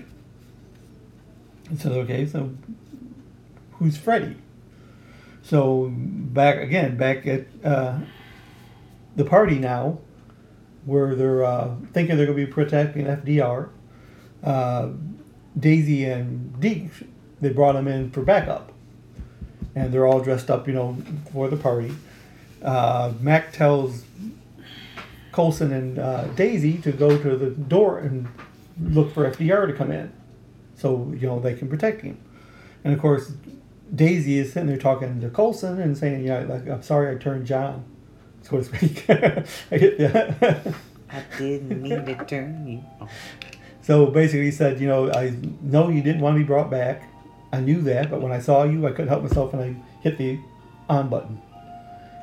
And 1.69 1.82
so, 1.82 1.91
okay, 2.04 2.26
so 2.26 2.54
who's 3.74 3.97
Freddy? 3.97 4.38
So 5.43 5.91
back 5.93 6.60
again, 6.60 6.95
back 6.95 7.28
at 7.28 7.47
uh, 7.62 8.00
the 9.17 9.26
party 9.26 9.60
now, 9.60 10.00
where 10.86 11.15
they're 11.15 11.44
uh, 11.44 11.76
thinking 11.94 12.17
they're 12.17 12.26
going 12.26 12.38
to 12.38 12.46
be 12.46 12.52
protecting 12.52 13.06
FDR. 13.06 13.70
Uh, 14.44 14.89
Daisy 15.58 16.06
and 16.06 16.60
Deke, 16.60 16.91
they 17.39 17.50
brought 17.50 17.74
them 17.74 17.88
in 17.88 18.10
for 18.12 18.22
backup 18.22 18.72
and 19.76 19.94
they're 19.94 20.06
all 20.06 20.20
dressed 20.20 20.50
up, 20.50 20.67
you 20.67 20.74
know, 20.74 20.98
for 21.32 21.48
the 21.48 21.58
party. 21.58 21.94
Uh, 22.62 23.13
Mac 23.20 23.52
tells 23.52 24.04
Coulson 25.32 25.72
and 25.72 26.00
uh, 26.00 26.26
Daisy 26.30 26.78
to 26.80 26.91
go 26.91 27.17
to 27.17 27.36
the 27.38 27.50
door 27.50 28.00
and 28.00 28.28
look 28.80 29.13
for 29.13 29.30
FDR 29.30 29.67
to 29.67 29.74
come 29.74 29.91
in, 29.91 30.12
so 30.76 31.12
you 31.17 31.28
know 31.28 31.39
they 31.39 31.54
can 31.54 31.70
protect 31.70 32.02
him. 32.02 32.20
And 32.84 32.94
of 32.94 33.00
course, 33.00 33.34
Daisy 33.94 34.38
is 34.38 34.54
sitting 34.54 34.67
there 34.67 34.78
talking 34.78 35.22
to 35.22 35.30
Coulson 35.30 35.80
and 35.80 35.98
saying, 35.98 36.26
"Yeah, 36.26 36.39
like 36.39 36.67
I'm 36.67 36.84
sorry 36.84 37.15
I 37.15 37.17
turned 37.17 37.46
John." 37.46 37.86
So 38.43 38.58
to 38.58 38.63
speak. 38.63 39.10
I 39.10 39.77
get 39.77 39.97
that. 39.99 40.75
I 41.10 41.23
didn't 41.38 41.82
mean 41.82 42.06
to 42.06 42.25
turn 42.25 42.67
you. 42.67 42.84
on. 42.99 43.10
So 43.82 44.08
basically, 44.08 44.45
he 44.45 44.51
said, 44.51 44.80
you 44.80 44.88
know, 44.88 45.12
I 45.12 45.36
know 45.62 45.89
you 45.89 46.01
didn't 46.01 46.21
want 46.21 46.36
to 46.36 46.39
be 46.39 46.45
brought 46.45 46.69
back. 46.69 47.10
I 47.51 47.60
knew 47.60 47.82
that, 47.82 48.10
but 48.10 48.21
when 48.21 48.32
I 48.32 48.39
saw 48.39 48.63
you, 48.63 48.88
I 48.88 48.91
couldn't 48.91 49.10
help 49.10 49.23
myself 49.23 49.54
and 49.54 49.62
I 49.62 49.75
hit 50.01 50.17
the 50.17 50.39
on 50.88 51.10
button. 51.10 51.41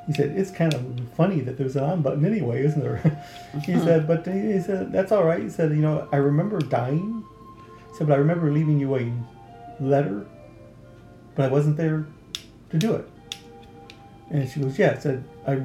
He 0.06 0.14
said, 0.14 0.30
it's 0.30 0.50
kind 0.50 0.72
of 0.72 0.82
funny 1.16 1.40
that 1.40 1.58
there's 1.58 1.76
an 1.76 1.84
on 1.84 2.00
button 2.00 2.24
anyway, 2.24 2.64
isn't 2.64 2.80
there? 2.80 2.96
he 3.64 3.74
uh-huh. 3.74 3.84
said, 3.84 4.06
but 4.06 4.26
he 4.26 4.58
said, 4.60 4.90
that's 4.90 5.12
all 5.12 5.24
right. 5.24 5.42
He 5.42 5.50
said, 5.50 5.70
you 5.70 5.82
know, 5.82 6.08
I 6.12 6.16
remember 6.16 6.58
dying. 6.60 7.22
He 7.90 7.98
said, 7.98 8.06
but 8.06 8.14
I 8.14 8.16
remember 8.16 8.50
leaving 8.50 8.80
you 8.80 8.96
a 8.96 9.12
letter, 9.80 10.26
but 11.34 11.44
I 11.44 11.48
wasn't 11.48 11.76
there 11.76 12.06
to 12.70 12.78
do 12.78 12.94
it. 12.94 13.06
And 14.30 14.48
she 14.48 14.60
goes, 14.60 14.78
yeah. 14.78 14.94
I 14.96 14.98
said, 14.98 15.24
I 15.46 15.56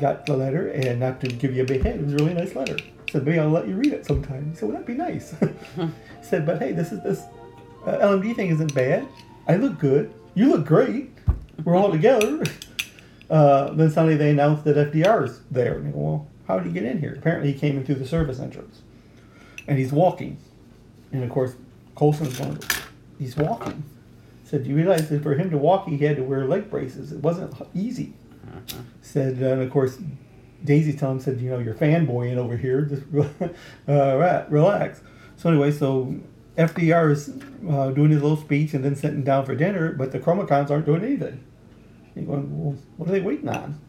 got 0.00 0.26
the 0.26 0.36
letter, 0.36 0.68
and 0.68 1.00
not 1.00 1.20
to 1.20 1.28
give 1.28 1.54
you 1.54 1.62
a 1.62 1.66
big 1.66 1.82
head, 1.82 1.96
it 1.96 2.04
was 2.04 2.14
a 2.14 2.16
really 2.16 2.34
nice 2.34 2.54
letter. 2.54 2.76
I 2.76 3.12
said, 3.12 3.26
maybe 3.26 3.38
I'll 3.38 3.50
let 3.50 3.68
you 3.68 3.74
read 3.74 3.92
it 3.92 4.06
sometime. 4.06 4.54
Said, 4.54 4.62
well, 4.62 4.72
that'd 4.72 4.86
be 4.86 4.94
nice. 4.94 5.34
he 5.76 5.88
said, 6.22 6.46
but 6.46 6.58
hey, 6.60 6.72
this 6.72 6.92
is 6.92 7.02
this 7.02 7.22
uh, 7.86 7.98
LMD 7.98 8.36
thing 8.36 8.50
isn't 8.50 8.74
bad. 8.74 9.06
I 9.48 9.56
look 9.56 9.78
good. 9.78 10.12
You 10.34 10.50
look 10.50 10.64
great. 10.64 11.10
We're 11.64 11.76
all 11.76 11.90
together. 11.90 12.44
Uh, 13.30 13.72
then 13.74 13.88
suddenly 13.88 14.16
they 14.16 14.30
announced 14.30 14.64
that 14.64 14.74
FDR's 14.74 15.42
there. 15.52 15.76
And 15.76 15.86
you 15.86 15.92
go, 15.92 15.98
well, 16.00 16.28
how 16.48 16.58
did 16.58 16.66
he 16.66 16.72
get 16.72 16.82
in 16.82 16.98
here? 16.98 17.14
Apparently 17.16 17.52
he 17.52 17.56
came 17.56 17.76
in 17.76 17.84
through 17.84 17.94
the 17.94 18.06
service 18.06 18.40
entrance. 18.40 18.82
And 19.68 19.78
he's 19.78 19.92
walking. 19.92 20.36
And 21.12 21.22
of 21.22 21.30
course, 21.30 21.54
Coulson's 21.94 22.36
going, 22.36 22.58
he's 23.20 23.36
walking. 23.36 23.84
Said, 24.50 24.66
you 24.66 24.74
realize 24.74 25.08
that 25.10 25.22
for 25.22 25.34
him 25.34 25.48
to 25.50 25.56
walk, 25.56 25.86
he 25.86 25.96
had 25.98 26.16
to 26.16 26.24
wear 26.24 26.44
leg 26.44 26.70
braces. 26.70 27.12
It 27.12 27.20
wasn't 27.20 27.54
easy. 27.72 28.14
Said, 29.00 29.40
uh, 29.40 29.46
and 29.46 29.62
of 29.62 29.70
course, 29.70 29.96
Daisy 30.64 30.92
him, 30.92 31.20
said, 31.20 31.40
you 31.40 31.50
know, 31.50 31.60
you're 31.60 31.74
fanboying 31.74 32.36
over 32.36 32.56
here. 32.56 32.82
Just 32.82 33.04
uh, 33.88 34.44
relax. 34.48 35.02
So 35.36 35.50
anyway, 35.50 35.70
so 35.70 36.16
FDR 36.58 37.12
is 37.12 37.28
uh, 37.70 37.92
doing 37.92 38.10
his 38.10 38.22
little 38.22 38.36
speech 38.36 38.74
and 38.74 38.84
then 38.84 38.96
sitting 38.96 39.22
down 39.22 39.46
for 39.46 39.54
dinner, 39.54 39.92
but 39.92 40.10
the 40.10 40.18
Chronicoms 40.18 40.68
aren't 40.68 40.84
doing 40.84 41.04
anything. 41.04 41.44
You're 42.16 42.24
going, 42.24 42.64
well, 42.64 42.76
what 42.96 43.08
are 43.08 43.12
they 43.12 43.20
waiting 43.20 43.48
on? 43.48 43.80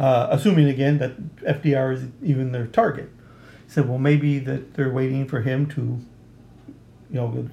Uh, 0.00 0.26
assuming 0.32 0.68
again 0.68 0.98
that 0.98 1.36
FDR 1.44 1.94
is 1.94 2.04
even 2.24 2.50
their 2.50 2.66
target. 2.66 3.08
He 3.66 3.70
said, 3.70 3.88
well, 3.88 3.98
maybe 3.98 4.40
that 4.40 4.74
they're 4.74 4.92
waiting 4.92 5.28
for 5.28 5.42
him 5.42 5.66
to, 5.68 5.80
you 5.80 6.00
know, 7.12 7.48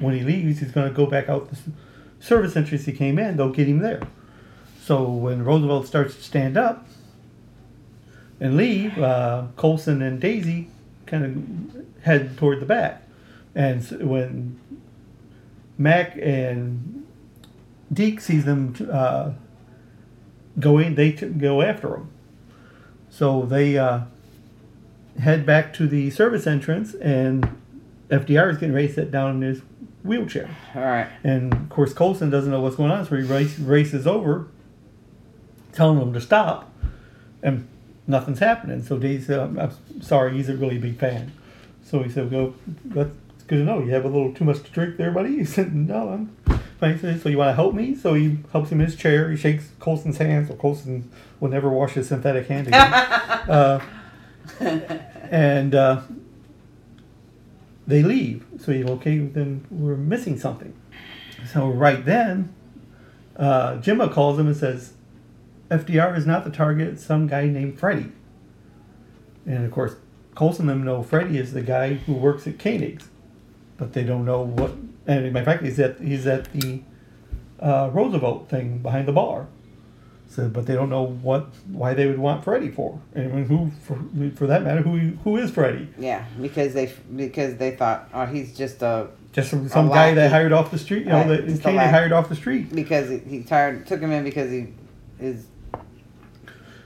when 0.00 0.14
he 0.14 0.22
leaves, 0.22 0.60
he's 0.60 0.72
going 0.72 0.88
to 0.88 0.94
go 0.94 1.06
back 1.06 1.28
out 1.28 1.50
the 1.50 1.58
service 2.20 2.56
entrance 2.56 2.84
he 2.84 2.92
came 2.92 3.18
in. 3.18 3.36
They'll 3.36 3.50
get 3.50 3.68
him 3.68 3.78
there. 3.78 4.02
So 4.82 5.04
when 5.10 5.44
Roosevelt 5.44 5.86
starts 5.86 6.14
to 6.14 6.22
stand 6.22 6.56
up 6.56 6.86
and 8.40 8.56
leave, 8.56 8.98
uh, 8.98 9.46
Coulson 9.56 10.00
and 10.02 10.20
Daisy 10.20 10.68
kind 11.06 11.24
of 11.24 12.04
head 12.04 12.36
toward 12.36 12.60
the 12.60 12.66
back. 12.66 13.02
And 13.54 13.84
when 14.08 14.58
Mac 15.76 16.16
and 16.20 17.06
Deke 17.92 18.20
sees 18.20 18.44
them 18.44 18.74
uh, 18.90 19.32
going, 20.58 20.94
they 20.94 21.12
t- 21.12 21.26
go 21.26 21.62
after 21.62 21.96
him. 21.96 22.10
So 23.10 23.42
they 23.42 23.76
uh, 23.76 24.02
head 25.18 25.38
head 25.38 25.46
back 25.46 25.72
to 25.74 25.86
the 25.86 26.10
service 26.10 26.46
entrance, 26.46 26.94
and 26.94 27.56
FDR 28.10 28.52
is 28.52 28.58
getting 28.58 28.74
ready 28.74 28.88
to 28.88 28.94
sit 28.94 29.10
down 29.10 29.36
in 29.36 29.42
his 29.42 29.62
wheelchair. 30.08 30.50
All 30.74 30.82
right. 30.82 31.08
And 31.22 31.52
of 31.52 31.68
course, 31.68 31.92
Coulson 31.92 32.30
doesn't 32.30 32.50
know 32.50 32.60
what's 32.60 32.76
going 32.76 32.90
on, 32.90 33.06
so 33.06 33.16
he 33.16 33.22
race, 33.22 33.58
races 33.58 34.06
over, 34.06 34.48
telling 35.72 36.00
him 36.00 36.12
to 36.14 36.20
stop, 36.20 36.72
and 37.42 37.68
nothing's 38.06 38.40
happening. 38.40 38.82
So 38.82 38.98
Daisy 38.98 39.24
said, 39.24 39.38
I'm, 39.38 39.58
I'm 39.58 40.02
sorry, 40.02 40.32
he's 40.32 40.48
a 40.48 40.56
really 40.56 40.78
big 40.78 40.98
fan. 40.98 41.32
So 41.84 42.02
he 42.02 42.10
said, 42.10 42.30
Go, 42.30 42.54
that's 42.84 43.10
good 43.46 43.58
to 43.58 43.64
know. 43.64 43.80
You 43.80 43.92
have 43.92 44.04
a 44.04 44.08
little 44.08 44.34
too 44.34 44.44
much 44.44 44.62
to 44.62 44.70
drink 44.70 44.96
there, 44.96 45.10
buddy? 45.12 45.36
He 45.38 45.44
said, 45.44 45.74
No, 45.74 46.08
I'm 46.08 46.36
fine. 46.80 46.98
Said, 46.98 47.22
So 47.22 47.28
you 47.28 47.38
want 47.38 47.50
to 47.50 47.54
help 47.54 47.74
me? 47.74 47.94
So 47.94 48.14
he 48.14 48.38
helps 48.52 48.70
him 48.70 48.80
in 48.80 48.86
his 48.86 48.96
chair. 48.96 49.30
He 49.30 49.36
shakes 49.36 49.70
Coulson's 49.78 50.18
hand, 50.18 50.48
so 50.48 50.54
Coulson 50.54 51.10
will 51.40 51.48
never 51.48 51.68
wash 51.68 51.92
his 51.92 52.08
synthetic 52.08 52.48
hand 52.48 52.68
again. 52.68 52.92
uh, 52.92 53.80
and 55.30 55.74
uh, 55.74 56.02
they 57.88 58.02
leave. 58.02 58.44
So 58.58 58.70
you 58.70 58.86
okay? 58.86 59.18
Then 59.18 59.66
we're 59.70 59.96
missing 59.96 60.38
something. 60.38 60.74
So 61.52 61.68
right 61.68 62.04
then, 62.04 62.54
uh, 63.36 63.78
Jemma 63.78 64.12
calls 64.12 64.38
him 64.38 64.46
and 64.46 64.56
says, 64.56 64.92
"FDR 65.70 66.16
is 66.16 66.26
not 66.26 66.44
the 66.44 66.50
target. 66.50 67.00
Some 67.00 67.26
guy 67.26 67.46
named 67.46 67.78
Freddie." 67.78 68.12
And 69.46 69.64
of 69.64 69.70
course, 69.72 69.96
Coulson 70.36 70.66
them 70.66 70.84
know 70.84 71.02
Freddie 71.02 71.38
is 71.38 71.52
the 71.52 71.62
guy 71.62 71.94
who 71.94 72.12
works 72.12 72.46
at 72.46 72.58
Koenig's, 72.58 73.08
but 73.78 73.94
they 73.94 74.04
don't 74.04 74.24
know 74.24 74.42
what. 74.42 74.72
And 75.06 75.24
in 75.24 75.44
fact, 75.44 75.64
he's 75.64 75.80
at 75.80 75.98
he's 75.98 76.26
at 76.26 76.52
the 76.52 76.82
uh, 77.58 77.90
Roosevelt 77.92 78.50
thing 78.50 78.78
behind 78.78 79.08
the 79.08 79.12
bar. 79.12 79.48
So, 80.30 80.48
but 80.48 80.66
they 80.66 80.74
don't 80.74 80.90
know 80.90 81.04
what 81.06 81.48
why 81.68 81.94
they 81.94 82.06
would 82.06 82.18
want 82.18 82.44
Freddy 82.44 82.70
for, 82.70 83.00
and 83.14 83.46
who, 83.46 83.70
for, 83.82 83.98
for 84.36 84.46
that 84.46 84.62
matter, 84.62 84.82
who 84.82 85.16
who 85.24 85.36
is 85.38 85.50
Freddy? 85.50 85.88
Yeah, 85.98 86.24
because 86.40 86.74
they 86.74 86.92
because 87.16 87.56
they 87.56 87.70
thought, 87.74 88.08
oh, 88.12 88.26
he's 88.26 88.56
just 88.56 88.82
a 88.82 89.08
Just 89.32 89.50
some, 89.50 89.68
some 89.68 89.88
guy 89.88 90.12
they 90.12 90.28
hired 90.28 90.52
off 90.52 90.70
the 90.70 90.78
street, 90.78 91.06
you 91.06 91.10
know, 91.12 91.26
that 91.28 91.40
Koenig 91.46 91.64
lackey. 91.64 91.90
hired 91.90 92.12
off 92.12 92.28
the 92.28 92.36
street. 92.36 92.74
because 92.74 93.08
he, 93.08 93.18
he 93.18 93.42
tired 93.42 93.86
took 93.86 94.00
him 94.00 94.12
in 94.12 94.22
because 94.22 94.50
he 94.50 94.68
his 95.18 95.46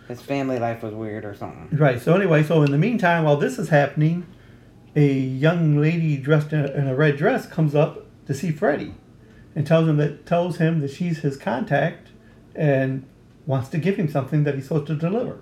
his 0.09 0.23
family 0.23 0.59
life 0.59 0.83
was 0.83 0.95
weird 0.95 1.25
or 1.25 1.35
something. 1.35 1.69
Right. 1.77 2.01
So 2.01 2.15
anyway, 2.15 2.43
so 2.45 2.63
in 2.63 2.71
the 2.71 2.79
meantime, 2.79 3.25
while 3.25 3.37
this 3.37 3.59
is 3.59 3.71
happening, 3.71 4.27
a 4.95 5.13
young 5.13 5.79
lady 5.79 6.17
dressed 6.17 6.53
in 6.53 6.65
a, 6.65 6.69
in 6.69 6.87
a 6.87 6.95
red 6.95 7.17
dress 7.17 7.47
comes 7.47 7.75
up 7.75 8.07
to 8.27 8.35
see 8.35 8.53
Freddie, 8.53 8.95
and 9.57 9.67
tells 9.67 9.89
him 9.89 9.97
that 9.97 10.27
tells 10.27 10.59
him 10.59 10.79
that 10.81 10.93
she's 10.93 11.19
his 11.19 11.37
contact, 11.37 12.09
and 12.55 13.05
wants 13.47 13.69
to 13.71 13.79
give 13.79 13.97
him 13.97 14.09
something 14.09 14.45
that 14.45 14.55
he's 14.55 14.65
supposed 14.65 14.87
to 14.89 14.95
deliver. 14.95 15.41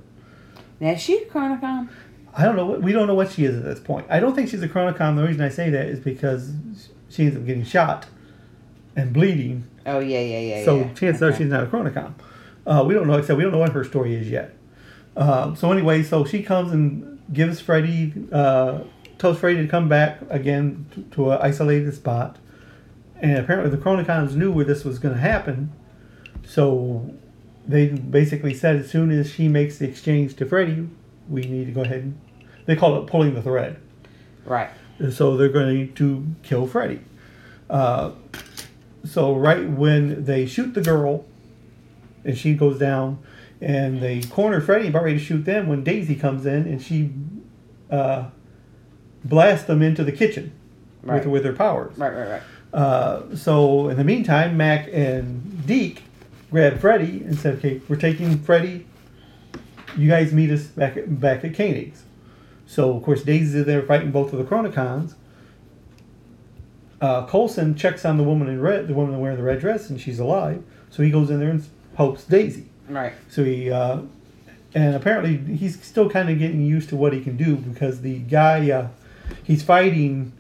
Now 0.79 0.91
is 0.91 1.01
she 1.01 1.19
a 1.19 1.27
Chronicom? 1.27 1.89
I 2.35 2.45
don't 2.45 2.57
know. 2.57 2.67
What, 2.67 2.83
we 2.83 2.93
don't 2.93 3.07
know 3.07 3.15
what 3.15 3.33
she 3.33 3.45
is 3.45 3.57
at 3.57 3.65
this 3.65 3.81
point. 3.81 4.07
I 4.09 4.21
don't 4.21 4.35
think 4.35 4.49
she's 4.49 4.63
a 4.63 4.69
Chronicom. 4.69 5.17
The 5.17 5.27
reason 5.27 5.43
I 5.43 5.49
say 5.49 5.71
that 5.71 5.87
is 5.87 5.99
because 5.99 6.53
she 7.09 7.25
ends 7.25 7.37
up 7.37 7.45
getting 7.45 7.65
shot 7.65 8.07
and 8.97 9.13
bleeding. 9.13 9.65
Oh 9.87 9.99
yeah, 9.99 10.21
yeah, 10.21 10.41
yeah. 10.41 10.65
so 10.65 10.79
yeah. 10.79 10.95
chances 10.95 11.23
are 11.23 11.35
she's 11.35 11.49
not 11.49 11.65
a 11.65 11.67
Chronicom. 11.67 12.15
Uh, 12.67 12.85
we 12.87 12.95
don't 12.95 13.07
know, 13.07 13.15
except 13.15 13.37
we 13.37 13.43
don't 13.43 13.53
know 13.53 13.59
what 13.59 13.73
her 13.73 13.85
story 13.85 14.15
is 14.15 14.31
yet. 14.31 14.55
Uh, 15.17 15.55
so 15.55 15.73
anyway, 15.73 16.03
so 16.03 16.25
she 16.25 16.43
comes 16.43 16.73
and 16.73 17.21
gives 17.33 17.61
Freddy, 17.61 18.13
uh, 18.33 18.81
tells 19.19 19.39
Freddy 19.39 19.63
to 19.63 19.69
come 19.69 19.89
back 19.89 20.21
again 20.29 20.87
to, 20.95 21.03
to 21.15 21.31
an 21.33 21.39
isolated 21.43 21.93
spot. 21.95 22.37
And 23.17 23.39
apparently 23.39 23.71
the 23.71 23.83
Chronicoms 23.83 24.35
knew 24.35 24.53
where 24.53 24.65
this 24.65 24.85
was 24.85 24.99
going 24.99 25.15
to 25.15 25.21
happen. 25.21 25.73
So 26.47 27.15
they 27.71 27.89
basically 27.89 28.55
said 28.55 28.77
as 28.77 28.91
soon 28.91 29.11
as 29.11 29.31
she 29.31 29.49
makes 29.49 29.79
the 29.79 29.89
exchange 29.89 30.35
to 30.37 30.47
Freddie, 30.47 30.89
we 31.29 31.43
need 31.43 31.67
to 31.67 31.73
go 31.73 31.83
ahead 31.83 32.01
and, 32.03 32.21
they 32.67 32.77
call 32.77 32.97
it 33.03 33.07
pulling 33.07 33.35
the 33.35 33.43
thread. 33.43 33.79
Right. 34.45 34.71
So 35.11 35.37
they're 35.37 35.49
going 35.49 35.93
to 35.95 36.27
kill 36.43 36.67
Freddie. 36.67 37.01
Uh, 37.69 38.13
so 39.05 39.35
right 39.35 39.69
when 39.69 40.25
they 40.25 40.47
shoot 40.47 40.75
the 40.75 40.83
girl, 40.83 41.25
and 42.25 42.37
she 42.37 42.55
goes 42.55 42.79
down, 42.79 43.19
and 43.61 44.01
they 44.03 44.21
corner 44.23 44.61
Freddie 44.61 44.89
about 44.89 45.05
ready 45.05 45.19
to 45.19 45.25
shoot 45.25 45.45
them 45.45 45.69
when 45.69 45.83
Daisy 45.85 46.15
comes 46.15 46.47
in 46.47 46.67
and 46.67 46.81
she 46.83 47.11
uh, 47.91 48.27
blasts 49.25 49.67
them 49.67 49.83
into 49.83 50.03
the 50.05 50.13
kitchen 50.13 50.53
Right. 51.03 51.17
with 51.25 51.27
with 51.33 51.45
her 51.47 51.53
powers. 51.55 51.97
Right, 51.97 52.13
right, 52.15 52.29
right. 52.29 52.43
Uh, 52.75 53.35
so 53.37 53.89
in 53.89 53.97
the 53.97 54.05
meantime, 54.05 54.57
Mac 54.57 54.89
and 54.93 55.67
Deke 55.67 56.03
grabbed 56.51 56.81
Freddie 56.81 57.23
and 57.23 57.39
said, 57.39 57.57
"Okay, 57.57 57.81
we're 57.89 57.97
taking 57.97 58.39
Freddie. 58.39 58.87
You 59.97 60.09
guys 60.09 60.33
meet 60.33 60.51
us 60.51 60.65
back 60.65 60.97
at, 60.97 61.21
back 61.21 61.45
at 61.45 61.53
Koenig's." 61.53 62.05
So 62.67 62.97
of 62.97 63.03
course, 63.03 63.23
Daisy's 63.23 63.55
in 63.55 63.65
there 63.65 63.83
fighting 63.83 64.11
both 64.11 64.33
of 64.33 64.39
the 64.39 64.45
Chronicoms. 64.45 65.15
Uh, 67.01 67.27
Coulson 67.27 67.75
checks 67.75 68.05
on 68.05 68.19
the 68.19 68.23
woman 68.23 68.49
in 68.49 68.61
red, 68.61 68.87
the 68.87 68.95
woman 68.95 69.19
wearing 69.21 69.39
the 69.39 69.43
red 69.43 69.61
dress, 69.61 69.89
and 69.89 70.01
she's 70.01 70.19
alive. 70.21 70.63
So 70.91 71.03
he 71.03 71.11
goes 71.11 71.31
in 71.31 71.41
there 71.41 71.51
and 71.51 71.67
helps 71.97 72.25
Daisy. 72.25 72.67
Right. 72.89 73.15
So 73.29 73.43
he, 73.43 73.71
uh, 73.71 74.03
and 74.75 74.95
apparently 74.95 75.39
he's 75.57 75.83
still 75.83 76.11
kind 76.11 76.29
of 76.29 76.39
getting 76.39 76.61
used 76.61 76.91
to 76.91 76.97
what 76.97 77.13
he 77.13 77.21
can 77.23 77.37
do 77.37 77.57
because 77.57 78.03
the 78.03 78.19
guy 78.19 78.71
uh, 78.71 78.89
he's 79.43 79.63
fighting, 79.63 80.33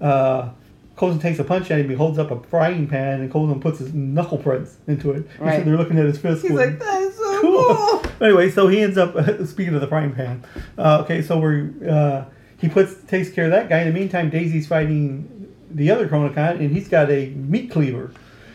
uh, 0.00 0.50
Coulson 0.98 1.20
takes 1.20 1.38
a 1.38 1.44
punch 1.44 1.70
at 1.70 1.78
him. 1.78 1.88
He 1.88 1.94
holds 1.94 2.18
up 2.18 2.30
a 2.32 2.40
frying 2.40 2.88
pan, 2.88 3.20
and 3.20 3.30
Coulson 3.30 3.60
puts 3.60 3.78
his 3.78 3.94
knuckle 3.94 4.38
prints 4.38 4.76
into 4.86 5.12
it. 5.12 5.26
Right. 5.38 5.58
So 5.58 5.64
they're 5.64 5.76
looking 5.76 5.98
at 5.98 6.06
his 6.06 6.18
fist. 6.18 6.42
He's 6.42 6.50
going, 6.50 6.70
like, 6.70 6.78
that 6.80 7.02
is 7.02 7.16
so 7.16 7.40
cool. 7.40 7.74
cool. 7.76 8.02
anyway, 8.26 8.50
so 8.50 8.66
he 8.66 8.80
ends 8.80 8.98
up 8.98 9.14
speaking 9.46 9.74
of 9.74 9.80
the 9.80 9.86
frying 9.86 10.12
pan. 10.12 10.44
Uh, 10.76 11.02
okay, 11.04 11.22
so 11.22 11.38
we're 11.38 11.70
uh, 11.88 12.24
he 12.58 12.68
puts 12.68 12.94
takes 13.04 13.30
care 13.30 13.44
of 13.44 13.52
that 13.52 13.68
guy. 13.68 13.82
In 13.82 13.88
the 13.88 13.98
meantime, 13.98 14.30
Daisy's 14.30 14.66
fighting 14.66 15.54
the 15.70 15.90
other 15.90 16.08
Chronicom, 16.08 16.58
and 16.58 16.72
he's 16.72 16.88
got 16.88 17.10
a 17.10 17.30
meat 17.30 17.70
cleaver. 17.70 18.12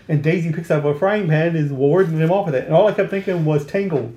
And 0.10 0.22
Daisy 0.22 0.52
picks 0.52 0.70
up 0.70 0.84
a 0.84 0.94
frying 0.94 1.30
pan 1.30 1.50
and 1.50 1.58
is 1.58 1.72
warding 1.72 2.18
him 2.18 2.30
off 2.30 2.48
with 2.48 2.56
it. 2.56 2.66
And 2.66 2.74
all 2.76 2.88
I 2.88 2.91
kept 2.91 3.10
thinking 3.10 3.46
was 3.46 3.66
Tangled, 3.66 4.14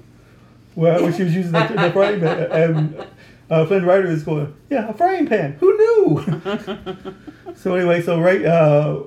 where 0.75 0.99
she 1.13 1.23
was 1.23 1.33
using 1.33 1.53
the, 1.53 1.61
the 1.69 1.91
frying 1.93 2.19
pan. 2.19 2.51
And 2.51 3.07
uh, 3.51 3.67
Flynn 3.67 3.85
Rider 3.85 4.09
is 4.09 4.23
going, 4.23 4.55
"Yeah, 4.71 4.89
a 4.89 4.95
frying 4.95 5.27
pan. 5.27 5.57
Who 5.61 5.77
knew?" 5.77 7.15
so 7.55 7.75
anyway, 7.75 8.03
so 8.03 8.21
right 8.21 8.45
uh, 8.45 9.03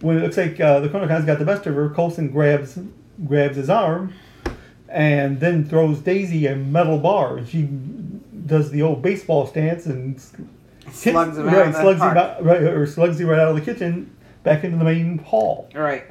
when 0.00 0.18
it 0.18 0.22
looks 0.22 0.36
like 0.36 0.60
uh, 0.60 0.80
the 0.80 0.88
Chronicom's 0.88 1.24
got 1.24 1.38
the 1.38 1.44
best 1.44 1.66
of 1.66 1.74
her, 1.74 1.90
Coulson 1.90 2.30
grabs 2.30 2.78
grabs 3.26 3.56
his 3.56 3.70
arm 3.70 4.14
and 4.88 5.40
then 5.40 5.64
throws 5.64 6.00
Daisy 6.00 6.46
a 6.46 6.56
metal 6.56 6.98
bar. 6.98 7.38
And 7.38 7.48
she 7.48 7.62
does 8.46 8.70
the 8.70 8.82
old 8.82 9.02
baseball 9.02 9.46
stance 9.46 9.86
and 9.86 10.20
Slugs 10.90 11.38
him 11.38 11.48
out 11.48 11.54
right, 11.54 11.66
of 11.68 11.72
the 11.72 11.80
slugs 11.80 12.00
him 12.00 12.16
out, 12.16 12.44
right, 12.44 12.62
or 12.62 12.86
slugs 12.86 13.20
him 13.20 13.28
right 13.28 13.38
out 13.38 13.48
of 13.48 13.54
the 13.54 13.62
kitchen 13.62 14.14
back 14.42 14.64
into 14.64 14.76
the 14.76 14.84
main 14.84 15.18
hall. 15.18 15.70
Right. 15.74 16.04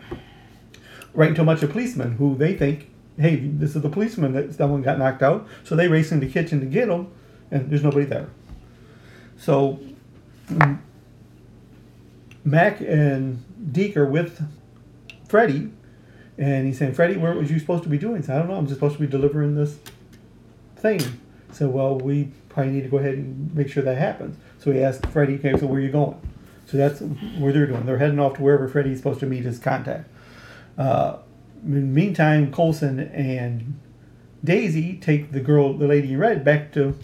Right 1.13 1.29
into 1.29 1.41
a 1.41 1.45
bunch 1.45 1.61
of 1.61 1.71
policemen 1.71 2.13
who 2.13 2.35
they 2.35 2.55
think, 2.55 2.89
hey, 3.17 3.35
this 3.35 3.75
is 3.75 3.81
the 3.81 3.89
policeman 3.89 4.31
that 4.33 4.53
someone 4.53 4.81
got 4.81 4.97
knocked 4.97 5.21
out. 5.21 5.47
So 5.63 5.75
they 5.75 5.87
race 5.87 6.11
into 6.11 6.25
the 6.25 6.31
kitchen 6.31 6.61
to 6.61 6.65
get 6.65 6.87
him, 6.87 7.11
and 7.51 7.69
there's 7.69 7.83
nobody 7.83 8.05
there. 8.05 8.29
So 9.37 9.79
mm, 10.47 10.79
Mac 12.43 12.81
and 12.81 13.43
Deke 13.71 13.97
are 13.97 14.05
with 14.05 14.41
Freddie, 15.27 15.71
and 16.37 16.65
he's 16.65 16.79
saying, 16.79 16.93
Freddie, 16.93 17.17
where 17.17 17.33
was 17.33 17.51
you 17.51 17.59
supposed 17.59 17.83
to 17.83 17.89
be 17.89 17.97
doing? 17.97 18.23
I 18.23 18.39
don't 18.39 18.47
know. 18.47 18.55
I'm 18.55 18.65
just 18.65 18.79
supposed 18.79 18.95
to 18.95 19.01
be 19.01 19.07
delivering 19.07 19.55
this 19.55 19.77
thing. 20.77 21.01
So, 21.51 21.67
well, 21.67 21.97
we 21.97 22.31
probably 22.49 22.73
need 22.73 22.83
to 22.83 22.89
go 22.89 22.97
ahead 22.97 23.15
and 23.15 23.53
make 23.53 23.69
sure 23.69 23.83
that 23.83 23.97
happens. 23.97 24.37
So 24.57 24.71
he 24.71 24.81
asked 24.81 25.05
Freddie, 25.07 25.35
okay, 25.35 25.57
so 25.57 25.67
where 25.67 25.79
are 25.79 25.83
you 25.83 25.91
going? 25.91 26.19
So 26.65 26.77
that's 26.77 27.01
where 27.01 27.51
they're 27.51 27.67
doing. 27.67 27.85
They're 27.85 27.97
heading 27.97 28.19
off 28.19 28.35
to 28.35 28.41
wherever 28.41 28.67
Freddie's 28.67 28.97
supposed 28.97 29.19
to 29.19 29.25
meet 29.25 29.43
his 29.43 29.59
contact. 29.59 30.09
Uh, 30.77 31.17
in 31.63 31.73
the 31.73 31.81
meantime, 31.81 32.51
Coulson 32.51 32.99
and 32.99 33.79
Daisy 34.43 34.97
take 34.97 35.31
the 35.31 35.41
girl, 35.41 35.73
the 35.73 35.87
lady 35.87 36.13
in 36.13 36.19
red, 36.19 36.43
back 36.43 36.71
to 36.73 36.97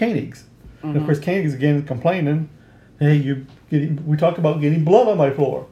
Koenig's. 0.00 0.44
And 0.82 0.96
of 0.96 1.04
course, 1.04 1.20
Koenig's 1.20 1.54
again 1.54 1.82
complaining, 1.82 2.48
"Hey, 2.98 3.16
you 3.16 3.46
getting? 3.70 4.06
We 4.06 4.16
talked 4.16 4.38
about 4.38 4.60
getting 4.60 4.82
blood 4.84 5.08
on 5.08 5.18
my 5.18 5.30
floor." 5.30 5.66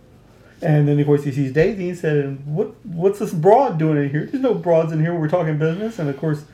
And 0.60 0.88
then 0.88 0.98
of 0.98 1.06
course 1.06 1.24
he 1.24 1.32
sees 1.32 1.52
Daisy 1.52 1.88
and 1.88 1.98
said, 1.98 2.46
"What? 2.46 2.74
What's 2.84 3.18
this 3.18 3.32
broad 3.32 3.78
doing 3.78 3.96
in 3.96 4.10
here? 4.10 4.26
There's 4.26 4.42
no 4.42 4.54
broads 4.54 4.92
in 4.92 5.00
here. 5.00 5.14
We're 5.14 5.28
talking 5.28 5.56
business." 5.56 5.98
And 5.98 6.10
of 6.10 6.18
course, 6.18 6.44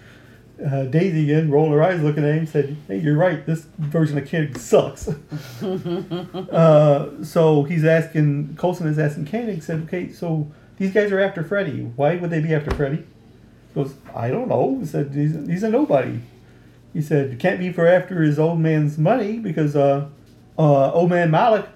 uh, 0.65 0.85
Daisy 0.85 1.25
again 1.25 1.51
rolled 1.51 1.73
her 1.73 1.83
eyes, 1.83 2.01
looking 2.01 2.25
at 2.25 2.35
him, 2.37 2.47
said, 2.47 2.77
"Hey, 2.87 2.99
you're 2.99 3.17
right. 3.17 3.45
This 3.45 3.67
version 3.79 4.19
of 4.19 4.29
Koenig 4.29 4.57
sucks." 4.57 5.09
uh, 5.63 7.25
so 7.25 7.65
he's 7.65 7.85
asking 7.85 8.57
Coulson 8.57 8.87
is 8.87 8.99
asking 8.99 9.27
Koenig, 9.27 9.63
said, 9.63 9.83
"Okay, 9.85 10.13
so 10.13 10.47
these 10.77 10.93
guys 10.93 11.11
are 11.11 11.21
after 11.21 11.43
Freddie. 11.43 11.83
Why 11.97 12.17
would 12.17 12.31
they 12.31 12.41
be 12.41 12.55
after 12.55 12.71
Freddie?" 12.71 13.05
He 13.73 13.75
goes, 13.75 13.95
"I 14.15 14.31
don't 14.31 14.49
know." 14.49 14.79
He 14.79 14.87
said, 14.87 15.13
"He's, 15.13 15.35
he's 15.47 15.63
a 15.65 15.71
nobody." 15.71 16.21
He 16.95 17.03
said, 17.03 17.33
"It 17.33 17.39
can't 17.39 17.59
be 17.59 17.71
for 17.71 17.87
after 17.87 18.23
his 18.23 18.39
old 18.39 18.61
man's 18.61 18.97
money 18.97 19.39
because 19.39 19.77
uh, 19.77 20.09
uh, 20.59 20.93
old 20.93 21.11
man 21.11 21.31
Malik 21.31 21.67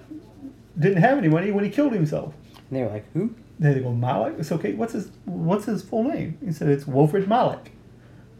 didn't 0.77 1.01
have 1.01 1.19
any 1.19 1.27
money 1.27 1.51
when 1.51 1.63
he 1.63 1.69
killed 1.69 1.93
himself." 1.93 2.33
And 2.69 2.79
they 2.79 2.83
were 2.83 2.89
like, 2.89 3.05
who? 3.13 3.35
They 3.59 3.79
go, 3.79 3.91
Malik? 3.91 4.35
It's 4.37 4.51
okay. 4.53 4.73
What's 4.73 4.93
his 4.93 5.11
What's 5.25 5.65
his 5.65 5.83
full 5.83 6.05
name? 6.05 6.37
He 6.43 6.51
said 6.51 6.69
it's 6.69 6.87
Wilfred 6.87 7.27
Malik. 7.27 7.73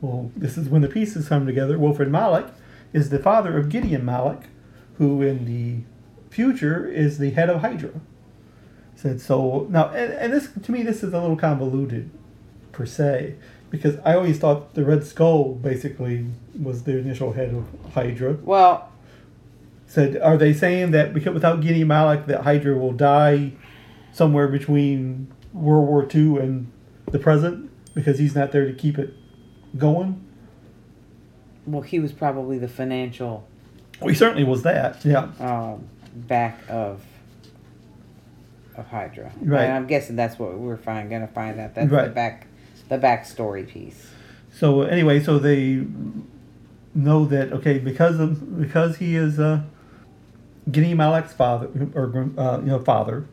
Well, 0.01 0.31
this 0.35 0.57
is 0.57 0.69
when 0.69 0.81
the 0.81 0.87
pieces 0.87 1.27
come 1.27 1.45
together. 1.45 1.77
Wilfred 1.77 2.09
Malik 2.09 2.47
is 2.93 3.09
the 3.09 3.19
father 3.19 3.57
of 3.57 3.69
Gideon 3.69 4.05
Malik, 4.05 4.43
who 4.97 5.21
in 5.21 5.45
the 5.45 5.83
future 6.33 6.87
is 6.87 7.17
the 7.17 7.31
head 7.31 7.49
of 7.49 7.61
Hydra. 7.61 7.91
Said 8.95 9.19
so 9.19 9.67
now, 9.69 9.89
and, 9.89 10.13
and 10.13 10.33
this 10.33 10.49
to 10.63 10.71
me 10.71 10.83
this 10.83 11.03
is 11.03 11.13
a 11.13 11.19
little 11.19 11.35
convoluted, 11.35 12.09
per 12.71 12.85
se, 12.85 13.35
because 13.69 13.97
I 14.05 14.15
always 14.15 14.37
thought 14.39 14.73
the 14.73 14.83
Red 14.83 15.03
Skull 15.03 15.53
basically 15.55 16.25
was 16.59 16.83
the 16.83 16.97
initial 16.97 17.33
head 17.33 17.53
of 17.53 17.65
Hydra. 17.93 18.33
Well, 18.43 18.89
Said, 19.87 20.17
are 20.17 20.37
they 20.37 20.53
saying 20.53 20.91
that 20.91 21.13
because 21.15 21.33
without 21.33 21.61
Gideon 21.61 21.87
Malik, 21.87 22.27
that 22.27 22.41
Hydra 22.41 22.77
will 22.77 22.91
die 22.91 23.53
somewhere 24.13 24.47
between 24.47 25.27
World 25.51 25.87
War 25.87 26.07
II 26.13 26.37
and 26.37 26.71
the 27.11 27.17
present 27.17 27.71
because 27.95 28.19
he's 28.19 28.35
not 28.35 28.51
there 28.51 28.65
to 28.67 28.73
keep 28.73 28.97
it 28.99 29.13
going? 29.77 30.23
well, 31.65 31.81
he 31.81 31.99
was 31.99 32.11
probably 32.11 32.57
the 32.57 32.67
financial 32.67 33.47
Well, 33.99 34.09
he 34.09 34.15
certainly 34.15 34.43
was 34.43 34.61
that. 34.63 35.03
Yeah. 35.05 35.29
um, 35.39 35.87
back 36.15 36.59
of 36.69 37.03
of 38.75 38.87
Hydra. 38.87 39.31
Right. 39.41 39.63
And 39.65 39.73
I'm 39.73 39.87
guessing 39.87 40.15
that's 40.15 40.39
what 40.39 40.57
we're 40.57 40.77
find, 40.77 41.09
gonna 41.09 41.27
find 41.27 41.59
out. 41.59 41.75
That's 41.75 41.89
the 41.89 41.95
Right. 41.95 42.13
back 42.13 42.47
the 42.89 42.97
backstory 42.97 43.67
piece. 43.67 44.09
So 44.51 44.81
anyway, 44.81 45.21
so 45.21 45.39
they 45.39 45.85
know 46.95 47.25
that 47.25 47.53
okay 47.53 47.77
because 47.77 48.19
of 48.19 48.59
because 48.59 48.97
he 48.97 49.15
is 49.15 49.39
uh, 49.39 49.61
Gideon 50.69 50.97
Malik's 50.97 51.33
father 51.33 51.69
or 51.93 52.29
uh, 52.37 52.59
you 52.59 52.67
know 52.67 52.79
father 52.79 53.25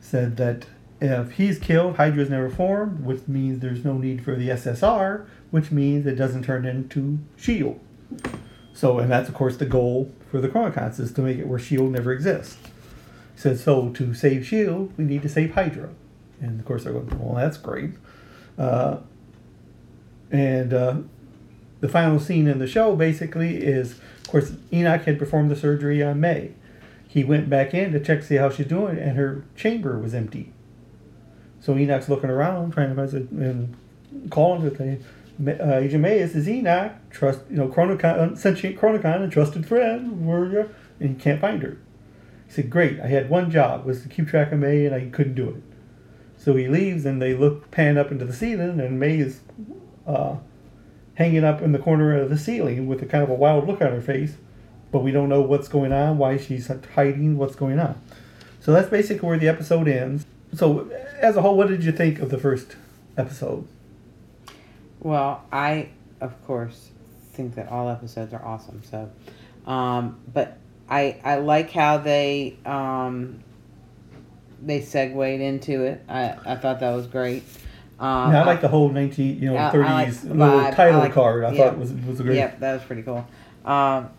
said 0.00 0.36
that 0.36 0.66
if 1.00 1.32
he's 1.32 1.58
killed, 1.58 1.96
Hydra 1.96 2.22
is 2.22 2.30
never 2.30 2.50
formed, 2.50 3.04
which 3.04 3.26
means 3.28 3.60
there's 3.60 3.84
no 3.84 3.96
need 3.98 4.24
for 4.24 4.34
the 4.34 4.48
SSR, 4.48 5.26
which 5.52 5.70
means 5.70 6.06
it 6.06 6.16
doesn't 6.16 6.44
turn 6.44 6.64
into 6.66 7.18
Shield. 7.36 7.78
So 8.74 8.98
and 8.98 9.10
that's 9.10 9.28
of 9.28 9.34
course 9.34 9.56
the 9.56 9.66
goal 9.66 10.12
for 10.30 10.40
the 10.40 10.48
Chronicoms 10.48 10.98
is 10.98 11.12
to 11.12 11.22
make 11.22 11.38
it 11.38 11.46
where 11.46 11.58
Shield 11.58 11.92
never 11.92 12.12
exists. 12.12 12.58
He 13.34 13.40
said 13.40 13.58
so 13.58 13.90
to 13.90 14.12
save 14.12 14.44
Shield, 14.44 14.92
we 14.96 15.04
need 15.04 15.22
to 15.22 15.28
save 15.28 15.54
Hydra, 15.54 15.90
and 16.40 16.58
of 16.58 16.66
course 16.66 16.84
they're 16.84 16.92
going, 16.92 17.16
well 17.18 17.36
that's 17.36 17.58
great. 17.58 17.92
Uh, 18.58 18.98
and 20.30 20.74
uh, 20.74 20.96
the 21.80 21.88
final 21.88 22.18
scene 22.18 22.46
in 22.46 22.58
the 22.58 22.66
show 22.66 22.96
basically 22.96 23.56
is, 23.56 23.92
of 23.92 24.28
course, 24.28 24.52
Enoch 24.72 25.02
had 25.02 25.18
performed 25.18 25.50
the 25.50 25.56
surgery 25.56 26.02
on 26.02 26.20
May. 26.20 26.52
He 27.06 27.24
went 27.24 27.48
back 27.48 27.72
in 27.72 27.92
to 27.92 28.00
check 28.00 28.20
to 28.20 28.26
see 28.26 28.34
how 28.36 28.50
she's 28.50 28.66
doing, 28.66 28.98
and 28.98 29.16
her 29.16 29.44
chamber 29.56 29.98
was 29.98 30.14
empty. 30.14 30.52
So 31.60 31.76
Enoch's 31.76 32.08
looking 32.08 32.30
around, 32.30 32.72
trying 32.72 32.94
to 32.94 32.94
find 32.94 33.10
her 33.10 33.48
and 33.48 33.76
calling 34.30 34.68
to 34.68 34.76
say, 34.76 34.98
uh, 35.46 35.78
Agent 35.78 36.02
May, 36.02 36.18
this 36.18 36.34
is 36.34 36.48
Enoch, 36.48 36.92
trust, 37.10 37.40
you 37.48 37.56
know, 37.56 37.68
Chronicom, 37.68 38.36
sentient 38.36 38.76
Chronicom, 38.76 39.26
a 39.26 39.30
trusted 39.30 39.66
friend, 39.66 40.26
where 40.26 40.44
you? 40.46 40.70
And 41.00 41.10
he 41.10 41.14
can't 41.14 41.40
find 41.40 41.62
her. 41.62 41.78
He 42.46 42.52
said, 42.52 42.70
"Great, 42.70 42.98
I 42.98 43.06
had 43.06 43.30
one 43.30 43.50
job 43.50 43.84
was 43.84 44.02
to 44.02 44.08
keep 44.08 44.26
track 44.26 44.50
of 44.50 44.58
May, 44.58 44.84
and 44.84 44.94
I 44.94 45.08
couldn't 45.10 45.34
do 45.34 45.50
it." 45.50 45.62
So 46.38 46.54
he 46.54 46.68
leaves, 46.68 47.04
and 47.04 47.20
they 47.20 47.34
look 47.34 47.70
pan 47.70 47.98
up 47.98 48.10
into 48.10 48.24
the 48.24 48.32
ceiling, 48.32 48.80
and 48.80 48.98
May 48.98 49.18
is 49.18 49.40
uh, 50.06 50.36
hanging 51.14 51.44
up 51.44 51.60
in 51.60 51.72
the 51.72 51.78
corner 51.78 52.16
of 52.16 52.30
the 52.30 52.38
ceiling 52.38 52.86
with 52.86 53.02
a 53.02 53.06
kind 53.06 53.24
of 53.24 53.30
a 53.30 53.34
wild 53.34 53.66
look 53.66 53.82
on 53.82 53.90
her 53.90 54.00
face, 54.00 54.34
but 54.92 55.00
we 55.00 55.10
don't 55.10 55.28
know 55.28 55.40
what's 55.40 55.68
going 55.68 55.92
on, 55.92 56.16
why 56.16 56.36
she's 56.36 56.70
hiding, 56.94 57.36
what's 57.36 57.56
going 57.56 57.78
on. 57.78 58.00
So 58.60 58.72
that's 58.72 58.88
basically 58.88 59.26
where 59.28 59.38
the 59.38 59.48
episode 59.48 59.88
ends. 59.88 60.26
So, 60.54 60.90
as 61.20 61.36
a 61.36 61.42
whole, 61.42 61.56
what 61.56 61.68
did 61.68 61.84
you 61.84 61.92
think 61.92 62.20
of 62.20 62.30
the 62.30 62.38
first 62.38 62.76
episode? 63.16 63.66
Well, 65.00 65.44
I 65.52 65.90
of 66.20 66.46
course 66.46 66.90
think 67.32 67.54
that 67.54 67.68
all 67.68 67.88
episodes 67.88 68.32
are 68.32 68.44
awesome. 68.44 68.82
So, 68.84 69.10
um, 69.66 70.18
but 70.32 70.58
I 70.88 71.20
I 71.24 71.36
like 71.36 71.70
how 71.70 71.98
they 71.98 72.56
um, 72.64 73.42
they 74.62 74.80
segued 74.80 75.40
into 75.40 75.84
it. 75.84 76.02
I 76.08 76.36
I 76.44 76.56
thought 76.56 76.80
that 76.80 76.94
was 76.94 77.06
great. 77.06 77.44
Um, 78.00 78.32
yeah, 78.32 78.42
I 78.42 78.46
like 78.46 78.60
the 78.60 78.68
whole 78.68 78.90
19, 78.90 79.42
you 79.42 79.50
know, 79.50 79.56
I- 79.56 79.70
30s 79.70 80.24
like 80.24 80.34
little 80.36 80.60
vibe. 80.60 80.74
title 80.76 80.98
like- 81.00 81.12
card. 81.12 81.44
I 81.44 81.50
yeah. 81.52 81.64
thought 81.64 81.78
was 81.78 81.92
was 81.92 82.20
great. 82.20 82.36
Yep, 82.36 82.60
that 82.60 82.74
was 82.74 82.82
pretty 82.84 83.02
cool. 83.02 83.26
Um, 83.64 84.10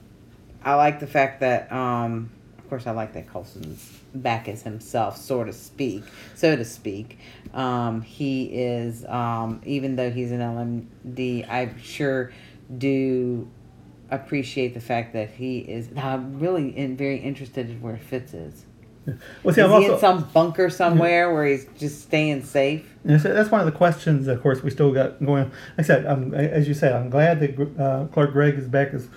I 0.64 0.76
like 0.76 1.00
the 1.00 1.08
fact 1.08 1.40
that, 1.40 1.72
um, 1.72 2.30
of 2.58 2.70
course, 2.70 2.86
I 2.88 2.92
like 2.92 3.14
that 3.14 3.28
Coulson's 3.32 3.98
back 4.14 4.50
as 4.50 4.64
himself, 4.64 5.16
so 5.16 5.44
to 5.46 5.54
speak, 5.54 6.04
so 6.36 6.56
to 6.58 6.66
speak. 6.66 7.18
Um, 7.54 8.02
he 8.02 8.46
is, 8.46 9.06
um, 9.06 9.62
even 9.66 9.96
though 9.96 10.12
he's 10.12 10.32
an 10.32 10.42
LMD, 10.42 11.46
I 11.50 11.72
sure 11.82 12.32
do 12.78 13.48
appreciate 14.12 14.74
the 14.74 14.82
fact 14.82 15.14
that 15.14 15.30
he 15.32 15.60
is. 15.60 15.90
I'm 15.96 16.40
really 16.40 16.76
in, 16.78 16.98
very 16.98 17.18
interested 17.18 17.70
in 17.70 17.82
where 17.82 17.98
Fitz 17.98 18.34
is. 18.34 18.66
Well, 19.44 19.56
see, 19.56 19.62
is 19.62 19.66
I'm 19.72 19.82
he 19.82 19.90
also, 19.90 19.94
in 19.96 20.00
some 20.00 20.24
bunker 20.34 20.70
somewhere 20.70 21.34
where 21.34 21.46
he's 21.46 21.66
just 21.78 22.02
staying 22.04 22.44
safe? 22.44 22.86
So 23.08 23.18
that's 23.34 23.50
one 23.50 23.62
of 23.62 23.66
the 23.66 23.72
questions, 23.72 24.28
of 24.28 24.42
course, 24.42 24.62
we 24.62 24.70
still 24.70 24.92
got 24.92 25.24
going. 25.24 25.46
Like 25.46 25.52
I 25.80 25.82
said, 25.84 26.06
I'm, 26.06 26.34
as 26.34 26.68
you 26.68 26.74
said, 26.74 26.94
I'm 26.94 27.10
glad 27.10 27.40
that 27.40 27.80
uh, 27.80 28.06
Clark 28.14 28.34
Gregg 28.34 28.56
is 28.56 28.68
back 28.68 28.94
as 28.94 29.08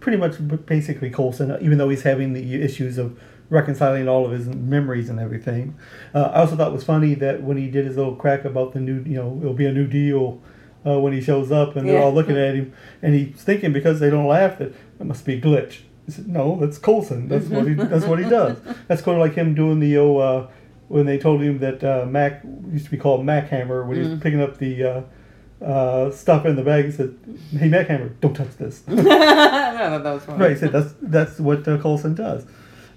pretty 0.00 0.16
much 0.18 0.34
basically 0.66 1.10
Coulson, 1.10 1.56
even 1.60 1.78
though 1.78 1.88
he's 1.88 2.02
having 2.02 2.32
the 2.32 2.62
issues 2.62 2.96
of 2.98 3.18
reconciling 3.50 4.08
all 4.08 4.24
of 4.24 4.32
his 4.32 4.46
memories 4.48 5.08
and 5.08 5.20
everything. 5.20 5.76
Uh, 6.14 6.30
I 6.34 6.40
also 6.40 6.56
thought 6.56 6.68
it 6.68 6.74
was 6.74 6.84
funny 6.84 7.14
that 7.14 7.42
when 7.42 7.56
he 7.56 7.68
did 7.70 7.86
his 7.86 7.96
little 7.96 8.16
crack 8.16 8.44
about 8.44 8.72
the 8.72 8.80
new, 8.80 9.02
you 9.04 9.16
know, 9.16 9.38
it'll 9.40 9.54
be 9.54 9.66
a 9.66 9.72
new 9.72 9.86
deal 9.86 10.40
uh, 10.86 10.98
when 10.98 11.12
he 11.12 11.20
shows 11.20 11.52
up, 11.52 11.76
and 11.76 11.86
they're 11.88 11.96
Yeah. 11.96 12.02
all 12.04 12.12
looking 12.14 12.36
at 12.36 12.54
him, 12.54 12.72
and 13.02 13.14
he's 13.14 13.42
thinking 13.42 13.72
because 13.72 14.00
they 14.00 14.08
don't 14.10 14.26
laugh 14.26 14.58
that 14.58 14.68
it 14.98 15.04
must 15.04 15.24
be 15.24 15.34
a 15.34 15.40
glitch. 15.40 15.80
He 16.06 16.12
said, 16.12 16.28
"No, 16.28 16.56
that's 16.60 16.78
Coulson. 16.78 17.28
That's 17.28 17.46
what 17.46 17.66
he. 17.66 17.74
That's 17.74 18.04
what 18.06 18.18
he 18.18 18.28
does. 18.28 18.58
That's 18.88 19.02
kind 19.02 19.16
of 19.16 19.20
like 19.20 19.34
him 19.34 19.54
doing 19.54 19.80
the 19.80 19.98
oh, 19.98 20.16
uh, 20.18 20.48
when 20.88 21.04
they 21.06 21.18
told 21.18 21.42
him 21.42 21.58
that 21.58 21.82
uh, 21.82 22.06
Mac 22.06 22.42
used 22.72 22.84
to 22.86 22.90
be 22.90 22.96
called 22.96 23.24
Mac 23.24 23.48
Hammer 23.48 23.84
when 23.84 24.02
he 24.02 24.08
was 24.08 24.20
picking 24.20 24.40
up 24.40 24.58
the 24.58 24.84
uh, 24.84 25.64
uh, 25.64 26.10
stuff 26.12 26.46
in 26.46 26.54
the 26.56 26.62
bag. 26.62 26.84
He 26.86 26.92
said, 26.92 27.16
"Hey, 27.50 27.68
Mac 27.68 27.88
Hammer, 27.88 28.10
don't 28.20 28.34
touch 28.34 28.56
this." 28.56 28.82
That 29.86 30.02
was 30.04 30.24
funny. 30.24 30.38
right. 30.42 30.50
He 30.52 30.56
said 30.58 30.72
that's 30.72 30.94
that's 31.02 31.38
what 31.38 31.66
uh, 31.66 31.78
Coulson 31.78 32.14
does. 32.14 32.46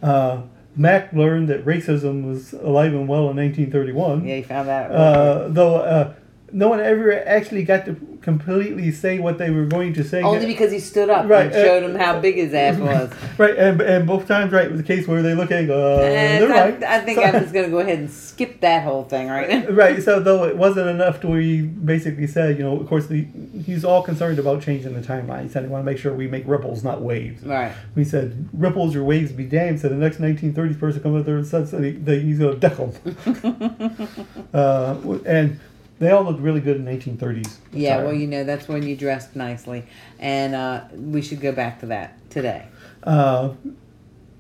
Uh, 0.02 0.42
Mac 0.76 1.12
learned 1.14 1.50
that 1.50 1.66
racism 1.66 2.26
was 2.26 2.54
alive 2.54 2.94
and 2.94 3.08
well 3.08 3.30
in 3.30 3.36
1931. 3.38 4.26
Yeah, 4.26 4.36
he 4.36 4.42
found 4.44 4.68
that. 4.70 4.92
Uh, 4.92 5.48
though 5.50 5.76
uh, 5.78 6.14
no 6.52 6.68
one 6.70 6.80
ever 6.80 7.12
actually 7.26 7.64
got 7.64 7.86
to 7.86 7.96
completely 8.22 8.92
say 8.92 9.20
what 9.20 9.38
they 9.38 9.50
were 9.50 9.66
going 9.66 9.94
to 9.94 10.04
say. 10.04 10.22
Only 10.22 10.46
because 10.46 10.72
he 10.72 10.80
stood 10.80 11.10
up 11.10 11.28
Right, 11.30 11.48
and 11.48 11.56
uh, 11.56 11.64
showed 11.64 11.84
him 11.84 11.96
how 11.96 12.20
big 12.20 12.36
his 12.36 12.54
ass 12.54 12.78
was. 12.80 13.12
Right, 13.38 13.58
and, 13.58 13.82
and 13.82 14.06
both 14.08 14.28
times, 14.28 14.52
right, 14.52 14.66
it 14.66 14.72
was 14.72 14.82
a 14.82 14.84
case 14.84 15.08
where 15.08 15.22
they 15.22 15.34
look 15.34 15.52
at, 15.52 15.58
it 15.58 15.60
and 15.60 15.68
go, 15.68 15.96
uh, 15.96 16.00
they're 16.00 16.52
I, 16.52 16.70
right. 16.70 16.84
I 16.84 17.00
think 17.02 17.20
So- 17.20 17.24
I'm 17.26 17.34
just 17.34 17.54
going 17.54 17.66
to 17.66 17.72
go 17.72 17.80
ahead 17.80 18.00
and 18.00 18.12
skip 18.12 18.62
that 18.62 18.84
whole 18.84 19.04
thing 19.04 19.30
right 19.30 19.50
now. 19.50 19.70
right. 19.70 20.02
So 20.02 20.20
though 20.20 20.46
it 20.46 20.58
wasn't 20.58 20.90
enough 20.90 21.22
to 21.22 21.28
where 21.28 21.42
he 21.42 21.62
basically 21.62 22.28
said, 22.28 22.58
you 22.58 22.64
know, 22.64 22.80
of 22.80 22.88
course, 22.88 23.08
the, 23.08 23.26
he's 23.66 23.86
all 23.86 24.02
concerned 24.02 24.40
about 24.40 24.62
changing 24.62 24.94
the 24.94 25.02
timeline. 25.02 25.44
He 25.44 25.50
said, 25.50 25.64
"I 25.66 25.68
want 25.68 25.82
to 25.82 25.86
make 25.86 25.98
sure 25.98 26.14
we 26.14 26.28
make 26.28 26.44
ripples, 26.48 26.84
not 26.84 27.02
waves." 27.02 27.44
Right. 27.44 27.74
He 27.96 28.04
said, 28.04 28.50
"Ripples 28.54 28.96
or 28.96 29.04
waves 29.04 29.32
be 29.32 29.46
damned." 29.46 29.80
So 29.80 29.90
the 29.90 29.96
next 29.96 30.18
1930s 30.18 30.80
person 30.80 31.02
comes 31.02 31.20
up 31.20 31.26
there 31.26 31.38
and 31.38 31.48
says 31.48 31.72
that 31.72 31.84
he's 31.84 32.40
going 32.40 32.60
to 32.60 32.60
deck 32.60 32.78
them. 32.78 34.00
uh, 34.54 35.20
and 35.26 35.60
they 36.00 36.12
all 36.12 36.24
looked 36.24 36.40
really 36.40 36.62
good 36.62 36.78
in 36.78 36.86
1930s. 36.86 37.58
Yeah, 37.72 37.96
attire. 37.96 38.06
well, 38.06 38.14
you 38.14 38.28
know, 38.28 38.44
that's 38.44 38.68
when 38.68 38.84
you 38.84 38.96
dressed 38.96 39.36
nicely. 39.36 39.86
And 40.18 40.56
uh, 40.56 40.86
we 40.94 41.22
should 41.22 41.42
go 41.42 41.52
back 41.52 41.80
to 41.82 41.86
that 41.88 42.30
today. 42.30 42.68
Uh, 43.04 43.54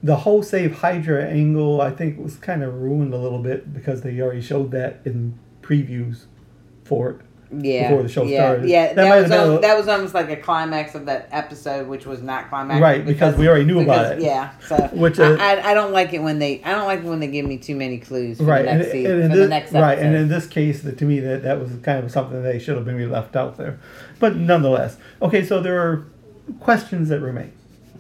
the 0.01 0.15
whole 0.17 0.41
save 0.41 0.77
Hydra 0.77 1.25
angle, 1.25 1.81
I 1.81 1.91
think, 1.91 2.17
was 2.17 2.37
kind 2.37 2.63
of 2.63 2.73
ruined 2.75 3.13
a 3.13 3.17
little 3.17 3.39
bit 3.39 3.73
because 3.73 4.01
they 4.01 4.19
already 4.21 4.41
showed 4.41 4.71
that 4.71 5.01
in 5.03 5.37
previews 5.61 6.25
for 6.85 7.11
it. 7.11 7.21
Yeah. 7.51 7.89
Before 7.89 8.03
the 8.03 8.09
show 8.09 8.23
yeah, 8.23 8.37
started. 8.37 8.69
Yeah, 8.69 8.87
That 8.87 8.95
that, 8.95 9.21
was, 9.21 9.23
been 9.29 9.39
al- 9.39 9.57
a- 9.57 9.61
that 9.61 9.77
was 9.77 9.87
almost 9.87 10.13
like 10.13 10.29
a 10.29 10.35
climax 10.35 10.93
of 10.93 11.07
that 11.07 11.29
episode, 11.31 11.87
which 11.87 12.05
was 12.05 12.21
not 12.21 12.49
climax. 12.49 12.79
Right, 12.79 13.03
because 13.03 13.35
we 13.37 13.47
already 13.47 13.65
knew 13.65 13.79
about 13.79 14.13
it. 14.13 14.21
Yeah, 14.21 14.51
so 14.59 14.75
Which, 14.93 15.19
I, 15.19 15.31
uh, 15.31 15.37
I, 15.37 15.71
I 15.71 15.73
don't 15.73 15.91
like 15.91 16.13
it 16.13 16.19
when 16.19 16.37
they 16.37 16.63
I 16.63 16.71
don't 16.71 16.85
like 16.85 16.99
it 16.99 17.05
when 17.05 17.19
they 17.19 17.27
give 17.27 17.45
me 17.45 17.57
too 17.57 17.75
many 17.75 17.97
clues 17.97 18.37
for 18.37 18.43
right, 18.43 18.63
the 18.63 18.69
and, 18.69 18.79
next 18.79 18.91
and 18.91 19.01
season, 19.01 19.21
in 19.21 19.31
for 19.31 19.35
this, 19.37 19.45
the 19.45 19.49
next 19.49 19.71
right, 19.73 19.97
and 19.97 20.15
in 20.15 20.27
this 20.27 20.45
case, 20.45 20.83
that 20.83 20.97
to 20.99 21.05
me 21.05 21.19
that 21.21 21.43
that 21.43 21.59
was 21.59 21.71
kind 21.81 22.03
of 22.03 22.11
something 22.11 22.43
they 22.43 22.59
should 22.59 22.75
have 22.75 22.85
maybe 22.85 23.07
left 23.07 23.35
out 23.35 23.57
there, 23.57 23.79
but 24.19 24.35
nonetheless, 24.35 24.97
okay. 25.21 25.43
So 25.43 25.59
there 25.59 25.81
are 25.81 26.05
questions 26.59 27.09
that 27.09 27.19
remain. 27.19 27.51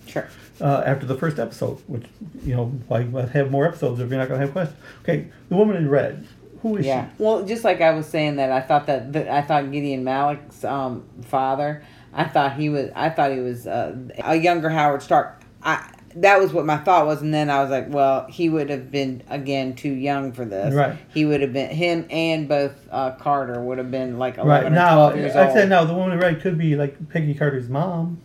Sure. 0.05 0.27
Uh, 0.61 0.83
after 0.85 1.05
the 1.05 1.15
first 1.15 1.39
episode, 1.39 1.81
which 1.87 2.05
you 2.43 2.55
know, 2.55 2.65
why 2.87 3.03
have 3.27 3.49
more 3.49 3.65
episodes 3.65 3.99
if 3.99 4.09
you're 4.09 4.19
not 4.19 4.27
going 4.27 4.41
to 4.41 4.45
have 4.45 4.53
questions? 4.53 4.79
Okay, 5.03 5.27
the 5.47 5.55
woman 5.55 5.75
in 5.75 5.89
red. 5.89 6.27
Who 6.61 6.77
is 6.77 6.85
Yeah. 6.85 7.09
Well, 7.17 7.45
just 7.45 7.63
like 7.63 7.81
I 7.81 7.91
was 7.91 8.05
saying 8.05 8.35
that 8.37 8.51
I 8.51 8.61
thought 8.61 8.87
that, 8.87 9.13
that 9.13 9.27
I 9.27 9.41
thought 9.41 9.71
Gideon 9.71 10.03
Malik's 10.03 10.63
um, 10.63 11.05
father, 11.23 11.83
I 12.13 12.25
thought 12.25 12.55
he 12.57 12.69
was 12.69 12.89
I 12.95 13.09
thought 13.09 13.31
he 13.31 13.39
was 13.39 13.67
uh, 13.67 13.95
a 14.23 14.35
younger 14.35 14.69
Howard 14.69 15.01
Stark. 15.01 15.41
I 15.63 15.89
that 16.15 16.39
was 16.39 16.51
what 16.51 16.65
my 16.65 16.77
thought 16.77 17.05
was, 17.05 17.21
and 17.21 17.33
then 17.33 17.49
I 17.49 17.61
was 17.61 17.69
like, 17.69 17.87
well, 17.89 18.25
he 18.27 18.49
would 18.49 18.69
have 18.69 18.91
been 18.91 19.21
again 19.29 19.75
too 19.75 19.91
young 19.91 20.31
for 20.31 20.43
this. 20.43 20.73
Right. 20.73 20.97
He 21.13 21.23
would 21.25 21.41
have 21.41 21.53
been 21.53 21.69
him 21.69 22.07
and 22.09 22.47
both 22.47 22.73
uh, 22.91 23.11
Carter 23.11 23.61
would 23.61 23.77
have 23.77 23.91
been 23.91 24.17
like 24.17 24.37
eleven 24.37 24.63
Right 24.63 24.71
now, 24.71 24.95
twelve 24.95 25.15
years 25.17 25.35
I 25.35 25.45
old. 25.45 25.53
said 25.53 25.69
no. 25.69 25.85
the 25.85 25.93
woman 25.93 26.13
in 26.13 26.19
red 26.19 26.41
could 26.41 26.57
be 26.57 26.75
like 26.75 27.09
Peggy 27.09 27.33
Carter's 27.33 27.69
mom. 27.69 28.21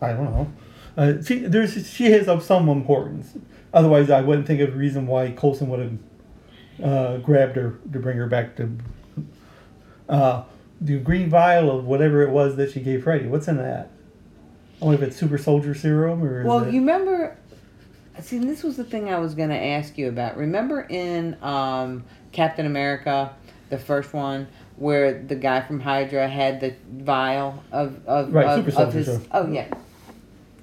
I 0.00 0.12
don't 0.12 0.24
know. 0.24 0.52
Uh, 0.96 1.22
she 1.22 1.38
there's 1.38 1.88
she 1.88 2.06
is 2.06 2.28
of 2.28 2.42
some 2.42 2.68
importance. 2.68 3.34
Otherwise, 3.72 4.10
I 4.10 4.20
wouldn't 4.22 4.46
think 4.46 4.60
of 4.60 4.74
a 4.74 4.76
reason 4.76 5.06
why 5.06 5.30
Coulson 5.30 5.68
would 5.68 5.80
have 5.80 5.98
uh, 6.82 7.18
grabbed 7.18 7.56
her 7.56 7.78
to 7.92 7.98
bring 7.98 8.16
her 8.16 8.26
back 8.26 8.56
to. 8.56 8.70
Uh, 10.08 10.44
the 10.80 10.98
green 10.98 11.28
vial 11.28 11.70
of 11.76 11.84
whatever 11.86 12.22
it 12.22 12.30
was 12.30 12.56
that 12.56 12.70
she 12.72 12.80
gave 12.80 13.04
Freddy. 13.04 13.26
What's 13.26 13.48
in 13.48 13.56
that? 13.56 13.90
I 14.80 14.84
wonder 14.84 15.02
if 15.02 15.08
it's 15.08 15.16
super 15.18 15.38
soldier 15.38 15.74
serum 15.74 16.22
or. 16.24 16.44
Well, 16.44 16.60
it- 16.64 16.72
you 16.72 16.80
remember. 16.80 17.36
See, 18.20 18.38
this 18.38 18.64
was 18.64 18.76
the 18.76 18.84
thing 18.84 19.12
I 19.12 19.18
was 19.20 19.34
going 19.36 19.50
to 19.50 19.56
ask 19.60 19.96
you 19.96 20.08
about. 20.08 20.36
Remember 20.36 20.80
in 20.88 21.36
um, 21.40 22.02
Captain 22.32 22.66
America, 22.66 23.32
the 23.70 23.78
first 23.78 24.12
one, 24.12 24.48
where 24.76 25.22
the 25.22 25.36
guy 25.36 25.60
from 25.60 25.78
Hydra 25.78 26.26
had 26.26 26.60
the 26.60 26.74
vial 26.90 27.62
of 27.70 28.04
of, 28.06 28.32
Right, 28.32 28.46
of, 28.46 28.64
super 28.64 28.82
of 28.82 28.92
his. 28.92 29.06
serum. 29.06 29.24
Oh 29.32 29.46
yeah. 29.52 29.68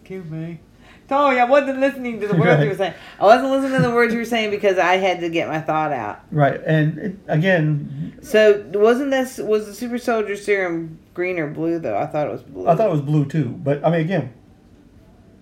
Excuse 0.01 0.25
me. 0.29 0.59
Sorry, 1.07 1.39
I 1.39 1.45
wasn't 1.45 1.79
listening 1.79 2.19
to 2.21 2.27
the 2.27 2.35
words 2.35 2.63
you 2.63 2.69
were 2.69 2.75
saying. 2.75 2.93
I 3.19 3.23
wasn't 3.25 3.51
listening 3.51 3.79
to 3.79 3.87
the 3.87 3.93
words 3.93 4.11
you 4.13 4.19
were 4.19 4.25
saying 4.25 4.49
because 4.49 4.79
I 4.79 4.95
had 4.97 5.19
to 5.19 5.29
get 5.29 5.47
my 5.47 5.61
thought 5.61 5.91
out. 5.91 6.21
Right, 6.31 6.59
and 6.65 6.97
it, 6.97 7.15
again, 7.27 8.17
So 8.23 8.65
wasn't 8.73 9.11
this 9.11 9.37
was 9.37 9.67
the 9.67 9.73
super 9.73 9.99
soldier 9.99 10.35
serum 10.35 10.97
green 11.13 11.37
or 11.37 11.47
blue 11.47 11.77
though? 11.77 11.97
I 11.97 12.07
thought 12.07 12.27
it 12.27 12.31
was 12.31 12.41
blue. 12.41 12.67
I 12.67 12.75
thought 12.75 12.87
it 12.87 12.91
was 12.91 13.01
blue 13.01 13.25
too. 13.25 13.49
But 13.49 13.85
I 13.85 13.91
mean, 13.91 14.01
again, 14.01 14.33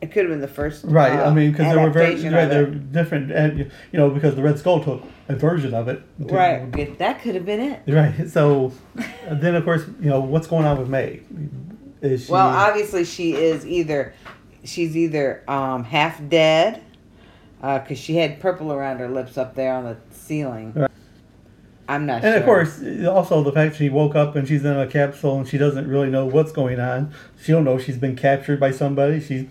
it 0.01 0.11
could 0.11 0.25
have 0.25 0.31
been 0.31 0.41
the 0.41 0.49
first. 0.49 0.83
right. 0.83 1.17
uh, 1.17 1.29
I 1.29 1.33
mean, 1.33 1.51
because 1.51 1.73
they 1.73 1.81
were 1.81 1.89
very, 1.89 2.15
right, 2.29 2.45
they're 2.45 2.65
different, 2.65 3.31
and 3.31 3.59
you 3.59 3.69
know, 3.93 4.09
because 4.09 4.35
the 4.35 4.43
Red 4.43 4.59
Skull 4.59 4.83
took 4.83 5.01
a 5.29 5.35
version 5.37 5.73
of 5.73 5.87
it. 5.87 6.03
to- 6.27 6.33
Right. 6.33 6.97
That 6.99 7.21
could 7.21 7.35
have 7.35 7.45
been 7.45 7.61
it. 7.61 7.83
Right. 7.87 8.29
So, 8.29 8.73
then 9.31 9.55
of 9.55 9.63
course, 9.63 9.85
you 10.01 10.09
know, 10.09 10.19
what's 10.19 10.47
going 10.47 10.65
on 10.65 10.77
with 10.77 10.89
May? 10.89 11.21
Is 12.01 12.25
she? 12.25 12.31
Well, 12.33 12.47
obviously 12.49 13.05
she 13.05 13.33
is 13.33 13.65
either 13.65 14.13
she's 14.63 14.95
either 14.95 15.43
um, 15.47 15.83
half 15.83 16.21
dead 16.29 16.81
because 17.61 17.97
she 17.97 18.17
had 18.17 18.39
purple 18.39 18.73
around 18.73 18.97
her 18.97 19.09
lips 19.09 19.37
up 19.37 19.55
there 19.55 19.73
on 19.73 19.85
the 19.85 19.97
ceiling. 20.11 20.73
Right. 20.75 20.91
I'm 21.87 22.05
not 22.05 22.21
sure. 22.21 22.29
and 22.29 22.43
sure. 22.43 22.61
of 22.61 22.67
course, 22.67 23.07
also 23.07 23.43
the 23.43 23.51
fact 23.51 23.75
she 23.75 23.89
woke 23.89 24.15
up 24.15 24.35
and 24.35 24.47
she's 24.47 24.63
in 24.63 24.77
a 24.77 24.87
capsule 24.87 25.37
and 25.37 25.47
she 25.47 25.57
doesn't 25.57 25.87
really 25.87 26.09
know 26.09 26.25
what's 26.25 26.51
going 26.51 26.79
on. 26.79 27.13
She 27.41 27.51
don't 27.51 27.63
know 27.63 27.77
she's 27.77 27.97
been 27.97 28.15
captured 28.15 28.59
by 28.59 28.71
somebody. 28.71 29.19
She's 29.19 29.45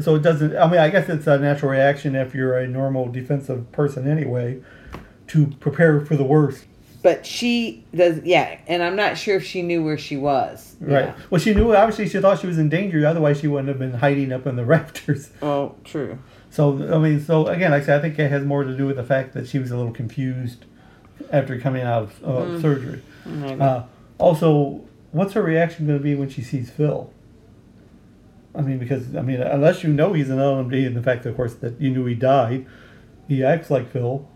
so 0.00 0.14
it 0.14 0.22
doesn't. 0.22 0.56
I 0.56 0.70
mean, 0.70 0.80
I 0.80 0.88
guess 0.88 1.08
it's 1.08 1.26
a 1.26 1.38
natural 1.38 1.70
reaction 1.70 2.14
if 2.14 2.34
you're 2.34 2.56
a 2.56 2.66
normal 2.66 3.08
defensive 3.08 3.70
person 3.72 4.08
anyway, 4.08 4.62
to 5.28 5.48
prepare 5.60 6.00
for 6.00 6.16
the 6.16 6.24
worst. 6.24 6.64
But 7.02 7.26
she 7.26 7.84
does, 7.94 8.20
yeah. 8.22 8.58
And 8.68 8.80
I'm 8.82 8.94
not 8.94 9.18
sure 9.18 9.34
if 9.36 9.44
she 9.44 9.62
knew 9.62 9.84
where 9.84 9.98
she 9.98 10.16
was. 10.16 10.76
Right. 10.80 11.06
Yeah. 11.06 11.14
Well, 11.30 11.40
she 11.40 11.52
knew. 11.52 11.74
Obviously, 11.74 12.08
she 12.08 12.20
thought 12.20 12.38
she 12.40 12.46
was 12.46 12.58
in 12.58 12.68
danger. 12.68 13.04
Otherwise, 13.06 13.40
she 13.40 13.48
wouldn't 13.48 13.68
have 13.68 13.78
been 13.80 13.94
hiding 13.94 14.32
up 14.32 14.46
in 14.46 14.54
the 14.56 14.64
rafters. 14.74 15.30
Oh, 15.42 15.74
true. 15.84 16.18
So 16.50 16.94
I 16.94 16.98
mean, 16.98 17.20
so 17.20 17.46
again, 17.48 17.70
like 17.72 17.82
I 17.82 17.86
said, 17.86 17.98
I 17.98 18.02
think 18.02 18.18
it 18.18 18.30
has 18.30 18.44
more 18.44 18.62
to 18.62 18.76
do 18.76 18.86
with 18.86 18.96
the 18.96 19.02
fact 19.04 19.34
that 19.34 19.48
she 19.48 19.58
was 19.58 19.70
a 19.72 19.76
little 19.76 19.92
confused 19.92 20.64
after 21.32 21.58
coming 21.58 21.82
out 21.82 22.02
of 22.04 22.24
uh, 22.24 22.28
Mm. 22.52 22.60
surgery. 22.62 23.02
Uh, 23.60 23.82
also, 24.18 24.82
what's 25.12 25.32
her 25.32 25.42
reaction 25.42 25.86
going 25.86 25.98
to 25.98 26.02
be 26.02 26.14
when 26.14 26.28
she 26.28 26.42
sees 26.42 26.70
Phil? 26.70 27.10
I 28.54 28.60
mean, 28.60 28.78
because 28.78 29.16
I 29.16 29.22
mean, 29.22 29.40
unless 29.40 29.82
you 29.82 29.92
know 29.92 30.12
he's 30.12 30.28
an 30.30 30.38
LMD, 30.38 30.86
and 30.86 30.94
the 30.96 31.02
fact, 31.02 31.24
of 31.26 31.34
course, 31.34 31.54
that 31.54 31.80
you 31.80 31.90
knew 31.90 32.04
he 32.04 32.14
died, 32.14 32.66
he 33.28 33.42
acts 33.42 33.70
like 33.70 33.90
Phil. 33.90 34.28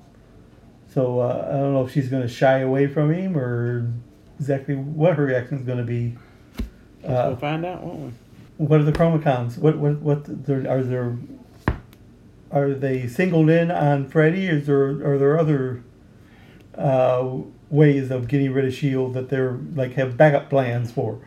So 0.97 1.21
uh, 1.21 1.47
I 1.51 1.59
don't 1.59 1.75
know 1.75 1.85
if 1.85 1.93
she's 1.93 2.09
going 2.09 2.23
to 2.23 2.29
shy 2.29 2.61
away 2.61 2.87
from 2.87 3.13
him 3.13 3.37
or 3.37 3.93
exactly 4.41 4.75
what 4.75 5.17
her 5.17 5.27
reaction 5.27 5.59
is 5.59 5.63
going 5.67 5.77
to 5.77 5.85
be. 5.85 6.17
Uh, 7.05 7.27
we'll 7.29 7.37
find 7.37 7.67
out, 7.67 7.83
won't 7.85 8.15
we? 8.57 8.65
what 8.65 8.81
are 8.81 8.83
the 8.83 8.93
chronicoms? 8.93 9.59
What 9.59 9.77
what 9.77 9.97
what 9.97 10.47
there, 10.47 10.67
are 10.67 10.83
there? 10.83 11.19
Are 12.51 12.73
they 12.73 13.07
singled 13.09 13.51
in 13.51 13.71
on 13.71 14.09
Freddy? 14.09 14.47
Is 14.47 14.69
there 14.69 14.87
are 15.07 15.19
there 15.19 15.39
other 15.39 15.85
uh, 16.79 17.41
ways 17.69 18.11
of 18.11 18.27
getting 18.27 18.55
rid 18.55 18.65
of 18.65 18.73
Shield 18.73 19.13
that 19.13 19.29
they're 19.29 19.59
like 19.75 19.93
have 19.97 20.17
backup 20.17 20.49
plans 20.49 20.93
for? 20.93 21.21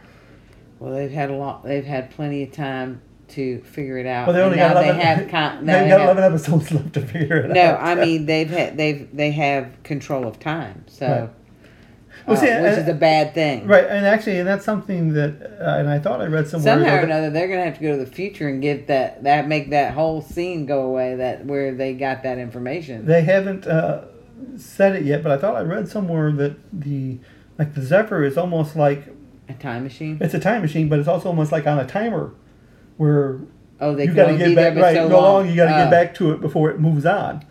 Well, 0.80 0.96
they've 0.96 1.12
had 1.12 1.30
a 1.30 1.36
lot. 1.36 1.64
They've 1.64 1.86
had 1.86 2.10
plenty 2.10 2.42
of 2.42 2.52
time 2.52 3.04
to 3.32 3.60
figure 3.62 3.98
it 3.98 4.06
out. 4.06 4.28
Well, 4.28 4.34
they 4.36 4.42
and 4.42 4.46
only 4.48 4.58
got 4.58 4.72
11, 4.84 4.98
they 4.98 5.04
have. 5.04 5.30
Con- 5.30 5.66
they've 5.66 5.76
they 5.84 5.90
got 5.90 6.00
have- 6.02 6.18
eleven 6.18 6.24
episodes 6.24 6.72
left 6.72 6.94
to 6.94 7.02
figure 7.02 7.38
it 7.38 7.50
No, 7.52 7.62
out. 7.62 7.82
I 7.82 7.96
mean 7.96 8.26
they've 8.26 8.50
had 8.50 8.78
they've 8.78 9.08
they 9.16 9.32
have 9.32 9.82
control 9.84 10.28
of 10.28 10.40
time, 10.40 10.86
so 10.88 11.08
Right. 11.08 11.30
Well, 12.28 12.38
uh, 12.38 12.40
see, 12.42 12.48
which 12.48 12.56
and- 12.56 12.82
is 12.82 12.88
a 12.88 12.94
bad 12.94 13.34
thing. 13.34 13.66
Right, 13.66 13.86
and 13.86 14.06
actually, 14.06 14.40
and 14.40 14.48
that's 14.48 14.66
something 14.66 15.14
that, 15.14 15.58
uh, 15.62 15.80
and 15.80 15.90
I 15.90 16.00
thought 16.00 16.20
I 16.22 16.26
read 16.26 16.48
somewhere 16.48 16.74
Somehow 16.76 16.96
or 16.98 17.00
another, 17.00 17.30
they're 17.30 17.48
gonna 17.48 17.64
have 17.64 17.78
to 17.78 17.82
go 17.82 17.92
to 17.98 17.98
the 18.04 18.12
future 18.12 18.48
and 18.50 18.62
get 18.62 18.88
that 18.88 19.24
that 19.24 19.48
make 19.48 19.70
that 19.70 19.94
whole 19.94 20.22
scene 20.22 20.66
go 20.66 20.82
away. 20.82 21.16
That 21.16 21.46
where 21.46 21.74
they 21.74 21.94
got 21.94 22.24
that 22.24 22.38
information. 22.38 23.06
They 23.06 23.22
haven't 23.22 23.66
uh, 23.66 24.06
said 24.58 24.96
it 24.98 25.06
yet, 25.06 25.24
but 25.24 25.32
I 25.32 25.38
thought 25.38 25.56
I 25.56 25.62
read 25.62 25.88
somewhere 25.88 26.32
that 26.34 26.58
the 26.74 27.20
like 27.58 27.74
the 27.74 27.82
Zephyr 27.82 28.24
is 28.24 28.38
almost 28.38 28.76
like 28.76 29.06
a 29.48 29.54
time 29.54 29.84
machine. 29.84 30.18
It's 30.22 30.34
a 30.34 30.40
time 30.40 30.62
machine, 30.62 30.90
but 30.90 31.00
it's 31.00 31.08
also 31.08 31.30
almost 31.30 31.52
like 31.54 31.66
on 31.68 31.80
a 31.80 31.86
timer, 31.88 32.34
where 33.00 33.40
Oh, 33.80 33.96
they 33.96 34.06
you 34.08 34.14
got 34.14 34.28
to 34.28 34.38
get 34.38 34.54
back 34.56 34.76
right. 34.76 34.94
so 34.94 35.08
no 35.08 35.16
long. 35.22 35.24
long. 35.46 35.50
You 35.50 35.56
got 35.56 35.66
to 35.70 35.74
Oh. 35.76 35.84
get 35.86 35.90
back 35.90 36.14
to 36.16 36.32
it 36.34 36.42
before 36.42 36.70
it 36.70 36.80
moves 36.82 37.06
on. 37.06 37.44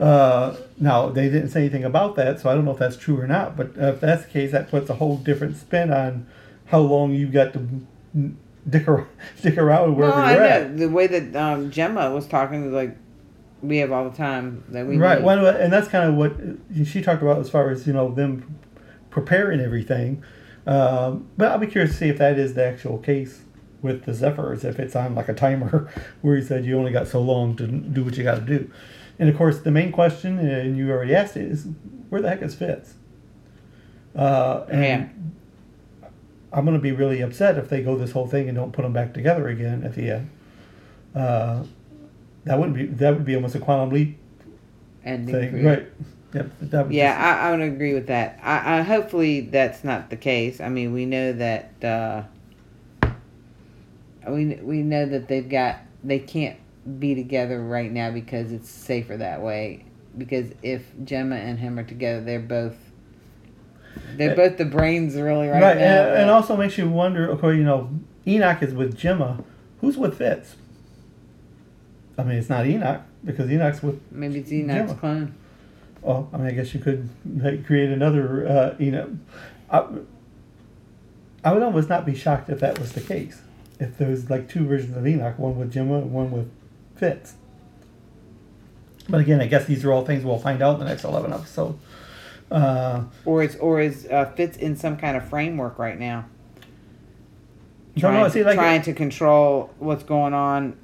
Uh, 0.00 0.56
now 0.80 1.08
they 1.10 1.28
didn't 1.30 1.48
say 1.50 1.60
anything 1.60 1.84
about 1.84 2.16
that, 2.16 2.40
so 2.40 2.50
I 2.50 2.54
don't 2.54 2.64
know 2.64 2.72
if 2.72 2.78
that's 2.78 2.96
true 2.96 3.18
or 3.20 3.26
not. 3.28 3.56
But 3.56 3.70
if 3.76 4.00
that's 4.00 4.24
the 4.24 4.30
case, 4.30 4.50
that 4.50 4.68
puts 4.68 4.90
a 4.90 4.94
whole 4.94 5.16
different 5.16 5.56
spin 5.56 5.92
on 5.92 6.26
how 6.66 6.80
long 6.80 7.12
you've 7.12 7.32
got 7.32 7.52
to 7.52 7.60
dick, 8.68 8.88
ar- 8.88 9.06
stick 9.38 9.56
around 9.56 9.94
Well, 9.96 10.10
wherever 10.10 10.20
I 10.20 10.32
you're 10.32 10.40
know 10.42 10.48
at. 10.48 10.76
the 10.76 10.88
way 10.88 11.06
that 11.06 11.36
um, 11.36 11.70
Jemma 11.70 12.12
was 12.12 12.26
talking 12.26 12.64
was 12.64 12.72
like, 12.74 12.96
we 13.62 13.78
have 13.78 13.92
all 13.92 14.10
the 14.10 14.16
time 14.16 14.64
that 14.70 14.86
we 14.86 14.96
Right. 14.98 15.18
need. 15.20 15.24
Well, 15.24 15.46
and 15.46 15.72
that's 15.72 15.86
kind 15.88 16.08
of 16.10 16.16
what 16.16 16.34
she 16.84 17.00
talked 17.00 17.22
about 17.22 17.38
as 17.38 17.48
far 17.48 17.70
as 17.70 17.86
you 17.86 17.92
know 17.92 18.10
them 18.12 18.56
preparing 19.10 19.60
everything. 19.60 20.22
Um, 20.66 21.28
but 21.38 21.52
I'll 21.52 21.58
be 21.58 21.68
curious 21.68 21.92
to 21.92 21.96
see 21.96 22.08
if 22.08 22.18
that 22.18 22.38
is 22.40 22.54
the 22.54 22.66
actual 22.66 22.98
case 22.98 23.42
with 23.82 24.04
the 24.04 24.14
Zephyrs, 24.14 24.64
if 24.64 24.78
it's 24.78 24.96
on 24.96 25.14
like 25.14 25.28
a 25.28 25.34
timer 25.34 25.90
where 26.22 26.36
he 26.36 26.42
said 26.42 26.64
you 26.64 26.78
only 26.78 26.92
got 26.92 27.06
so 27.08 27.20
long 27.20 27.56
to 27.56 27.66
do 27.66 28.04
what 28.04 28.16
you 28.16 28.24
got 28.24 28.36
to 28.36 28.40
do. 28.40 28.70
And 29.18 29.28
of 29.28 29.36
course, 29.36 29.60
the 29.60 29.70
main 29.70 29.92
question, 29.92 30.38
and 30.38 30.76
you 30.76 30.90
already 30.90 31.14
asked 31.14 31.36
it, 31.36 31.44
is 31.50 31.66
where 32.08 32.20
the 32.20 32.28
heck 32.28 32.42
is 32.42 32.54
Fitz? 32.54 32.94
Uh, 34.14 34.64
and 34.70 34.82
Yeah. 34.82 35.08
I'm 36.52 36.64
going 36.64 36.76
to 36.76 36.82
be 36.82 36.92
really 36.92 37.20
upset 37.20 37.58
if 37.58 37.68
they 37.68 37.82
go 37.82 37.96
this 37.96 38.12
whole 38.12 38.26
thing 38.26 38.48
and 38.48 38.56
don't 38.56 38.72
put 38.72 38.82
them 38.82 38.92
back 38.92 39.12
together 39.12 39.48
again 39.48 39.82
at 39.84 39.94
the 39.94 40.10
end. 40.10 40.30
Uh, 41.14 41.64
that 42.44 42.58
wouldn't 42.58 42.76
be 42.76 42.86
that 42.86 43.14
would 43.14 43.24
be 43.24 43.34
almost 43.34 43.54
a 43.56 43.58
quantum 43.58 43.90
leap 43.90 44.16
Ending 45.04 45.34
thing, 45.34 45.64
right? 45.64 45.86
Yep. 46.32 46.50
Yeah, 46.62 46.82
just- 46.82 46.94
I, 46.94 47.48
I 47.48 47.50
would 47.50 47.60
agree 47.60 47.94
with 47.94 48.06
that. 48.08 48.38
I, 48.42 48.78
I 48.78 48.82
hopefully 48.82 49.40
that's 49.40 49.82
not 49.84 50.10
the 50.10 50.16
case. 50.16 50.60
I 50.60 50.68
mean, 50.68 50.92
we 50.92 51.04
know 51.06 51.32
that 51.32 51.72
uh, 51.84 52.22
we 54.28 54.56
we 54.56 54.82
know 54.82 55.06
that 55.06 55.28
they've 55.28 55.48
got 55.48 55.78
they 56.02 56.18
can't 56.18 56.58
be 56.98 57.14
together 57.14 57.62
right 57.62 57.90
now 57.90 58.10
because 58.10 58.52
it's 58.52 58.68
safer 58.68 59.16
that 59.16 59.42
way. 59.42 59.84
Because 60.16 60.50
if 60.62 60.82
Jemma 61.04 61.36
and 61.36 61.58
him 61.58 61.78
are 61.78 61.84
together, 61.84 62.22
they're 62.22 62.40
both 62.40 62.76
they're 64.16 64.36
both 64.36 64.56
the 64.56 64.64
brains 64.64 65.14
really 65.14 65.48
right, 65.48 65.62
right, 65.62 65.78
now. 65.78 66.04
and, 66.04 66.22
and 66.22 66.30
also 66.30 66.56
makes 66.56 66.78
you 66.78 66.88
wonder. 66.88 67.30
Okay, 67.32 67.56
you 67.56 67.64
know, 67.64 67.90
Enoch 68.26 68.62
is 68.62 68.74
with 68.74 68.96
Jemma. 68.96 69.44
Who's 69.80 69.96
with 69.96 70.18
Fitz? 70.18 70.56
I 72.18 72.22
mean, 72.22 72.38
it's 72.38 72.48
not 72.48 72.66
Enoch 72.66 73.02
because 73.24 73.50
Enoch's 73.50 73.82
with. 73.82 74.00
Maybe 74.10 74.40
it's 74.40 74.52
Enoch's 74.52 74.92
Jemma. 74.92 75.00
clone. 75.00 75.34
Well, 76.02 76.28
I 76.32 76.36
mean, 76.38 76.46
I 76.46 76.50
guess 76.52 76.72
you 76.72 76.80
could 76.80 77.08
like, 77.42 77.66
create 77.66 77.90
another 77.90 78.46
uh, 78.46 78.74
Enoch. 78.80 79.10
I, 79.70 79.86
I 81.44 81.52
would 81.52 81.62
almost 81.62 81.88
not 81.88 82.06
be 82.06 82.14
shocked 82.14 82.48
if 82.48 82.60
that 82.60 82.78
was 82.78 82.92
the 82.92 83.00
case. 83.00 83.40
If 83.78 83.98
there 83.98 84.08
was 84.08 84.30
like 84.30 84.48
two 84.48 84.66
versions 84.66 84.96
of 84.96 85.06
Enoch, 85.06 85.38
one 85.38 85.58
with 85.58 85.72
Jemma 85.72 86.02
one 86.02 86.30
with 86.30 86.50
Fitz. 86.96 87.34
But 89.08 89.20
again, 89.20 89.40
I 89.40 89.46
guess 89.46 89.66
these 89.66 89.84
are 89.84 89.92
all 89.92 90.04
things 90.04 90.24
we'll 90.24 90.38
find 90.38 90.62
out 90.62 90.74
in 90.74 90.80
the 90.80 90.86
next 90.86 91.04
eleven 91.04 91.32
episodes. 91.32 91.78
Uh, 92.50 93.02
Or 93.24 93.42
is 93.42 93.56
or 93.56 93.80
is 93.80 94.06
uh, 94.10 94.26
fits 94.36 94.56
in 94.56 94.76
some 94.76 94.96
kind 94.96 95.16
of 95.16 95.28
framework 95.28 95.78
right 95.78 95.98
now. 95.98 96.26
No, 97.96 98.10
no, 98.12 98.18
Trying, 98.18 98.30
see, 98.30 98.44
like- 98.44 98.54
trying 98.56 98.82
to 98.82 98.92
control 98.92 99.70
what's 99.78 100.04
going 100.04 100.34
on. 100.34 100.76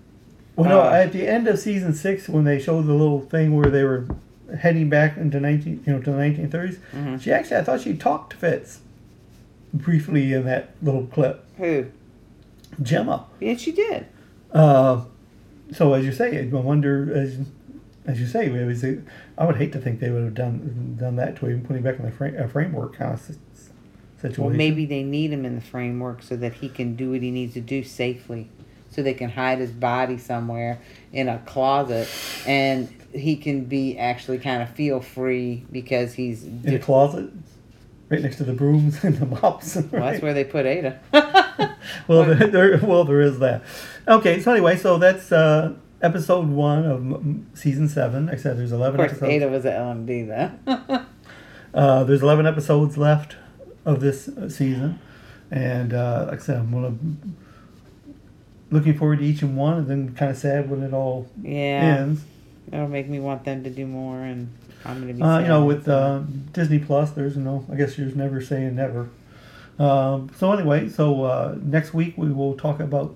Well, 0.56 0.68
no, 0.68 0.80
Uh, 0.82 0.90
at 0.92 1.12
the 1.12 1.26
end 1.26 1.48
of 1.48 1.58
season 1.58 1.94
six, 1.94 2.28
when 2.28 2.44
they 2.44 2.58
showed 2.58 2.86
the 2.86 2.92
little 2.92 3.20
thing 3.20 3.54
where 3.56 3.70
they 3.70 3.84
were 3.84 4.06
heading 4.58 4.88
back 4.90 5.16
into 5.16 5.40
nineteen, 5.40 5.82
you 5.86 5.94
know, 5.94 6.00
to 6.00 6.10
the 6.10 6.16
nineteen 6.16 6.48
Mm-hmm. 6.50 7.16
she 7.18 7.32
actually, 7.32 7.56
I 7.56 7.64
thought 7.64 7.80
she 7.80 7.94
talked 7.96 8.32
to 8.32 8.36
Fitz 8.36 8.80
briefly 9.72 10.32
in 10.34 10.44
that 10.44 10.70
little 10.82 11.06
clip. 11.06 11.44
Who? 11.56 11.86
Jemma. 12.80 13.24
Yeah, 13.40 13.56
she 13.56 13.72
did. 13.72 14.06
Uh, 14.52 15.04
so 15.72 15.94
as 15.94 16.04
you 16.04 16.12
say, 16.12 16.38
I 16.38 16.44
wonder 16.54 17.12
as 17.14 17.38
as 18.04 18.20
you 18.20 18.26
say, 18.26 18.46
it 18.46 18.66
was 18.66 18.84
I 19.38 19.46
would 19.46 19.56
hate 19.56 19.72
to 19.72 19.78
think 19.78 20.00
they 20.00 20.10
would 20.10 20.24
have 20.24 20.34
done 20.34 20.96
done 20.98 21.16
that 21.16 21.36
to 21.36 21.46
him, 21.46 21.62
putting 21.62 21.78
him 21.78 21.82
back 21.84 21.98
in 21.98 22.04
the 22.04 22.48
framework 22.48 22.96
kind 22.96 23.14
of 23.14 23.20
situation. 24.20 24.44
Well, 24.44 24.54
maybe 24.54 24.86
they 24.86 25.02
need 25.02 25.32
him 25.32 25.44
in 25.44 25.54
the 25.54 25.60
framework 25.60 26.22
so 26.22 26.36
that 26.36 26.54
he 26.54 26.68
can 26.68 26.96
do 26.96 27.12
what 27.12 27.22
he 27.22 27.30
needs 27.30 27.54
to 27.54 27.60
do 27.60 27.84
safely, 27.84 28.48
so 28.90 29.02
they 29.02 29.14
can 29.14 29.30
hide 29.30 29.58
his 29.58 29.70
body 29.70 30.18
somewhere 30.18 30.80
in 31.12 31.28
a 31.28 31.38
closet, 31.40 32.08
and 32.46 32.88
he 33.12 33.36
can 33.36 33.64
be 33.64 33.98
actually 33.98 34.38
kind 34.38 34.62
of 34.62 34.70
feel 34.70 35.00
free 35.00 35.64
because 35.70 36.14
he's. 36.14 36.44
In 36.44 36.74
a 36.74 36.78
closet, 36.78 37.30
right 38.12 38.22
next 38.22 38.36
to 38.36 38.44
the 38.44 38.52
brooms 38.52 39.02
and 39.04 39.16
the 39.16 39.26
mops. 39.26 39.76
Well, 39.76 40.02
that's 40.02 40.22
where 40.22 40.34
they 40.34 40.44
put 40.44 40.66
Aida. 40.66 41.00
well, 42.06 42.24
there, 42.24 42.46
there, 42.46 42.78
well, 42.82 43.04
there 43.04 43.22
is 43.22 43.38
that. 43.38 43.62
Okay, 44.06 44.40
so 44.40 44.52
anyway, 44.52 44.76
so 44.76 44.98
that's 44.98 45.32
uh, 45.32 45.74
episode 46.02 46.48
one 46.48 46.84
of 46.84 47.58
season 47.58 47.88
seven. 47.88 48.28
I 48.28 48.36
said 48.36 48.58
there's 48.58 48.72
eleven 48.72 49.00
Of 49.00 49.06
course, 49.06 49.22
episodes. 49.22 49.32
Aida 49.32 49.48
was 49.48 49.66
at 49.66 49.78
LMD 49.80 50.28
though. 50.28 51.04
Uh, 51.74 52.04
there's 52.04 52.20
11 52.20 52.46
episodes 52.46 52.98
left 52.98 53.36
of 53.86 54.00
this 54.00 54.28
uh, 54.28 54.46
season, 54.46 54.98
and 55.50 55.94
uh, 55.94 56.26
like 56.28 56.40
I 56.40 56.42
said, 56.42 56.58
I'm 56.58 56.70
gonna 56.70 56.94
looking 58.70 58.98
forward 58.98 59.20
to 59.20 59.24
each 59.24 59.40
and 59.40 59.56
one, 59.56 59.78
and 59.78 59.86
then 59.88 60.14
kind 60.14 60.30
of 60.30 60.36
sad 60.36 60.68
when 60.68 60.82
it 60.82 60.92
all 60.92 61.30
yeah, 61.40 61.96
ends. 61.98 62.24
that'll 62.68 62.88
make 62.88 63.08
me 63.08 63.20
want 63.20 63.44
them 63.46 63.64
to 63.64 63.70
do 63.70 63.86
more, 63.86 64.18
and 64.18 64.52
I'm 64.61 64.61
gonna 64.61 64.61
be. 64.61 64.61
Uh, 65.22 65.38
you 65.40 65.48
know, 65.48 65.64
with 65.64 65.88
uh, 65.88 66.20
Disney 66.52 66.78
Plus, 66.78 67.10
there's 67.12 67.36
no. 67.36 67.64
I 67.70 67.76
guess 67.76 67.96
you're 67.98 68.08
never 68.14 68.40
saying 68.40 68.74
never. 68.74 69.08
Um, 69.78 70.30
so 70.36 70.52
anyway, 70.52 70.88
so 70.88 71.24
uh, 71.24 71.56
next 71.62 71.94
week 71.94 72.16
we 72.16 72.30
will 72.32 72.56
talk 72.56 72.78
about 72.80 73.14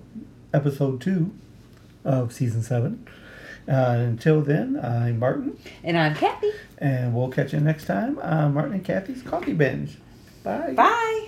episode 0.53 1.01
two 1.01 1.31
of 2.03 2.33
season 2.33 2.63
seven. 2.63 3.05
Uh, 3.67 3.95
until 3.99 4.41
then, 4.41 4.79
I'm 4.81 5.19
Martin, 5.19 5.57
and 5.83 5.97
I'm 5.97 6.15
Kathy. 6.15 6.51
and 6.77 7.13
we'll 7.13 7.29
catch 7.29 7.51
you 7.53 7.59
next 7.59 7.85
time 7.85 8.17
on 8.19 8.53
Martin 8.53 8.73
and 8.75 8.85
Kathy's 8.85 9.21
Coffee 9.21 9.53
Binge. 9.53 9.97
Bye. 10.43 10.73
Bye. 10.73 11.26